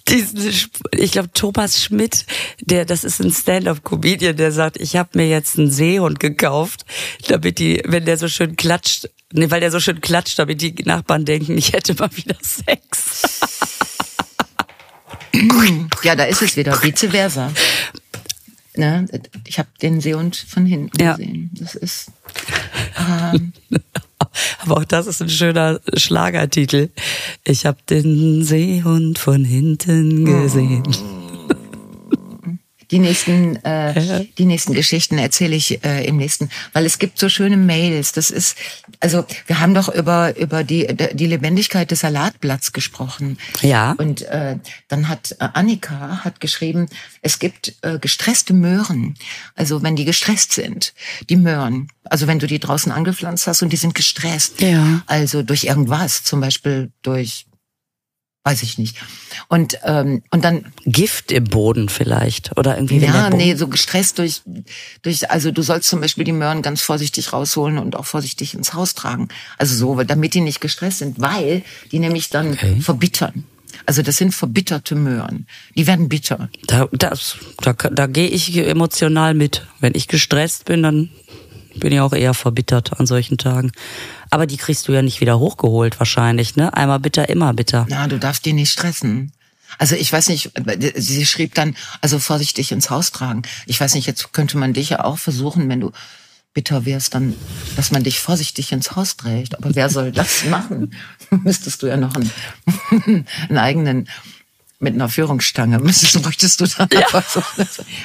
diesen, 0.10 0.70
ich 0.96 1.12
glaube 1.12 1.30
Thomas 1.34 1.82
Schmidt, 1.84 2.26
der, 2.62 2.86
das 2.86 3.04
ist 3.04 3.20
ein 3.20 3.32
Stand-up-Comedian, 3.32 4.36
der 4.38 4.52
sagt, 4.52 4.78
ich 4.78 4.96
habe 4.96 5.10
mir 5.14 5.28
jetzt 5.28 5.58
einen 5.58 5.70
Seehund 5.72 6.20
gekauft, 6.20 6.86
damit 7.28 7.60
die, 7.60 7.82
wenn 7.86 8.06
der 8.06 8.18
so 8.18 8.28
schön 8.28 8.56
klatscht, 8.56 9.10
nee, 9.34 9.50
weil 9.52 9.60
der 9.60 9.72
so 9.72 9.80
schön 9.80 10.02
klatscht, 10.02 10.40
damit 10.40 10.62
die 10.62 10.74
Nachbarn 10.86 11.26
denken, 11.26 11.58
ich 11.58 11.74
hätte 11.74 11.94
mal 11.96 12.10
wieder 12.16 12.38
Sex. 12.42 13.40
Ja, 16.04 16.16
da 16.16 16.24
ist 16.24 16.42
es 16.42 16.56
wieder, 16.58 16.82
vice 16.82 17.10
versa. 17.12 17.52
Ne? 18.76 19.06
Ich 19.46 19.60
habe 19.60 19.70
den 19.82 20.02
Seehund 20.02 20.36
von 20.36 20.66
hinten 20.66 21.00
Ja. 21.00 21.16
gesehen. 21.16 21.52
Das 21.54 21.76
ist. 21.76 22.12
Ähm, 22.98 23.54
Aber 24.60 24.78
auch 24.78 24.86
das 24.86 25.08
ist 25.08 25.22
ein 25.22 25.30
schöner 25.30 25.80
Schlagertitel. 25.96 26.90
Ich 27.44 27.66
habe 27.66 27.78
den 27.90 28.44
Seehund 28.44 29.20
von 29.20 29.44
hinten 29.44 30.26
gesehen. 30.26 30.84
Die 32.92 33.00
nächsten, 33.00 33.58
äh, 33.66 34.26
die 34.38 34.46
nächsten 34.46 34.74
Geschichten 34.74 35.18
erzähle 35.18 35.56
ich 35.56 35.84
äh, 35.84 36.06
im 36.06 36.18
nächsten, 36.18 36.50
weil 36.74 36.86
es 36.86 37.00
gibt 37.00 37.20
so 37.20 37.30
schöne 37.30 37.58
Mails. 37.58 38.14
Das 38.14 38.30
ist, 38.30 38.58
also 39.00 39.26
wir 39.46 39.60
haben 39.60 39.74
doch 39.74 39.94
über 39.94 40.38
über 40.38 40.64
die 40.64 40.88
die 41.14 41.26
Lebendigkeit 41.26 41.92
des 41.92 42.02
Salatblatts 42.02 42.72
gesprochen. 42.72 43.38
Ja. 43.62 43.96
Und 43.98 44.22
äh, 44.24 44.58
dann 44.88 45.10
hat 45.10 45.36
äh, 45.40 45.50
Annika 45.54 46.24
hat 46.24 46.40
geschrieben, 46.40 46.88
es 47.22 47.40
gibt 47.40 47.76
äh, 47.82 48.00
gestresste 48.00 48.54
Möhren. 48.54 49.16
Also 49.56 49.84
wenn 49.84 49.96
die 49.96 50.06
gestresst 50.06 50.54
sind, 50.54 50.94
die 51.30 51.36
Möhren. 51.36 51.90
Also 52.04 52.28
wenn 52.28 52.40
du 52.40 52.48
die 52.48 52.60
draußen 52.60 52.92
angepflanzt 52.92 53.48
hast 53.48 53.62
und 53.62 53.74
die 53.74 53.78
sind 53.78 53.96
gestresst. 53.96 54.62
Ja. 54.62 55.02
Also 55.08 55.44
durch 55.44 55.66
irgendwas, 55.66 56.24
zum 56.24 56.40
Beispiel 56.40 56.92
durch, 57.02 57.47
weiß 58.48 58.64
ich 58.64 58.78
nicht. 58.78 58.96
Und 59.50 59.80
ähm, 59.84 60.24
und 60.32 60.44
dann 60.46 60.66
Gift 60.86 61.32
im 61.32 61.44
Boden 61.44 61.90
vielleicht 61.90 62.58
oder 62.58 62.76
irgendwie. 62.78 62.98
ja, 63.00 63.30
nee, 63.30 63.56
so 63.56 63.68
gestresst 63.68 64.18
durch, 64.20 64.42
durch, 65.02 65.30
also 65.30 65.52
du 65.52 65.62
sollst 65.62 65.90
zum 65.90 66.00
Beispiel 66.02 66.24
die 66.24 66.32
Möhren 66.32 66.62
ganz 66.62 66.82
vorsichtig 66.82 67.34
rausholen 67.34 67.78
und 67.78 67.96
auch 67.96 68.06
vorsichtig 68.06 68.54
ins 68.54 68.74
Haus 68.74 68.94
tragen. 68.96 69.28
Also 69.58 69.76
so, 69.76 70.02
damit 70.04 70.34
die 70.34 70.42
nicht 70.42 70.62
gestresst 70.62 71.00
sind, 71.00 71.20
weil 71.20 71.64
die 71.92 72.00
nämlich 72.00 72.30
dann 72.30 72.54
Okay. 72.54 72.80
verbittern. 72.82 73.44
Also 73.86 74.02
das 74.02 74.16
sind 74.18 74.34
verbitterte 74.34 74.96
Möhren. 74.96 75.46
Die 75.76 75.86
werden 75.86 76.08
bitter. 76.10 76.50
Da, 76.66 76.88
das, 76.92 77.36
da, 77.62 77.74
da 77.74 78.08
gehe 78.08 78.28
ich 78.30 78.56
emotional 78.58 79.34
mit. 79.34 79.68
Wenn 79.80 79.94
ich 79.94 80.08
gestresst 80.08 80.66
bin, 80.66 80.84
dann 80.84 81.10
bin 81.80 81.92
ich 81.94 82.00
auch 82.00 82.14
eher 82.14 82.34
verbittert 82.34 83.00
an 83.00 83.06
solchen 83.06 83.38
Tagen. 83.38 83.72
Aber 84.30 84.46
die 84.46 84.58
kriegst 84.58 84.88
du 84.88 84.92
ja 84.92 85.02
nicht 85.02 85.22
wieder 85.22 85.40
hochgeholt 85.40 86.00
wahrscheinlich, 86.00 86.56
ne? 86.56 86.74
Einmal 86.74 87.00
bitter, 87.00 87.30
immer 87.30 87.54
bitter. 87.54 87.86
Na, 87.90 88.08
du 88.08 88.20
darfst 88.20 88.46
die 88.46 88.54
nicht 88.54 88.72
stressen. 88.72 89.32
Also 89.78 89.96
ich 89.96 90.12
weiß 90.12 90.30
nicht, 90.30 90.52
sie 90.96 91.26
schrieb 91.26 91.54
dann, 91.54 91.76
also 92.02 92.20
vorsichtig 92.20 92.72
ins 92.72 92.90
Haus 92.90 93.12
tragen. 93.12 93.44
Ich 93.66 93.80
weiß 93.80 93.96
nicht, 93.96 94.08
jetzt 94.08 94.34
könnte 94.34 94.58
man 94.58 94.74
dich 94.74 94.90
ja 94.90 95.04
auch 95.04 95.18
versuchen, 95.18 95.70
wenn 95.70 95.82
du 95.82 95.92
bitter 96.54 96.86
wärst, 96.86 97.14
dann, 97.14 97.36
dass 97.76 97.92
man 97.92 98.04
dich 98.04 98.20
vorsichtig 98.20 98.72
ins 98.72 98.96
Haus 98.96 99.16
trägt. 99.16 99.56
Aber 99.56 99.76
wer 99.76 99.90
soll 99.90 100.12
das 100.12 100.46
machen? 100.50 100.96
Müsstest 101.30 101.84
du 101.84 101.88
ja 101.88 101.98
noch 101.98 102.16
einen, 102.16 102.32
einen 103.50 103.58
eigenen 103.58 104.10
mit 104.80 104.94
einer 104.94 105.10
Führungsstange 105.10 105.80
müsstest, 105.80 106.22
bräuchtest 106.22 106.62
du 106.62 106.68
dann 106.68 106.90
aber 107.08 107.24
so. 107.28 107.42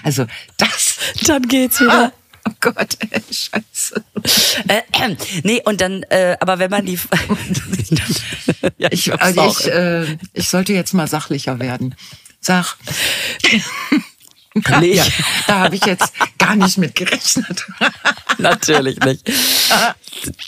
Also 0.03 0.27
das. 0.57 0.97
Dann 1.27 1.43
geht's 1.47 1.81
wieder. 1.81 2.13
Oh 2.49 2.53
Gott, 2.61 2.97
ey, 3.11 3.23
scheiße. 3.31 4.05
Äh, 4.69 4.83
äh, 4.93 5.17
nee, 5.45 5.63
und 5.65 5.81
dann, 5.81 6.03
äh, 6.05 6.37
aber 6.41 6.59
wenn 6.59 6.71
man 6.71 6.85
die. 6.85 6.99
ja, 8.79 8.89
Ich, 8.91 9.05
glaub's 9.05 9.23
also 9.23 9.57
ich, 9.61 9.69
äh, 9.69 10.17
ich 10.33 10.49
sollte 10.49 10.73
jetzt 10.73 10.93
mal 10.93 11.07
sachlicher 11.07 11.61
werden. 11.61 11.95
Sag. 12.41 12.77
Nee, 14.81 14.97
Ja, 14.97 15.05
da 15.47 15.61
habe 15.61 15.77
ich 15.77 15.85
jetzt 15.87 16.13
gar 16.39 16.57
nicht 16.57 16.77
mit 16.77 16.95
gerechnet. 16.95 17.67
Natürlich 18.37 19.01
nicht. 19.01 19.31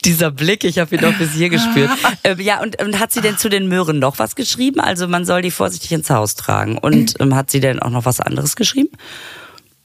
Dieser 0.05 0.31
Blick, 0.31 0.65
ich 0.65 0.79
habe 0.79 0.95
ihn 0.95 1.01
doch 1.01 1.15
bis 1.15 1.33
hier 1.33 1.49
gespürt. 1.49 1.91
Ähm, 2.23 2.39
ja, 2.41 2.61
und, 2.61 2.83
und 2.83 2.99
hat 2.99 3.13
sie 3.13 3.23
denn 3.23 3.39
zu 3.39 3.49
den 3.49 3.67
Möhren 3.67 3.99
noch 3.99 4.19
was 4.19 4.35
geschrieben? 4.37 4.81
Also 4.81 5.09
man 5.09 5.25
soll 5.25 5.41
die 5.41 5.51
vorsichtig 5.51 5.93
ins 5.93 6.11
Haus 6.11 6.35
tragen. 6.35 6.77
Und 6.77 7.15
ähm, 7.19 7.35
hat 7.35 7.51
sie 7.51 7.61
denn 7.61 7.79
auch 7.81 7.89
noch 7.89 8.05
was 8.05 8.21
anderes 8.21 8.57
geschrieben? 8.57 8.91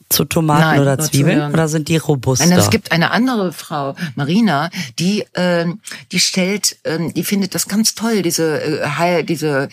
Zu 0.09 0.25
Tomaten 0.25 0.61
Nein, 0.61 0.79
oder 0.79 0.97
Zwiebeln? 0.97 1.53
Oder 1.53 1.67
sind 1.67 1.87
die 1.87 1.97
robuster? 1.97 2.45
Nein, 2.47 2.57
es 2.57 2.71
gibt 2.71 2.91
eine 2.91 3.11
andere 3.11 3.53
Frau, 3.53 3.95
Marina, 4.15 4.71
die 4.97 5.25
ähm, 5.35 5.81
die 6.11 6.19
stellt, 6.19 6.77
ähm, 6.83 7.13
die 7.13 7.23
findet 7.23 7.53
das 7.53 7.67
ganz 7.67 7.93
toll, 7.93 8.23
diese 8.23 8.61
äh, 8.61 8.87
Heil, 8.87 9.23
diese 9.23 9.69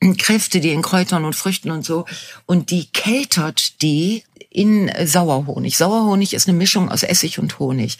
äh, 0.00 0.12
Kräfte, 0.14 0.60
die 0.60 0.72
in 0.72 0.82
Kräutern 0.82 1.24
und 1.24 1.34
Früchten 1.34 1.70
und 1.70 1.84
so, 1.84 2.04
und 2.44 2.70
die 2.70 2.86
keltert 2.92 3.80
die 3.80 4.24
in 4.50 4.88
äh, 4.88 5.06
Sauerhonig. 5.06 5.76
Sauerhonig 5.76 6.34
ist 6.34 6.48
eine 6.48 6.56
Mischung 6.56 6.90
aus 6.90 7.02
Essig 7.02 7.38
und 7.38 7.58
Honig. 7.58 7.98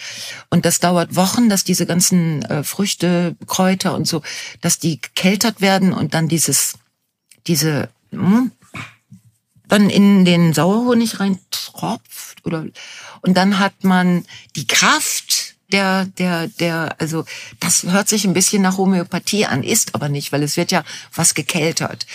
Und 0.51 0.65
das 0.65 0.81
dauert 0.81 1.17
Wochen, 1.17 1.49
dass 1.49 1.65
diese 1.65 1.87
ganzen 1.87 2.43
äh, 2.43 2.65
Früchte, 2.65 3.37
Kräuter 3.47 3.95
und 3.95 4.07
so, 4.07 4.23
dass 4.61 4.79
die 4.79 5.01
gekeltert 5.01 5.61
werden 5.61 5.93
und 5.93 6.15
dann 6.15 6.29
dieses, 6.29 6.75
diese, 7.47 7.89
hm, 8.11 8.53
dann 9.69 9.91
in 9.91 10.25
den 10.25 10.53
Sauerhonig 10.53 11.21
rein 11.21 11.39
tropft 11.51 12.45
oder 12.45 12.67
und 13.21 13.37
dann 13.37 13.59
hat 13.59 13.85
man 13.85 14.25
die 14.57 14.67
Kraft 14.67 15.55
der 15.71 16.07
der 16.07 16.49
der 16.49 16.97
also 16.99 17.25
das 17.61 17.85
hört 17.85 18.09
sich 18.09 18.25
ein 18.25 18.33
bisschen 18.33 18.63
nach 18.63 18.79
Homöopathie 18.79 19.47
an 19.47 19.63
ist 19.63 19.95
aber 19.95 20.09
nicht 20.09 20.33
weil 20.33 20.43
es 20.43 20.57
wird 20.57 20.73
ja 20.73 20.83
was 21.15 21.35
gekeltert. 21.35 22.07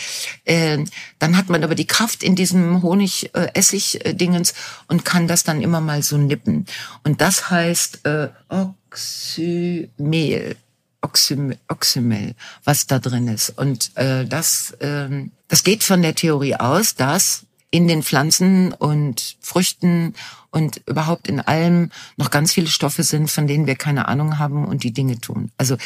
Äh, 0.46 0.86
dann 1.20 1.38
hat 1.38 1.50
man 1.50 1.64
aber 1.64 1.76
die 1.76 1.88
Kraft 1.88 2.24
in 2.24 2.36
diesem 2.36 2.82
Honig 2.82 3.30
äh, 3.36 3.50
Essig 3.54 4.04
äh, 4.06 4.14
Dingens 4.14 4.54
und 4.88 5.06
kann 5.06 5.28
das 5.28 5.44
dann 5.44 5.62
immer 5.62 5.82
mal 5.82 6.02
so 6.02 6.18
nippen. 6.18 6.66
Und 7.04 7.22
das 7.22 7.52
heißt 7.52 8.06
äh, 8.06 8.30
Oxymel 8.50 10.56
Oxym 11.04 11.56
Oxymel, 11.68 12.34
was 12.64 12.88
da 12.88 12.98
drin 13.00 13.28
ist. 13.28 13.50
Und 13.58 13.96
äh, 13.96 14.26
das, 14.26 14.76
ähm, 14.82 15.32
das 15.50 15.64
geht 15.64 15.84
von 15.84 16.02
der 16.02 16.16
Theorie 16.16 16.56
aus, 16.56 16.96
dass 16.96 17.46
in 17.70 17.88
den 17.88 18.04
Pflanzen 18.04 18.72
und 18.72 19.36
Früchten 19.42 20.14
und 20.52 20.82
überhaupt 20.86 21.28
in 21.28 21.40
allem 21.40 21.90
noch 22.18 22.30
ganz 22.30 22.54
viele 22.54 22.68
Stoffe 22.68 23.02
sind, 23.04 23.32
von 23.32 23.48
denen 23.48 23.66
wir 23.66 23.76
keine 23.76 24.08
Ahnung 24.08 24.38
haben 24.38 24.66
und 24.66 24.84
die 24.84 24.92
Dinge 24.92 25.20
tun. 25.20 25.52
Also 25.58 25.78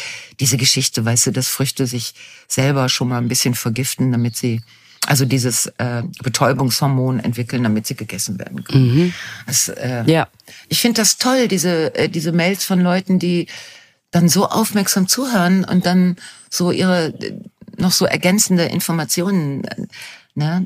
diese 0.42 0.58
Geschichte, 0.58 1.06
weißt 1.06 1.28
du, 1.28 1.32
dass 1.32 1.48
Früchte 1.48 1.88
sich 1.88 2.14
selber 2.50 2.90
schon 2.90 3.08
mal 3.08 3.20
ein 3.20 3.30
bisschen 3.30 3.56
vergiften, 3.56 4.12
damit 4.12 4.36
sie 4.36 4.62
also 5.06 5.24
dieses 5.24 5.68
äh, 5.78 6.04
Betäubungshormon 6.22 7.22
entwickeln, 7.22 7.64
damit 7.64 7.88
sie 7.88 7.96
gegessen 7.96 8.38
werden 8.40 8.66
können. 8.66 9.14
Das, 9.46 9.70
äh, 9.70 10.04
Ja. 10.06 10.28
ich 10.68 10.82
finde 10.82 11.02
das 11.02 11.18
toll, 11.18 11.48
diese, 11.48 11.96
äh, 11.96 12.10
diese 12.10 12.34
Mails 12.34 12.66
von 12.66 12.82
Leuten, 12.82 13.18
die 13.20 13.48
dann 14.12 14.30
so 14.30 14.48
aufmerksam 14.48 15.08
zuhören 15.08 15.64
und 15.64 15.86
dann 15.86 16.16
so 16.50 16.72
ihre 16.72 17.14
noch 17.78 17.92
so 17.92 18.06
ergänzende 18.06 18.64
Informationen, 18.64 19.64
äh, 19.66 19.86
ne, 20.36 20.66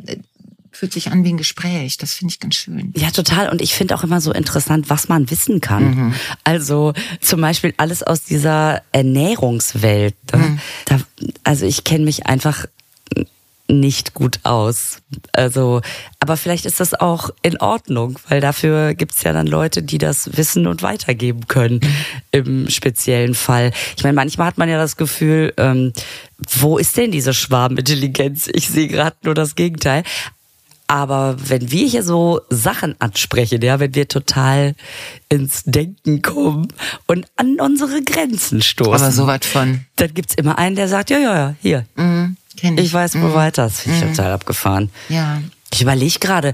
fühlt 0.71 0.93
sich 0.93 1.11
an 1.11 1.25
wie 1.25 1.33
ein 1.33 1.37
Gespräch. 1.37 1.97
Das 1.97 2.13
finde 2.13 2.31
ich 2.31 2.39
ganz 2.39 2.55
schön. 2.55 2.93
Ja, 2.95 3.11
total. 3.11 3.49
Und 3.49 3.61
ich 3.61 3.73
finde 3.73 3.93
auch 3.93 4.03
immer 4.03 4.21
so 4.21 4.31
interessant, 4.31 4.89
was 4.89 5.09
man 5.09 5.29
wissen 5.29 5.59
kann. 5.59 6.15
Also 6.45 6.93
zum 7.19 7.41
Beispiel 7.41 7.73
alles 7.75 8.03
aus 8.03 8.23
dieser 8.23 8.81
Ernährungswelt. 8.93 10.15
ne? 10.31 10.59
Da, 10.85 10.99
also 11.43 11.65
ich 11.65 11.83
kenne 11.83 12.05
mich 12.05 12.25
einfach 12.25 12.65
nicht 13.79 14.13
gut 14.13 14.39
aus. 14.43 15.01
Also, 15.33 15.81
aber 16.19 16.37
vielleicht 16.37 16.65
ist 16.65 16.79
das 16.79 16.93
auch 16.93 17.29
in 17.41 17.57
Ordnung, 17.57 18.19
weil 18.27 18.41
dafür 18.41 18.93
gibt's 18.93 19.23
ja 19.23 19.33
dann 19.33 19.47
Leute, 19.47 19.83
die 19.83 19.97
das 19.97 20.37
wissen 20.37 20.67
und 20.67 20.83
weitergeben 20.83 21.47
können 21.47 21.81
im 22.31 22.69
speziellen 22.69 23.33
Fall. 23.33 23.71
Ich 23.97 24.03
meine, 24.03 24.15
manchmal 24.15 24.47
hat 24.47 24.57
man 24.57 24.69
ja 24.69 24.77
das 24.77 24.97
Gefühl, 24.97 25.53
ähm, 25.57 25.93
wo 26.59 26.77
ist 26.77 26.97
denn 26.97 27.11
diese 27.11 27.33
Schwarmintelligenz? 27.33 28.49
Ich 28.53 28.67
sehe 28.69 28.87
gerade 28.87 29.17
nur 29.23 29.35
das 29.35 29.55
Gegenteil. 29.55 30.03
Aber 30.91 31.37
wenn 31.39 31.71
wir 31.71 31.87
hier 31.87 32.03
so 32.03 32.41
Sachen 32.49 32.95
ansprechen, 32.99 33.61
ja, 33.61 33.79
wenn 33.79 33.95
wir 33.95 34.09
total 34.09 34.75
ins 35.29 35.63
Denken 35.63 36.21
kommen 36.21 36.67
und 37.07 37.27
an 37.37 37.61
unsere 37.61 38.03
Grenzen 38.03 38.61
stoßen, 38.61 38.95
Aber 38.95 39.11
so 39.13 39.25
was 39.25 39.45
von, 39.45 39.85
dann 39.95 40.13
gibt's 40.13 40.35
immer 40.35 40.57
einen, 40.57 40.75
der 40.75 40.89
sagt, 40.89 41.09
ja, 41.09 41.17
ja, 41.17 41.33
ja, 41.33 41.55
hier, 41.61 41.85
mm, 41.95 42.35
kenn 42.57 42.77
ich. 42.77 42.85
ich 42.85 42.93
weiß, 42.93 43.15
wo 43.21 43.33
weiter. 43.33 43.63
Das 43.63 43.81
finde 43.81 43.97
ich 43.97 44.15
total 44.15 44.31
abgefahren. 44.31 44.89
Ja. 45.09 45.41
Ich 45.73 45.81
überlege 45.81 46.19
gerade, 46.19 46.53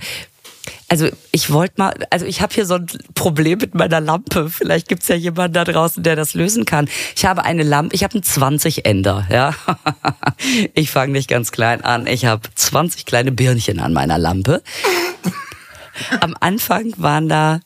Also 0.90 1.10
ich 1.32 1.52
wollte 1.52 1.76
mal, 1.78 1.94
also 2.12 2.26
ich 2.26 2.42
habe 2.42 2.54
hier 2.54 2.66
so 2.66 2.76
ein 2.76 2.88
Problem 3.14 3.60
mit 3.60 3.74
meiner 3.76 4.00
Lampe. 4.00 4.50
Vielleicht 4.50 4.88
gibt's 4.88 5.08
ja 5.08 5.16
jemanden 5.16 5.54
da 5.54 5.64
draußen, 5.64 6.04
der 6.04 6.16
das 6.16 6.34
lösen 6.34 6.66
kann. 6.66 6.90
Ich 7.16 7.26
habe 7.26 7.44
eine 7.44 7.64
Lampe, 7.64 7.96
ich 7.96 8.04
habe 8.04 8.14
einen 8.16 8.24
20-Ender, 8.24 9.28
ja. 9.30 9.54
Ich 10.76 10.92
fange 10.92 11.14
nicht 11.14 11.28
ganz 11.30 11.52
klein 11.52 11.84
an. 11.84 12.06
Ich 12.06 12.26
habe 12.26 12.48
20 12.54 13.06
kleine 13.06 13.32
Birnchen 13.32 13.80
an 13.80 13.92
meiner 13.92 14.18
Lampe. 14.20 14.62
Am 16.22 16.36
Anfang 16.40 16.94
waren 16.98 17.28
da 17.28 17.60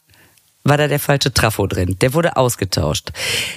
war 0.64 0.78
da 0.78 0.88
der 0.88 1.00
falsche 1.00 1.34
Trafo 1.34 1.66
drin. 1.68 1.98
Der 2.02 2.14
wurde 2.14 2.38
ausgetauscht. 2.38 3.12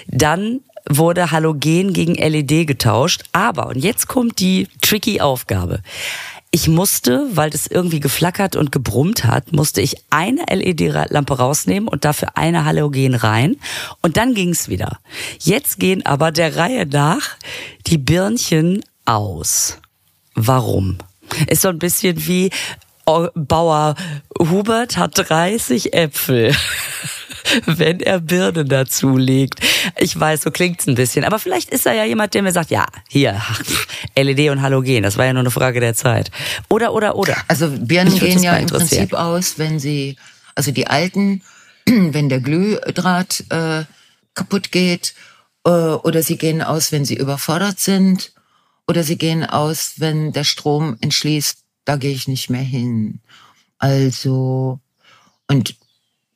Dann 0.06 0.60
wurde 0.89 1.30
Halogen 1.30 1.93
gegen 1.93 2.14
LED 2.14 2.66
getauscht. 2.66 3.24
Aber, 3.32 3.68
und 3.68 3.78
jetzt 3.78 4.07
kommt 4.07 4.41
die 4.41 4.68
tricky 4.80 5.20
Aufgabe. 5.20 5.80
Ich 6.51 6.68
musste, 6.68 7.26
weil 7.32 7.51
das 7.51 7.66
irgendwie 7.66 7.99
geflackert 7.99 8.55
und 8.55 8.70
gebrummt 8.70 9.24
hat, 9.24 9.53
musste 9.53 9.80
ich 9.80 9.97
eine 10.11 10.45
LED-Lampe 10.49 11.37
rausnehmen 11.37 11.89
und 11.89 12.05
dafür 12.05 12.37
eine 12.37 12.64
Halogen 12.64 13.16
rein. 13.16 13.57
Und 14.03 14.16
dann 14.16 14.35
ging's 14.35 14.68
wieder. 14.68 15.01
Jetzt 15.41 15.80
gehen 15.80 16.07
aber 16.07 16.30
der 16.30 16.57
Reihe 16.57 16.87
nach 16.87 17.30
die 17.89 17.99
Birnchen 17.99 18.85
aus. 19.05 19.78
Warum? 20.37 20.99
Ist 21.49 21.62
so 21.62 21.68
ein 21.68 21.80
bisschen 21.80 22.24
wie 22.26 22.51
Bauer 23.05 23.97
Hubert 24.39 24.97
hat 24.97 25.28
30 25.28 25.93
Äpfel. 25.93 26.55
wenn 27.66 28.01
er 28.01 28.20
Birnen 28.20 28.68
dazu 28.68 29.16
legt. 29.16 29.61
Ich 29.99 30.18
weiß, 30.18 30.42
so 30.42 30.51
klingt's 30.51 30.86
ein 30.86 30.95
bisschen. 30.95 31.24
Aber 31.24 31.38
vielleicht 31.38 31.70
ist 31.70 31.86
er 31.86 31.95
ja 31.95 32.05
jemand, 32.05 32.34
der 32.34 32.42
mir 32.42 32.53
sagt, 32.53 32.70
ja, 32.70 32.86
hier, 33.09 33.40
LED 34.16 34.51
und 34.51 34.62
Halogen, 34.62 35.03
das 35.03 35.16
war 35.16 35.26
ja 35.26 35.32
nur 35.32 35.40
eine 35.40 35.51
Frage 35.51 35.80
der 35.80 35.95
Zeit. 35.95 36.30
Oder, 36.68 36.92
oder, 36.92 37.16
oder. 37.16 37.36
Also 37.49 37.68
Birnen 37.70 38.18
gehen 38.18 38.42
ja 38.42 38.57
im 38.57 38.66
Prinzip 38.66 39.12
aus, 39.12 39.59
wenn 39.59 39.78
sie, 39.78 40.16
also 40.55 40.70
die 40.70 40.86
alten, 40.86 41.42
wenn 41.86 42.28
der 42.28 42.40
Glühdraht 42.40 43.45
äh, 43.51 43.84
kaputt 44.34 44.72
geht, 44.72 45.14
äh, 45.64 45.70
oder 45.70 46.22
sie 46.22 46.36
gehen 46.36 46.62
aus, 46.62 46.92
wenn 46.92 47.05
sie 47.05 47.16
überfordert 47.16 47.80
sind, 47.80 48.32
oder 48.86 49.03
sie 49.03 49.16
gehen 49.16 49.45
aus, 49.45 49.95
wenn 49.97 50.32
der 50.32 50.45
Strom 50.45 50.97
entschließt, 51.01 51.59
da 51.84 51.97
gehe 51.97 52.12
ich 52.12 52.28
nicht 52.28 52.51
mehr 52.51 52.62
hin. 52.62 53.20
Also, 53.78 54.78
und 55.49 55.74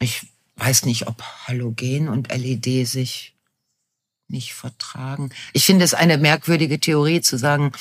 ich 0.00 0.26
weiß 0.58 0.84
nicht, 0.84 1.06
ob 1.06 1.22
Halogen 1.46 2.08
und 2.08 2.32
LED 2.32 2.86
sich 2.86 3.34
nicht 4.28 4.54
vertragen. 4.54 5.30
Ich 5.52 5.64
finde 5.64 5.84
es 5.84 5.94
eine 5.94 6.18
merkwürdige 6.18 6.78
Theorie 6.78 7.20
zu 7.20 7.38
sagen, 7.38 7.72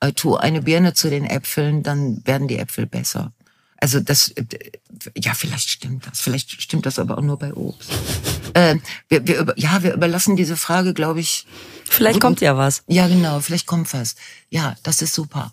äh, 0.00 0.12
tu 0.12 0.36
eine 0.36 0.62
Birne 0.62 0.94
zu 0.94 1.10
den 1.10 1.26
Äpfeln, 1.26 1.82
dann 1.82 2.22
werden 2.24 2.48
die 2.48 2.58
Äpfel 2.58 2.86
besser. 2.86 3.32
Also 3.76 4.00
das, 4.00 4.28
äh, 4.28 4.44
ja, 5.16 5.34
vielleicht 5.34 5.68
stimmt 5.68 6.06
das. 6.06 6.20
Vielleicht 6.20 6.62
stimmt 6.62 6.86
das 6.86 6.98
aber 6.98 7.18
auch 7.18 7.22
nur 7.22 7.38
bei 7.38 7.52
Obst. 7.52 7.90
Äh, 8.54 8.76
wir, 9.08 9.26
wir 9.26 9.38
über, 9.38 9.58
ja, 9.58 9.82
wir 9.82 9.94
überlassen 9.94 10.36
diese 10.36 10.56
Frage, 10.56 10.94
glaube 10.94 11.20
ich. 11.20 11.46
Vielleicht 11.84 12.20
kommt 12.20 12.40
ja 12.40 12.56
was. 12.56 12.82
Ja, 12.86 13.08
genau, 13.08 13.40
vielleicht 13.40 13.66
kommt 13.66 13.92
was. 13.92 14.16
Ja, 14.48 14.76
das 14.82 15.02
ist 15.02 15.14
super. 15.14 15.52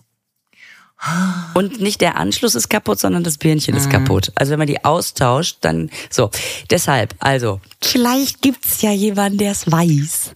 Und 1.54 1.80
nicht 1.80 2.02
der 2.02 2.18
Anschluss 2.18 2.56
ist 2.56 2.70
kaputt, 2.70 3.00
sondern 3.00 3.24
das 3.24 3.38
Birnchen 3.38 3.76
ist 3.76 3.88
mhm. 3.88 3.92
kaputt. 3.92 4.32
Also 4.36 4.52
wenn 4.52 4.60
man 4.60 4.68
die 4.68 4.84
austauscht, 4.84 5.58
dann 5.62 5.92
so. 6.10 6.32
Deshalb, 6.72 7.14
also, 7.20 7.62
vielleicht 7.82 8.42
gibt's 8.42 8.82
ja 8.82 8.92
jemanden, 8.92 9.38
der 9.38 9.52
es 9.52 9.72
weiß. 9.72 10.32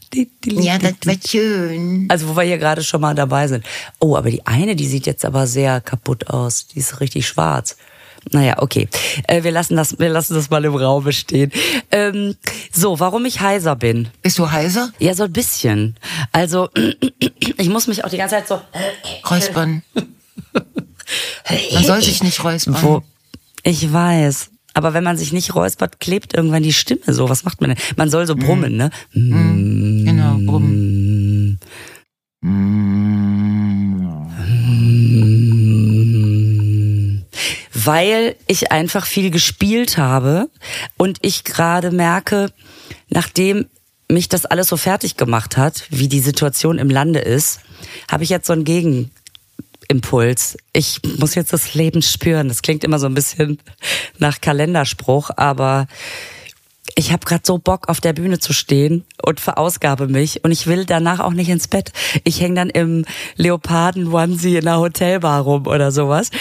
Ja, 0.45 0.78
das 0.78 0.93
wird 1.03 1.28
schön. 1.28 2.05
Also 2.09 2.30
wo 2.30 2.36
wir 2.36 2.43
hier 2.43 2.59
gerade 2.59 2.84
schon 2.84 3.01
mal 3.01 3.16
dabei 3.16 3.47
sind. 3.47 3.66
Oh, 3.99 4.16
aber 4.16 4.30
die 4.30 4.45
eine, 4.45 4.76
die 4.76 4.86
sieht 4.86 5.07
jetzt 5.07 5.26
aber 5.26 5.47
sehr 5.47 5.82
kaputt 5.82 6.30
aus. 6.30 6.68
Die 6.68 6.80
ist 6.80 6.99
richtig 6.99 7.28
schwarz. 7.28 7.76
Naja, 8.30 8.62
okay. 8.62 8.88
Äh, 9.28 9.43
wir 9.43 9.51
lassen 9.51 9.76
das, 9.76 9.97
wir 9.97 10.09
lassen 10.09 10.36
das 10.36 10.51
mal 10.51 10.64
im 10.64 10.76
Raum 10.76 11.12
stehen. 11.12 11.51
Ähm, 11.89 12.36
so, 12.72 12.99
warum 12.99 13.26
ich 13.26 13.41
heiser 13.41 13.76
bin. 13.76 14.09
Bist 14.22 14.38
du 14.38 14.51
heiser? 14.51 14.93
Ja, 14.99 15.16
so 15.16 15.24
ein 15.24 15.34
bisschen. 15.34 15.95
Also, 16.32 16.70
ich 17.57 17.70
muss 17.70 17.88
mich 17.88 18.05
auch 18.05 18.09
die 18.09 18.18
ganze 18.18 18.36
Zeit 18.36 18.47
so 18.47 18.62
räuspern. 19.28 19.82
Man 21.74 21.84
soll 21.84 22.02
sich 22.02 22.24
nicht 22.24 22.44
räuspern. 22.44 22.78
Wo, 22.82 23.04
ich 23.64 23.92
weiß. 23.92 24.50
Aber 24.74 24.94
wenn 24.94 25.04
man 25.04 25.18
sich 25.18 25.34
nicht 25.34 25.54
räuspert, 25.54 26.00
klebt 26.00 26.34
irgendwann 26.34 26.64
die 26.64 26.74
Stimme 26.74 27.14
so. 27.14 27.28
Was 27.30 27.44
macht 27.44 27.60
man 27.60 27.72
denn? 27.72 27.80
Man 27.98 28.10
soll 28.10 28.26
so 28.26 28.36
brummen, 28.36 28.78
ne? 28.78 28.90
Mm. 29.14 30.06
Genau, 30.06 30.38
brummen. 30.38 31.60
Weil 37.74 38.36
ich 38.48 38.72
einfach 38.72 39.06
viel 39.06 39.30
gespielt 39.30 39.98
habe 39.98 40.50
und 40.98 41.18
ich 41.22 41.44
gerade 41.44 41.92
merke, 41.92 42.52
nachdem 43.10 43.66
mich 44.08 44.30
das 44.30 44.46
alles 44.46 44.68
so 44.68 44.78
fertig 44.78 45.18
gemacht 45.18 45.58
hat, 45.58 45.86
wie 45.90 46.08
die 46.08 46.20
Situation 46.20 46.78
im 46.78 46.90
Lande 46.90 47.20
ist, 47.20 47.60
habe 48.10 48.24
ich 48.24 48.30
jetzt 48.30 48.48
so 48.48 48.54
ein 48.54 48.64
Gegen 48.64 49.12
Impuls. 49.88 50.58
Ich 50.74 51.02
muss 51.18 51.36
jetzt 51.36 51.54
das 51.54 51.74
Leben 51.74 52.02
spüren. 52.02 52.48
Das 52.48 52.62
klingt 52.62 52.84
immer 52.84 53.00
so 53.00 53.08
ein 53.08 53.14
bisschen 53.14 53.60
nach 54.20 54.42
Kalenderspruch, 54.42 55.32
aber 55.36 55.88
ich 56.96 57.12
habe 57.12 57.26
gerade 57.26 57.44
so 57.46 57.58
Bock 57.58 57.90
auf 57.90 58.02
der 58.02 58.14
Bühne 58.14 58.40
zu 58.40 58.54
stehen 58.54 59.06
und 59.24 59.40
verausgabe 59.40 60.08
mich 60.08 60.44
und 60.44 60.52
ich 60.52 60.68
will 60.68 60.86
danach 60.86 61.20
auch 61.20 61.34
nicht 61.34 61.50
ins 61.50 61.68
Bett. 61.68 61.92
Ich 62.24 62.42
hänge 62.42 62.56
dann 62.56 62.70
im 62.70 63.06
Leoparden 63.38 64.12
Onesie 64.14 64.58
in 64.58 64.68
einer 64.68 64.80
Hotelbar 64.80 65.42
rum 65.42 65.68
oder 65.68 65.92
sowas, 65.92 66.32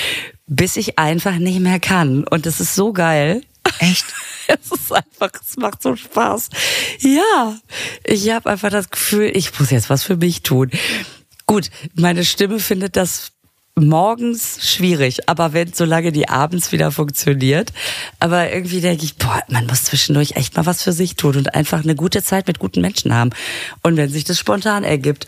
bis 0.47 0.77
ich 0.77 0.99
einfach 0.99 1.37
nicht 1.37 1.61
mehr 1.61 1.81
kann 1.81 2.25
und 2.25 2.47
das 2.47 2.61
ist 2.61 2.75
so 2.75 2.93
geil. 2.93 3.43
Echt? 3.79 4.05
Es 4.53 4.73
ist 4.73 4.93
einfach, 4.93 5.31
es 5.41 5.57
macht 5.59 5.81
so 5.81 5.95
Spaß. 5.95 6.49
Ja, 6.99 7.57
ich 8.03 8.31
habe 8.31 8.51
einfach 8.51 8.71
das 8.71 8.91
Gefühl, 8.91 9.31
ich 9.33 9.57
muss 9.61 9.71
jetzt 9.71 9.89
was 9.91 10.03
für 10.03 10.17
mich 10.17 10.43
tun. 10.43 10.73
Gut, 11.51 11.69
meine 11.95 12.25
Stimme 12.25 12.61
findet 12.61 12.95
das 12.95 13.33
morgens 13.75 14.71
schwierig, 14.71 15.29
aber 15.29 15.53
wenn, 15.53 15.73
solange 15.73 16.13
die 16.13 16.29
abends 16.29 16.71
wieder 16.71 16.93
funktioniert. 16.93 17.73
Aber 18.21 18.53
irgendwie 18.53 18.81
denke 18.81 19.05
ich, 19.05 19.17
boah, 19.17 19.43
man 19.49 19.67
muss 19.67 19.83
zwischendurch 19.83 20.37
echt 20.37 20.57
mal 20.57 20.65
was 20.65 20.85
für 20.85 20.93
sich 20.93 21.17
tun 21.17 21.35
und 21.35 21.53
einfach 21.53 21.83
eine 21.83 21.97
gute 21.97 22.23
Zeit 22.23 22.47
mit 22.47 22.61
guten 22.61 22.81
Menschen 22.81 23.13
haben. 23.13 23.31
Und 23.83 23.97
wenn 23.97 24.09
sich 24.11 24.23
das 24.23 24.39
spontan 24.39 24.85
ergibt. 24.85 25.27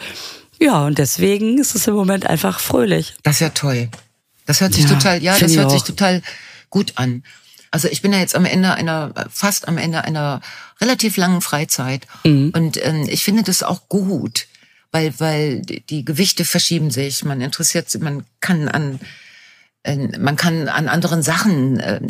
Ja, 0.60 0.86
und 0.86 0.98
deswegen 0.98 1.58
ist 1.58 1.74
es 1.74 1.88
im 1.88 1.94
Moment 1.94 2.24
einfach 2.24 2.60
fröhlich. 2.60 3.14
Das 3.24 3.34
ist 3.34 3.40
ja 3.40 3.48
toll. 3.48 3.88
Das 4.46 4.60
hört 4.60 4.74
sich 4.74 4.84
ja, 4.84 4.90
total, 4.90 5.20
ja, 5.20 5.36
das 5.36 5.56
hört 5.56 5.72
sich 5.72 5.82
total 5.82 6.22
gut 6.70 6.92
an. 6.94 7.24
Also 7.72 7.88
ich 7.88 8.00
bin 8.00 8.12
ja 8.12 8.20
jetzt 8.20 8.36
am 8.36 8.44
Ende 8.44 8.72
einer, 8.74 9.12
fast 9.28 9.66
am 9.66 9.76
Ende 9.76 10.04
einer 10.04 10.40
relativ 10.80 11.16
langen 11.16 11.40
Freizeit. 11.40 12.06
Mhm. 12.22 12.52
Und 12.54 12.86
ähm, 12.86 13.08
ich 13.08 13.24
finde 13.24 13.42
das 13.42 13.64
auch 13.64 13.88
gut 13.88 14.46
weil, 14.92 15.18
weil 15.18 15.62
die 15.62 16.04
Gewichte 16.04 16.44
verschieben 16.44 16.90
sich. 16.90 17.24
Man 17.24 17.40
interessiert 17.40 17.90
sich, 17.90 18.00
man 18.00 18.24
kann 18.40 18.68
an, 18.68 19.00
äh, 19.82 19.96
man 20.18 20.36
kann 20.36 20.68
an 20.68 20.88
anderen 20.88 21.22
Sachen 21.22 21.80
äh, 21.80 22.00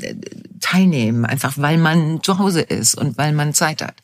teilnehmen, 0.60 1.24
einfach 1.24 1.54
weil 1.56 1.78
man 1.78 2.22
zu 2.22 2.38
Hause 2.38 2.60
ist 2.60 2.94
und 2.94 3.16
weil 3.16 3.32
man 3.32 3.54
Zeit 3.54 3.80
hat. 3.80 3.94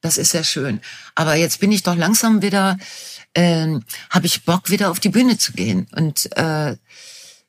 Das 0.00 0.16
ist 0.16 0.30
sehr 0.30 0.44
schön. 0.44 0.80
Aber 1.14 1.34
jetzt 1.34 1.60
bin 1.60 1.72
ich 1.72 1.82
doch 1.82 1.96
langsam 1.96 2.40
wieder, 2.40 2.78
äh, 3.34 3.66
habe 4.10 4.26
ich 4.26 4.44
Bock, 4.44 4.70
wieder 4.70 4.90
auf 4.90 5.00
die 5.00 5.08
Bühne 5.08 5.36
zu 5.36 5.52
gehen. 5.52 5.88
Und 5.92 6.34
äh, 6.36 6.76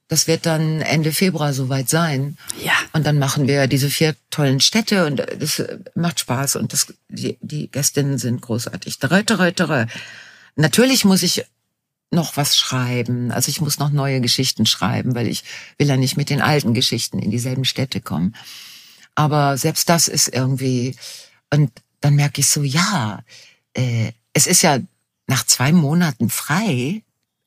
das 0.08 0.28
wird 0.28 0.46
dann 0.46 0.82
Ende 0.82 1.12
Februar 1.12 1.54
soweit 1.54 1.90
sein. 1.90 2.38
Ja. 2.64 2.74
Und 2.94 3.06
dann 3.06 3.20
machen 3.20 3.48
wir 3.48 3.68
diese 3.68 3.90
vier 3.90 4.16
tollen 4.30 4.62
Städte 4.62 5.06
und 5.06 5.18
das 5.40 5.64
macht 5.96 6.20
Spaß 6.20 6.58
und 6.58 6.74
das, 6.74 6.94
die, 7.10 7.38
die 7.42 7.70
Gästinnen 7.70 8.18
sind 8.18 8.42
großartig. 8.42 9.00
Reuter, 9.10 9.40
reuter, 9.40 9.88
Natürlich 10.56 11.06
muss 11.06 11.24
ich 11.24 11.46
noch 12.12 12.38
was 12.38 12.58
schreiben. 12.58 13.32
Also 13.32 13.50
ich 13.50 13.62
muss 13.62 13.80
noch 13.80 13.90
neue 13.90 14.22
Geschichten 14.22 14.66
schreiben, 14.66 15.16
weil 15.16 15.28
ich 15.28 15.44
will 15.78 15.88
ja 15.88 15.98
nicht 15.98 16.18
mit 16.18 16.30
den 16.30 16.42
alten 16.42 16.74
Geschichten 16.74 17.20
in 17.20 17.32
dieselben 17.32 17.66
Städte 17.66 18.02
kommen. 18.02 18.36
Aber 19.16 19.58
selbst 19.58 19.90
das 19.90 20.08
ist 20.08 20.28
irgendwie, 20.28 20.96
und 21.52 21.72
dann 22.02 22.16
merke 22.16 22.42
ich 22.42 22.48
so, 22.48 22.64
ja, 22.64 23.24
äh, 23.74 24.12
es 24.34 24.48
ist 24.48 24.62
ja 24.62 24.80
nach 25.28 25.46
zwei 25.46 25.72
Monaten 25.72 26.30
frei, 26.30 27.02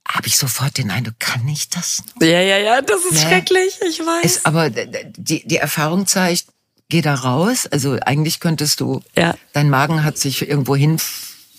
habe 0.07 0.27
ich 0.27 0.37
sofort 0.37 0.79
den 0.79 0.91
Eindruck, 0.91 1.19
kann 1.19 1.47
ich 1.49 1.69
das? 1.69 2.03
Noch? 2.15 2.27
Ja, 2.27 2.41
ja, 2.41 2.59
ja, 2.59 2.81
das 2.81 3.05
ist 3.05 3.13
nee. 3.13 3.21
schrecklich, 3.21 3.79
ich 3.89 4.01
weiß. 4.01 4.25
Ist, 4.25 4.47
aber 4.47 4.71
die, 4.71 5.47
die 5.47 5.57
Erfahrung 5.57 6.07
zeigt, 6.07 6.47
geh 6.89 7.03
da 7.03 7.15
raus. 7.15 7.67
Also 7.67 7.99
eigentlich 8.01 8.41
könntest 8.41 8.81
du, 8.81 9.03
ja. 9.15 9.35
dein 9.53 9.69
Magen 9.69 10.05
hat 10.05 10.17
sich 10.17 10.49
irgendwo 10.49 10.75
hin 10.75 10.99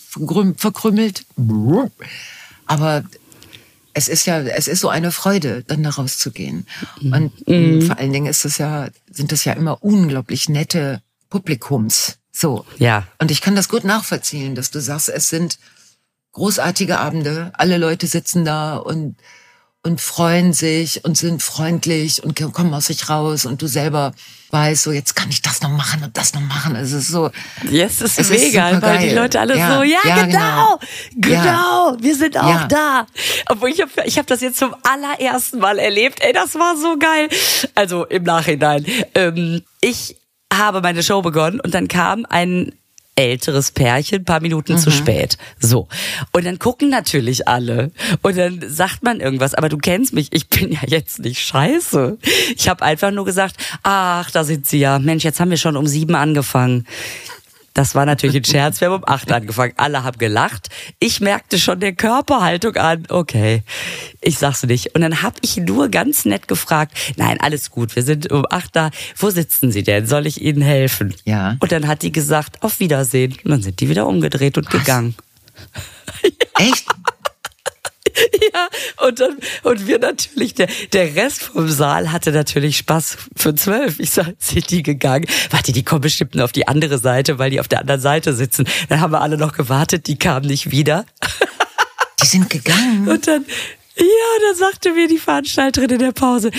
verkrümmelt. 0.09 1.25
Aber 2.65 3.03
es 3.93 4.07
ist 4.07 4.25
ja, 4.25 4.39
es 4.39 4.67
ist 4.67 4.79
so 4.79 4.89
eine 4.89 5.11
Freude, 5.11 5.63
dann 5.63 5.83
da 5.83 5.89
rauszugehen. 5.89 6.67
Und 7.01 7.47
mhm. 7.47 7.81
vor 7.81 7.97
allen 7.97 8.13
Dingen 8.13 8.27
ist 8.27 8.45
es 8.45 8.57
ja, 8.57 8.89
sind 9.11 9.31
das 9.31 9.45
ja 9.45 9.53
immer 9.53 9.83
unglaublich 9.83 10.49
nette 10.49 11.01
Publikums. 11.29 12.17
So. 12.31 12.65
Ja. 12.77 13.07
Und 13.19 13.31
ich 13.31 13.41
kann 13.41 13.55
das 13.55 13.69
gut 13.69 13.83
nachvollziehen, 13.83 14.55
dass 14.55 14.71
du 14.71 14.79
sagst, 14.79 15.09
es 15.09 15.29
sind 15.29 15.59
großartige 16.31 16.99
Abende, 16.99 17.51
alle 17.55 17.77
Leute 17.77 18.07
sitzen 18.07 18.45
da 18.45 18.77
und 18.77 19.17
und 19.83 20.01
freuen 20.01 20.51
sich 20.51 21.05
und 21.05 21.17
sind 21.17 21.41
freundlich 21.41 22.21
und 22.23 22.35
kommen 22.53 22.73
aus 22.73 22.87
sich 22.87 23.09
raus 23.09 23.45
und 23.45 23.61
du 23.61 23.67
selber 23.67 24.13
weißt, 24.51 24.83
so 24.83 24.91
jetzt 24.91 25.15
kann 25.15 25.29
ich 25.29 25.41
das 25.41 25.61
noch 25.61 25.69
machen 25.69 26.03
und 26.03 26.17
das 26.17 26.33
noch 26.33 26.41
machen. 26.41 26.75
Es 26.75 26.91
ist 26.91 27.07
so. 27.07 27.29
Yes, 27.69 28.01
es 28.01 28.17
ist 28.17 28.29
mega, 28.29 28.71
ist 28.71 28.81
weil 28.81 29.09
die 29.09 29.15
Leute 29.15 29.39
alle 29.39 29.57
ja, 29.57 29.77
so, 29.77 29.83
ja, 29.83 29.99
ja 30.03 30.25
genau, 30.25 30.79
genau, 31.15 31.41
genau, 31.43 31.97
wir 31.99 32.15
sind 32.15 32.37
auch 32.37 32.49
ja. 32.49 32.67
da. 32.67 33.07
Obwohl 33.47 33.69
ich 33.69 33.81
habe 33.81 33.91
ich 34.05 34.17
hab 34.17 34.27
das 34.27 34.41
jetzt 34.41 34.57
zum 34.57 34.75
allerersten 34.83 35.59
Mal 35.59 35.79
erlebt. 35.79 36.19
Ey, 36.21 36.33
das 36.33 36.55
war 36.55 36.75
so 36.75 36.97
geil. 36.97 37.29
Also 37.75 38.05
im 38.05 38.23
Nachhinein. 38.23 38.85
Ähm, 39.15 39.63
ich 39.81 40.17
habe 40.53 40.81
meine 40.81 41.03
Show 41.03 41.21
begonnen 41.21 41.59
und 41.61 41.73
dann 41.73 41.87
kam 41.87 42.25
ein 42.27 42.73
älteres 43.19 43.71
Pärchen, 43.71 44.23
paar 44.23 44.39
Minuten 44.39 44.73
mhm. 44.73 44.77
zu 44.77 44.91
spät. 44.91 45.37
So. 45.59 45.87
Und 46.31 46.45
dann 46.45 46.57
gucken 46.57 46.89
natürlich 46.89 47.47
alle. 47.47 47.91
Und 48.21 48.37
dann 48.37 48.63
sagt 48.67 49.03
man 49.03 49.19
irgendwas. 49.19 49.53
Aber 49.53 49.67
du 49.67 49.77
kennst 49.77 50.13
mich, 50.13 50.29
ich 50.31 50.47
bin 50.47 50.71
ja 50.71 50.79
jetzt 50.87 51.19
nicht 51.19 51.41
scheiße. 51.41 52.17
Ich 52.55 52.69
habe 52.69 52.83
einfach 52.83 53.11
nur 53.11 53.25
gesagt, 53.25 53.57
ach, 53.83 54.31
da 54.31 54.43
sind 54.43 54.65
sie 54.65 54.79
ja. 54.79 54.99
Mensch, 54.99 55.23
jetzt 55.23 55.39
haben 55.39 55.49
wir 55.49 55.57
schon 55.57 55.75
um 55.75 55.85
sieben 55.85 56.15
angefangen. 56.15 56.87
Das 57.73 57.95
war 57.95 58.05
natürlich 58.05 58.37
ein 58.37 58.45
Scherz. 58.45 58.81
Wir 58.81 58.89
haben 58.89 59.03
um 59.03 59.07
acht 59.07 59.31
angefangen. 59.31 59.73
Alle 59.77 60.03
haben 60.03 60.17
gelacht. 60.17 60.69
Ich 60.99 61.21
merkte 61.21 61.59
schon 61.59 61.79
der 61.79 61.93
Körperhaltung 61.93 62.75
an. 62.75 63.03
Okay, 63.09 63.63
ich 64.21 64.37
sag's 64.37 64.63
nicht. 64.63 64.95
Und 64.95 65.01
dann 65.01 65.21
habe 65.21 65.35
ich 65.41 65.57
nur 65.57 65.89
ganz 65.89 66.25
nett 66.25 66.47
gefragt. 66.47 66.97
Nein, 67.15 67.39
alles 67.39 67.71
gut. 67.71 67.95
Wir 67.95 68.03
sind 68.03 68.31
um 68.31 68.45
acht 68.49 68.75
da. 68.75 68.91
Wo 69.15 69.29
sitzen 69.29 69.71
Sie 69.71 69.83
denn? 69.83 70.07
Soll 70.07 70.27
ich 70.27 70.41
Ihnen 70.41 70.61
helfen? 70.61 71.13
Ja. 71.25 71.57
Und 71.59 71.71
dann 71.71 71.87
hat 71.87 72.01
die 72.01 72.11
gesagt, 72.11 72.61
auf 72.63 72.79
Wiedersehen. 72.79 73.37
Und 73.43 73.51
dann 73.51 73.61
sind 73.61 73.79
die 73.79 73.89
wieder 73.89 74.07
umgedreht 74.07 74.57
und 74.57 74.65
Was? 74.73 74.79
gegangen. 74.79 75.15
Echt? 76.57 76.85
Und 79.07 79.19
dann, 79.19 79.37
und 79.63 79.87
wir 79.87 79.99
natürlich, 79.99 80.53
der, 80.55 80.67
der 80.93 81.15
Rest 81.15 81.43
vom 81.43 81.69
Saal 81.69 82.11
hatte 82.11 82.31
natürlich 82.31 82.77
Spaß 82.77 83.17
für 83.35 83.55
zwölf. 83.55 83.99
Ich 83.99 84.11
sag, 84.11 84.33
sind 84.37 84.69
die 84.69 84.83
gegangen? 84.83 85.25
Warte, 85.51 85.71
die 85.71 85.83
kommen 85.83 86.01
bestimmt 86.01 86.35
nur 86.35 86.45
auf 86.45 86.51
die 86.51 86.67
andere 86.67 86.97
Seite, 86.97 87.39
weil 87.39 87.49
die 87.49 87.59
auf 87.59 87.67
der 87.67 87.79
anderen 87.79 88.01
Seite 88.01 88.33
sitzen. 88.33 88.67
Dann 88.89 89.01
haben 89.01 89.11
wir 89.11 89.21
alle 89.21 89.37
noch 89.37 89.53
gewartet, 89.53 90.07
die 90.07 90.17
kamen 90.17 90.47
nicht 90.47 90.71
wieder. 90.71 91.05
Die 92.21 92.25
sind 92.25 92.49
gegangen. 92.49 93.07
Und 93.07 93.27
dann, 93.27 93.45
ja, 93.99 94.05
dann 94.47 94.55
sagte 94.55 94.93
mir 94.93 95.07
die 95.07 95.17
Veranstalterin 95.17 95.89
in 95.89 95.99
der 95.99 96.11
Pause, 96.11 96.51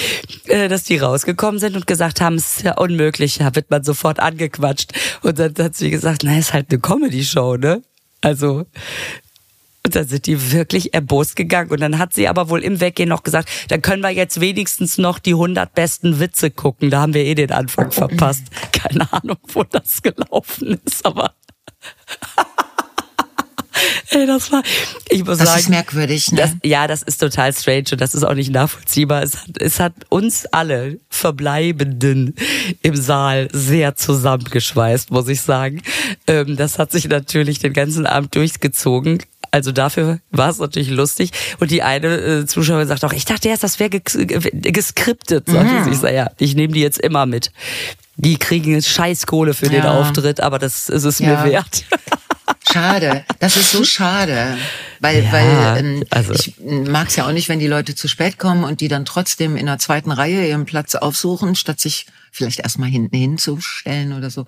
äh, 0.47 0.69
dass 0.69 0.85
die 0.85 0.99
rausgekommen 0.99 1.59
sind 1.59 1.75
und 1.77 1.87
gesagt 1.87 2.21
haben, 2.21 2.37
es 2.37 2.57
ist 2.57 2.63
ja 2.65 2.77
unmöglich, 2.77 3.39
da 3.39 3.55
wird 3.55 3.71
man 3.71 3.83
sofort 3.83 4.21
angequatscht. 4.21 4.93
Und 5.23 5.39
dann 5.39 5.55
hat 5.59 5.77
sie 5.77 5.91
gesagt, 5.91 6.23
na, 6.23 6.39
ist 6.39 6.53
halt 6.53 6.71
eine 6.71 6.81
Comedy-Show, 6.81 7.57
ne? 7.57 7.83
Also, 8.21 8.67
und 9.85 9.97
dann 9.97 10.07
sind 10.07 10.27
die 10.27 10.53
wirklich 10.53 10.95
erbost 10.95 11.37
gegangen. 11.37 11.71
Und 11.71 11.81
dann 11.81 11.99
hat 11.99 12.13
sie 12.13 12.29
aber 12.29 12.51
wohl 12.51 12.63
im 12.63 12.81
Weggehen 12.81 13.09
noch 13.09 13.23
gesagt, 13.23 13.49
dann 13.69 13.81
können 13.81 14.03
wir 14.03 14.11
jetzt 14.11 14.41
wenigstens 14.41 14.99
noch 14.99 15.19
die 15.19 15.33
100 15.33 15.75
besten 15.75 16.21
Witze 16.21 16.51
gucken. 16.51 16.91
Da 16.91 17.01
haben 17.01 17.15
wir 17.15 17.25
eh 17.25 17.35
den 17.35 17.53
Anfang 17.53 17.91
verpasst. 17.91 18.45
Keine 18.73 19.11
Ahnung, 19.13 19.39
wo 19.53 19.65
das 19.65 20.03
gelaufen 20.03 20.79
ist, 20.85 21.05
aber... 21.05 21.33
Ey, 24.11 24.27
das 24.27 24.51
war, 24.53 24.63
ich 25.09 25.25
muss 25.25 25.39
das 25.39 25.47
sagen. 25.47 25.57
Das 25.57 25.63
ist 25.63 25.69
merkwürdig, 25.71 26.33
ne? 26.33 26.39
Das, 26.39 26.51
ja, 26.65 26.87
das 26.87 27.03
ist 27.03 27.19
total 27.19 27.53
strange 27.53 27.85
und 27.93 28.01
das 28.01 28.15
ist 28.15 28.25
auch 28.25 28.35
nicht 28.35 28.51
nachvollziehbar. 28.51 29.23
Es 29.23 29.37
hat, 29.37 29.59
es 29.59 29.81
hat 29.81 29.95
uns 30.09 30.47
alle 30.47 30.99
Verbleibenden 31.09 32.35
im 32.83 32.97
Saal 32.97 33.49
sehr 33.53 33.95
zusammengeschweißt, 33.95 35.11
muss 35.13 35.29
ich 35.29 35.41
sagen. 35.41 35.83
Ähm, 36.27 36.57
das 36.57 36.79
hat 36.79 36.93
sich 36.93 37.09
natürlich 37.09 37.61
den 37.61 37.73
ganzen 37.73 38.05
Abend 38.05 38.35
durchgezogen. 38.35 39.23
Also 39.51 39.73
dafür 39.73 40.21
war 40.31 40.51
es 40.51 40.59
natürlich 40.59 40.91
lustig. 40.91 41.33
Und 41.59 41.71
die 41.71 41.83
eine 41.83 42.17
äh, 42.17 42.47
Zuschauerin 42.47 42.87
sagt 42.87 43.05
auch, 43.05 43.13
ich 43.13 43.25
dachte 43.25 43.49
erst, 43.49 43.65
das 43.65 43.79
wäre 43.81 43.91
geskriptet. 43.91 45.49
Sagte 45.49 45.75
mhm. 45.75 45.85
sie. 45.85 45.91
Ich 45.91 45.99
sag, 45.99 46.13
ja, 46.13 46.31
ich 46.39 46.55
nehme 46.55 46.73
die 46.73 46.81
jetzt 46.81 47.01
immer 47.01 47.27
mit. 47.27 47.53
Die 48.17 48.37
kriegen 48.37 48.73
jetzt 48.73 48.89
Scheißkohle 48.89 49.55
für 49.55 49.67
ja. 49.67 49.73
den 49.73 49.87
Auftritt, 49.87 50.41
aber 50.41 50.59
das 50.59 50.89
ist 50.89 51.05
es 51.05 51.19
ja. 51.19 51.43
mir 51.43 51.51
wert. 51.51 51.85
Schade, 52.71 53.25
das 53.39 53.57
ist 53.57 53.73
so 53.73 53.85
schade. 53.85 54.57
Weil, 55.01 55.25
ja, 55.25 55.33
weil 55.33 55.79
ähm, 55.79 56.05
also. 56.11 56.33
ich 56.33 56.55
mag 56.61 57.09
es 57.09 57.17
ja 57.17 57.27
auch 57.27 57.33
nicht, 57.33 57.49
wenn 57.49 57.59
die 57.59 57.67
Leute 57.67 57.95
zu 57.95 58.07
spät 58.07 58.39
kommen 58.39 58.65
und 58.65 58.81
die 58.81 58.89
dann 58.89 59.05
trotzdem 59.05 59.57
in 59.57 59.67
der 59.67 59.79
zweiten 59.79 60.13
Reihe 60.13 60.47
ihren 60.47 60.67
Platz 60.67 60.95
aufsuchen, 60.95 61.57
statt 61.57 61.81
sich 61.81 62.07
vielleicht 62.31 62.61
erstmal 62.61 62.89
hinten 62.89 63.17
hinzustellen 63.17 64.13
oder 64.13 64.31
so. 64.31 64.47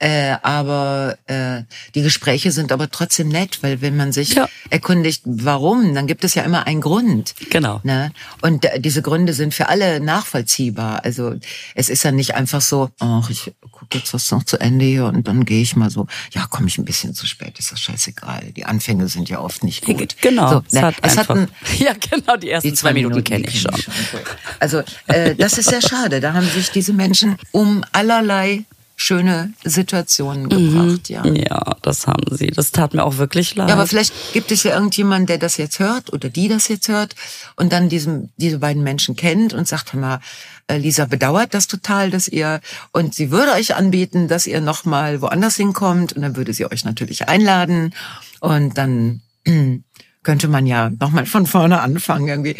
Äh, 0.00 0.36
aber 0.42 1.18
äh, 1.26 1.62
die 1.96 2.02
Gespräche 2.02 2.52
sind 2.52 2.70
aber 2.70 2.88
trotzdem 2.88 3.28
nett, 3.28 3.58
weil 3.62 3.80
wenn 3.80 3.96
man 3.96 4.12
sich 4.12 4.34
ja. 4.34 4.48
erkundigt, 4.70 5.22
warum, 5.24 5.92
dann 5.92 6.06
gibt 6.06 6.22
es 6.22 6.36
ja 6.36 6.44
immer 6.44 6.68
einen 6.68 6.80
Grund. 6.80 7.34
Genau. 7.50 7.80
Ne? 7.82 8.12
Und 8.40 8.64
äh, 8.64 8.78
diese 8.78 9.02
Gründe 9.02 9.32
sind 9.32 9.54
für 9.54 9.68
alle 9.68 9.98
nachvollziehbar. 9.98 11.04
Also 11.04 11.34
es 11.74 11.88
ist 11.88 12.04
ja 12.04 12.12
nicht 12.12 12.36
einfach 12.36 12.60
so, 12.60 12.90
ach, 13.00 13.28
ich 13.28 13.52
gucke 13.72 13.98
jetzt 13.98 14.14
was 14.14 14.30
noch 14.30 14.44
zu 14.44 14.58
Ende 14.60 14.84
hier 14.84 15.06
und 15.06 15.26
dann 15.26 15.44
gehe 15.44 15.62
ich 15.62 15.74
mal 15.74 15.90
so, 15.90 16.06
ja, 16.32 16.46
komme 16.46 16.68
ich 16.68 16.78
ein 16.78 16.84
bisschen 16.84 17.12
zu 17.12 17.26
spät, 17.26 17.58
ist 17.58 17.72
das 17.72 17.80
scheißegal. 17.80 18.52
Die 18.56 18.66
Anfänge 18.66 19.08
sind 19.08 19.28
ja 19.28 19.40
oft 19.40 19.64
nicht 19.64 19.84
gut. 19.84 20.16
Genau. 20.20 20.48
So, 20.48 20.62
es 20.64 20.72
ne, 20.74 20.82
hat 20.82 20.94
es 21.02 21.18
einfach, 21.18 21.34
hatten, 21.34 21.48
ja, 21.78 21.92
genau, 21.94 22.36
die 22.36 22.50
ersten 22.50 22.68
die 22.68 22.74
zwei, 22.74 22.90
zwei 22.90 22.94
Minuten, 22.94 23.16
Minuten 23.16 23.32
kenne 23.32 23.48
ich 23.48 23.62
schon. 23.62 23.76
schon. 23.76 24.20
Also 24.60 24.82
äh, 25.08 25.34
das 25.34 25.58
ist 25.58 25.70
sehr 25.70 25.82
schade. 25.82 26.20
Da 26.20 26.34
haben 26.34 26.48
sich 26.48 26.70
diese 26.70 26.92
Menschen 26.98 27.36
um 27.52 27.82
allerlei 27.92 28.64
schöne 29.00 29.52
Situationen 29.64 30.44
mhm. 30.44 30.48
gebracht, 30.48 31.08
mhm. 31.08 31.14
ja. 31.14 31.24
Ja, 31.26 31.76
das 31.82 32.06
haben 32.08 32.36
sie. 32.36 32.48
Das 32.48 32.72
tat 32.72 32.94
mir 32.94 33.04
auch 33.04 33.16
wirklich 33.16 33.54
leid. 33.54 33.68
Ja, 33.68 33.74
aber 33.74 33.86
vielleicht 33.86 34.12
gibt 34.32 34.50
es 34.50 34.64
ja 34.64 34.74
irgendjemanden, 34.74 35.26
der 35.26 35.38
das 35.38 35.56
jetzt 35.56 35.78
hört 35.78 36.12
oder 36.12 36.28
die 36.28 36.48
das 36.48 36.66
jetzt 36.66 36.88
hört 36.88 37.14
und 37.54 37.72
dann 37.72 37.88
diesem, 37.88 38.30
diese 38.36 38.58
beiden 38.58 38.82
Menschen 38.82 39.14
kennt 39.14 39.54
und 39.54 39.68
sagt, 39.68 39.92
hör 39.92 40.00
mal, 40.00 40.20
äh, 40.66 40.78
Lisa 40.78 41.04
bedauert 41.06 41.54
das 41.54 41.68
total, 41.68 42.10
dass 42.10 42.26
ihr 42.26 42.60
und 42.90 43.14
sie 43.14 43.30
würde 43.30 43.52
euch 43.52 43.76
anbieten, 43.76 44.26
dass 44.26 44.48
ihr 44.48 44.60
noch 44.60 44.84
mal 44.84 45.22
woanders 45.22 45.54
hinkommt 45.54 46.14
und 46.14 46.22
dann 46.22 46.36
würde 46.36 46.52
sie 46.52 46.66
euch 46.66 46.84
natürlich 46.84 47.28
einladen 47.28 47.94
und 48.40 48.76
dann 48.76 49.22
könnte 50.24 50.48
man 50.48 50.66
ja 50.66 50.90
noch 50.90 51.12
mal 51.12 51.24
von 51.24 51.46
vorne 51.46 51.80
anfangen 51.80 52.26
irgendwie. 52.26 52.56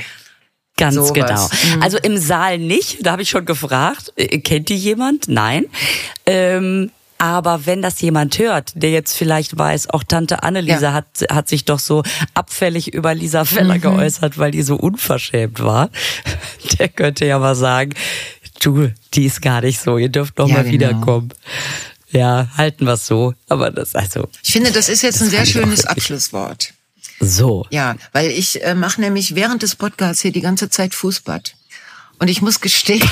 Ganz 0.78 0.94
so 0.94 1.12
genau. 1.12 1.48
Mhm. 1.74 1.82
Also 1.82 1.98
im 1.98 2.16
Saal 2.16 2.58
nicht, 2.58 3.04
da 3.04 3.12
habe 3.12 3.22
ich 3.22 3.28
schon 3.28 3.44
gefragt. 3.44 4.12
Äh, 4.16 4.38
kennt 4.38 4.70
die 4.70 4.76
jemand? 4.76 5.28
Nein. 5.28 5.66
Ähm, 6.24 6.90
aber 7.18 7.66
wenn 7.66 7.82
das 7.82 8.00
jemand 8.00 8.38
hört, 8.38 8.72
der 8.76 8.90
jetzt 8.90 9.16
vielleicht 9.16 9.58
weiß, 9.58 9.90
auch 9.90 10.04
Tante 10.04 10.44
Anneliese 10.44 10.84
ja. 10.84 10.92
hat, 10.92 11.06
hat 11.30 11.48
sich 11.48 11.64
doch 11.64 11.80
so 11.80 12.04
abfällig 12.32 12.94
über 12.94 13.12
Lisa 13.12 13.44
Feller 13.44 13.74
mhm. 13.74 13.80
geäußert, 13.80 14.38
weil 14.38 14.52
die 14.52 14.62
so 14.62 14.76
unverschämt 14.76 15.60
war, 15.60 15.90
der 16.78 16.88
könnte 16.88 17.26
ja 17.26 17.40
mal 17.40 17.56
sagen, 17.56 17.92
du, 18.60 18.92
die 19.14 19.26
ist 19.26 19.42
gar 19.42 19.62
nicht 19.62 19.80
so, 19.80 19.98
ihr 19.98 20.08
dürft 20.08 20.38
doch 20.38 20.48
ja, 20.48 20.54
mal 20.54 20.62
genau. 20.62 20.72
wiederkommen. 20.72 21.34
Ja, 22.10 22.48
halten 22.56 22.86
wir 22.86 22.94
es 22.94 23.06
so. 23.06 23.34
Aber 23.48 23.70
das, 23.70 23.94
also. 23.94 24.28
Ich 24.42 24.52
finde, 24.52 24.70
das 24.70 24.88
ist 24.88 25.02
jetzt 25.02 25.20
ein 25.20 25.28
sehr 25.28 25.44
schönes 25.44 25.84
Abschlusswort. 25.84 26.72
So. 27.20 27.66
Ja, 27.70 27.96
weil 28.12 28.30
ich 28.30 28.62
äh, 28.64 28.74
mache 28.74 29.00
nämlich 29.00 29.34
während 29.34 29.62
des 29.62 29.74
Podcasts 29.76 30.22
hier 30.22 30.32
die 30.32 30.40
ganze 30.40 30.70
Zeit 30.70 30.94
Fußbad. 30.94 31.54
Und 32.18 32.28
ich 32.28 32.42
muss 32.42 32.60
gestehen. 32.60 33.08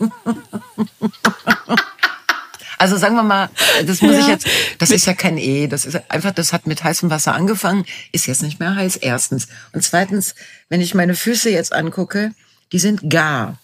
also 2.78 2.96
sagen 2.96 3.14
wir 3.14 3.22
mal, 3.22 3.50
das 3.84 4.02
muss 4.02 4.14
ja. 4.14 4.20
ich 4.20 4.26
jetzt, 4.26 4.46
das 4.78 4.90
ist 4.90 5.06
ja 5.06 5.14
kein 5.14 5.38
E, 5.38 5.68
das 5.68 5.84
ist 5.84 6.10
einfach, 6.10 6.32
das 6.32 6.52
hat 6.52 6.66
mit 6.66 6.82
heißem 6.82 7.08
Wasser 7.10 7.34
angefangen, 7.34 7.84
ist 8.12 8.26
jetzt 8.26 8.42
nicht 8.42 8.58
mehr 8.58 8.74
heiß, 8.74 8.96
erstens. 8.96 9.48
Und 9.72 9.82
zweitens, 9.82 10.34
wenn 10.68 10.80
ich 10.80 10.94
meine 10.94 11.14
Füße 11.14 11.50
jetzt 11.50 11.72
angucke, 11.72 12.32
die 12.72 12.78
sind 12.78 13.08
gar. 13.10 13.58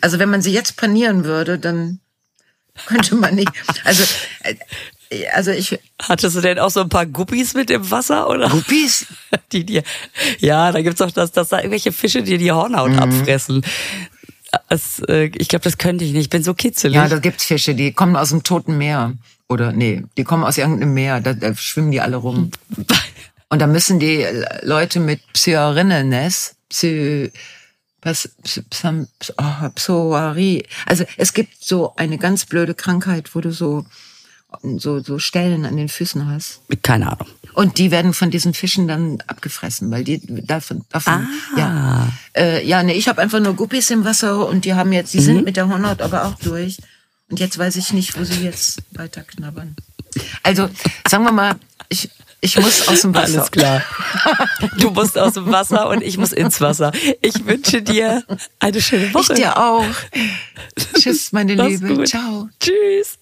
Also 0.00 0.18
wenn 0.18 0.30
man 0.30 0.40
sie 0.40 0.52
jetzt 0.52 0.76
panieren 0.76 1.24
würde, 1.24 1.58
dann 1.58 2.00
könnte 2.86 3.16
man 3.16 3.34
nicht. 3.34 3.50
Also 3.84 4.04
äh, 4.42 4.54
also 5.32 5.50
ich. 5.50 5.78
Hattest 6.00 6.36
du 6.36 6.40
denn 6.40 6.58
auch 6.58 6.70
so 6.70 6.80
ein 6.80 6.88
paar 6.88 7.06
Guppies 7.06 7.54
mit 7.54 7.70
im 7.70 7.90
Wasser, 7.90 8.28
oder? 8.28 8.48
Guppies? 8.48 9.06
Die 9.52 9.64
dir, 9.64 9.82
ja, 10.38 10.70
da 10.72 10.82
gibt's 10.82 11.00
auch 11.00 11.10
das, 11.10 11.32
dass 11.32 11.48
da 11.48 11.58
irgendwelche 11.58 11.92
Fische 11.92 12.22
dir 12.22 12.38
die 12.38 12.52
Hornhaut 12.52 12.92
mhm. 12.92 12.98
abfressen. 12.98 13.64
Das, 14.68 15.00
äh, 15.08 15.30
ich 15.36 15.48
glaube, 15.48 15.64
das 15.64 15.78
könnte 15.78 16.04
ich 16.04 16.12
nicht. 16.12 16.22
Ich 16.22 16.30
bin 16.30 16.42
so 16.42 16.54
kitzelig. 16.54 16.96
Ja, 16.96 17.08
da 17.08 17.18
gibt's 17.18 17.44
Fische, 17.44 17.74
die 17.74 17.92
kommen 17.92 18.16
aus 18.16 18.30
dem 18.30 18.42
Toten 18.42 18.78
Meer. 18.78 19.14
Oder 19.48 19.72
nee, 19.72 20.04
die 20.16 20.24
kommen 20.24 20.44
aus 20.44 20.58
irgendeinem 20.58 20.94
Meer. 20.94 21.20
Da, 21.20 21.32
da 21.32 21.54
schwimmen 21.54 21.90
die 21.90 22.00
alle 22.00 22.16
rum. 22.16 22.50
Und 23.48 23.58
da 23.60 23.66
müssen 23.66 23.98
die 23.98 24.26
Leute 24.62 25.00
mit 25.00 25.20
Psyarinneness, 25.32 26.56
Psy, 26.68 27.32
was, 28.02 28.28
oh, 29.38 29.68
Psoarie. 29.74 30.64
Also 30.86 31.04
es 31.16 31.32
gibt 31.32 31.64
so 31.64 31.94
eine 31.96 32.18
ganz 32.18 32.44
blöde 32.44 32.74
Krankheit, 32.74 33.34
wo 33.34 33.40
du 33.40 33.50
so 33.52 33.84
so, 34.62 35.00
so 35.00 35.18
Stellen 35.18 35.64
an 35.64 35.76
den 35.76 35.88
Füßen 35.88 36.26
hast. 36.26 36.60
Keine 36.82 37.12
Ahnung. 37.12 37.28
Und 37.54 37.78
die 37.78 37.90
werden 37.90 38.14
von 38.14 38.30
diesen 38.30 38.54
Fischen 38.54 38.88
dann 38.88 39.22
abgefressen, 39.26 39.90
weil 39.90 40.04
die 40.04 40.20
davon, 40.46 40.84
davon 40.90 41.12
ah. 41.12 41.28
ja, 41.56 42.08
äh, 42.36 42.66
ja, 42.66 42.82
nee, 42.82 42.94
ich 42.94 43.08
habe 43.08 43.20
einfach 43.20 43.40
nur 43.40 43.54
Guppies 43.54 43.90
im 43.90 44.04
Wasser 44.04 44.48
und 44.48 44.64
die 44.64 44.74
haben 44.74 44.92
jetzt, 44.92 45.12
die 45.12 45.18
mhm. 45.18 45.24
sind 45.24 45.44
mit 45.44 45.56
der 45.56 45.68
Hornhaut 45.68 46.00
aber 46.00 46.24
auch 46.24 46.34
durch. 46.36 46.78
Und 47.30 47.40
jetzt 47.40 47.58
weiß 47.58 47.76
ich 47.76 47.92
nicht, 47.92 48.18
wo 48.18 48.24
sie 48.24 48.42
jetzt 48.42 48.80
weiter 48.92 49.22
knabbern. 49.22 49.76
Also 50.42 50.70
sagen 51.06 51.24
wir 51.24 51.32
mal, 51.32 51.56
ich 51.88 52.10
Ich 52.40 52.56
muss 52.58 52.86
aus 52.86 53.00
dem 53.00 53.14
Wasser. 53.14 53.38
Alles 53.38 53.50
klar. 53.50 53.82
Du 54.78 54.90
musst 54.90 55.18
aus 55.18 55.34
dem 55.34 55.50
Wasser 55.50 55.88
und 55.88 56.02
ich 56.02 56.18
muss 56.18 56.32
ins 56.32 56.60
Wasser. 56.60 56.92
Ich 57.20 57.44
wünsche 57.44 57.82
dir 57.82 58.24
eine 58.60 58.80
schöne 58.80 59.12
Woche. 59.12 59.32
Ich 59.32 59.38
dir 59.40 59.56
auch. 59.56 59.84
Tschüss, 60.94 61.32
meine 61.32 61.54
Liebe. 61.54 61.94
gut. 61.94 62.08
Ciao. 62.08 62.48
Tschüss. 62.60 63.16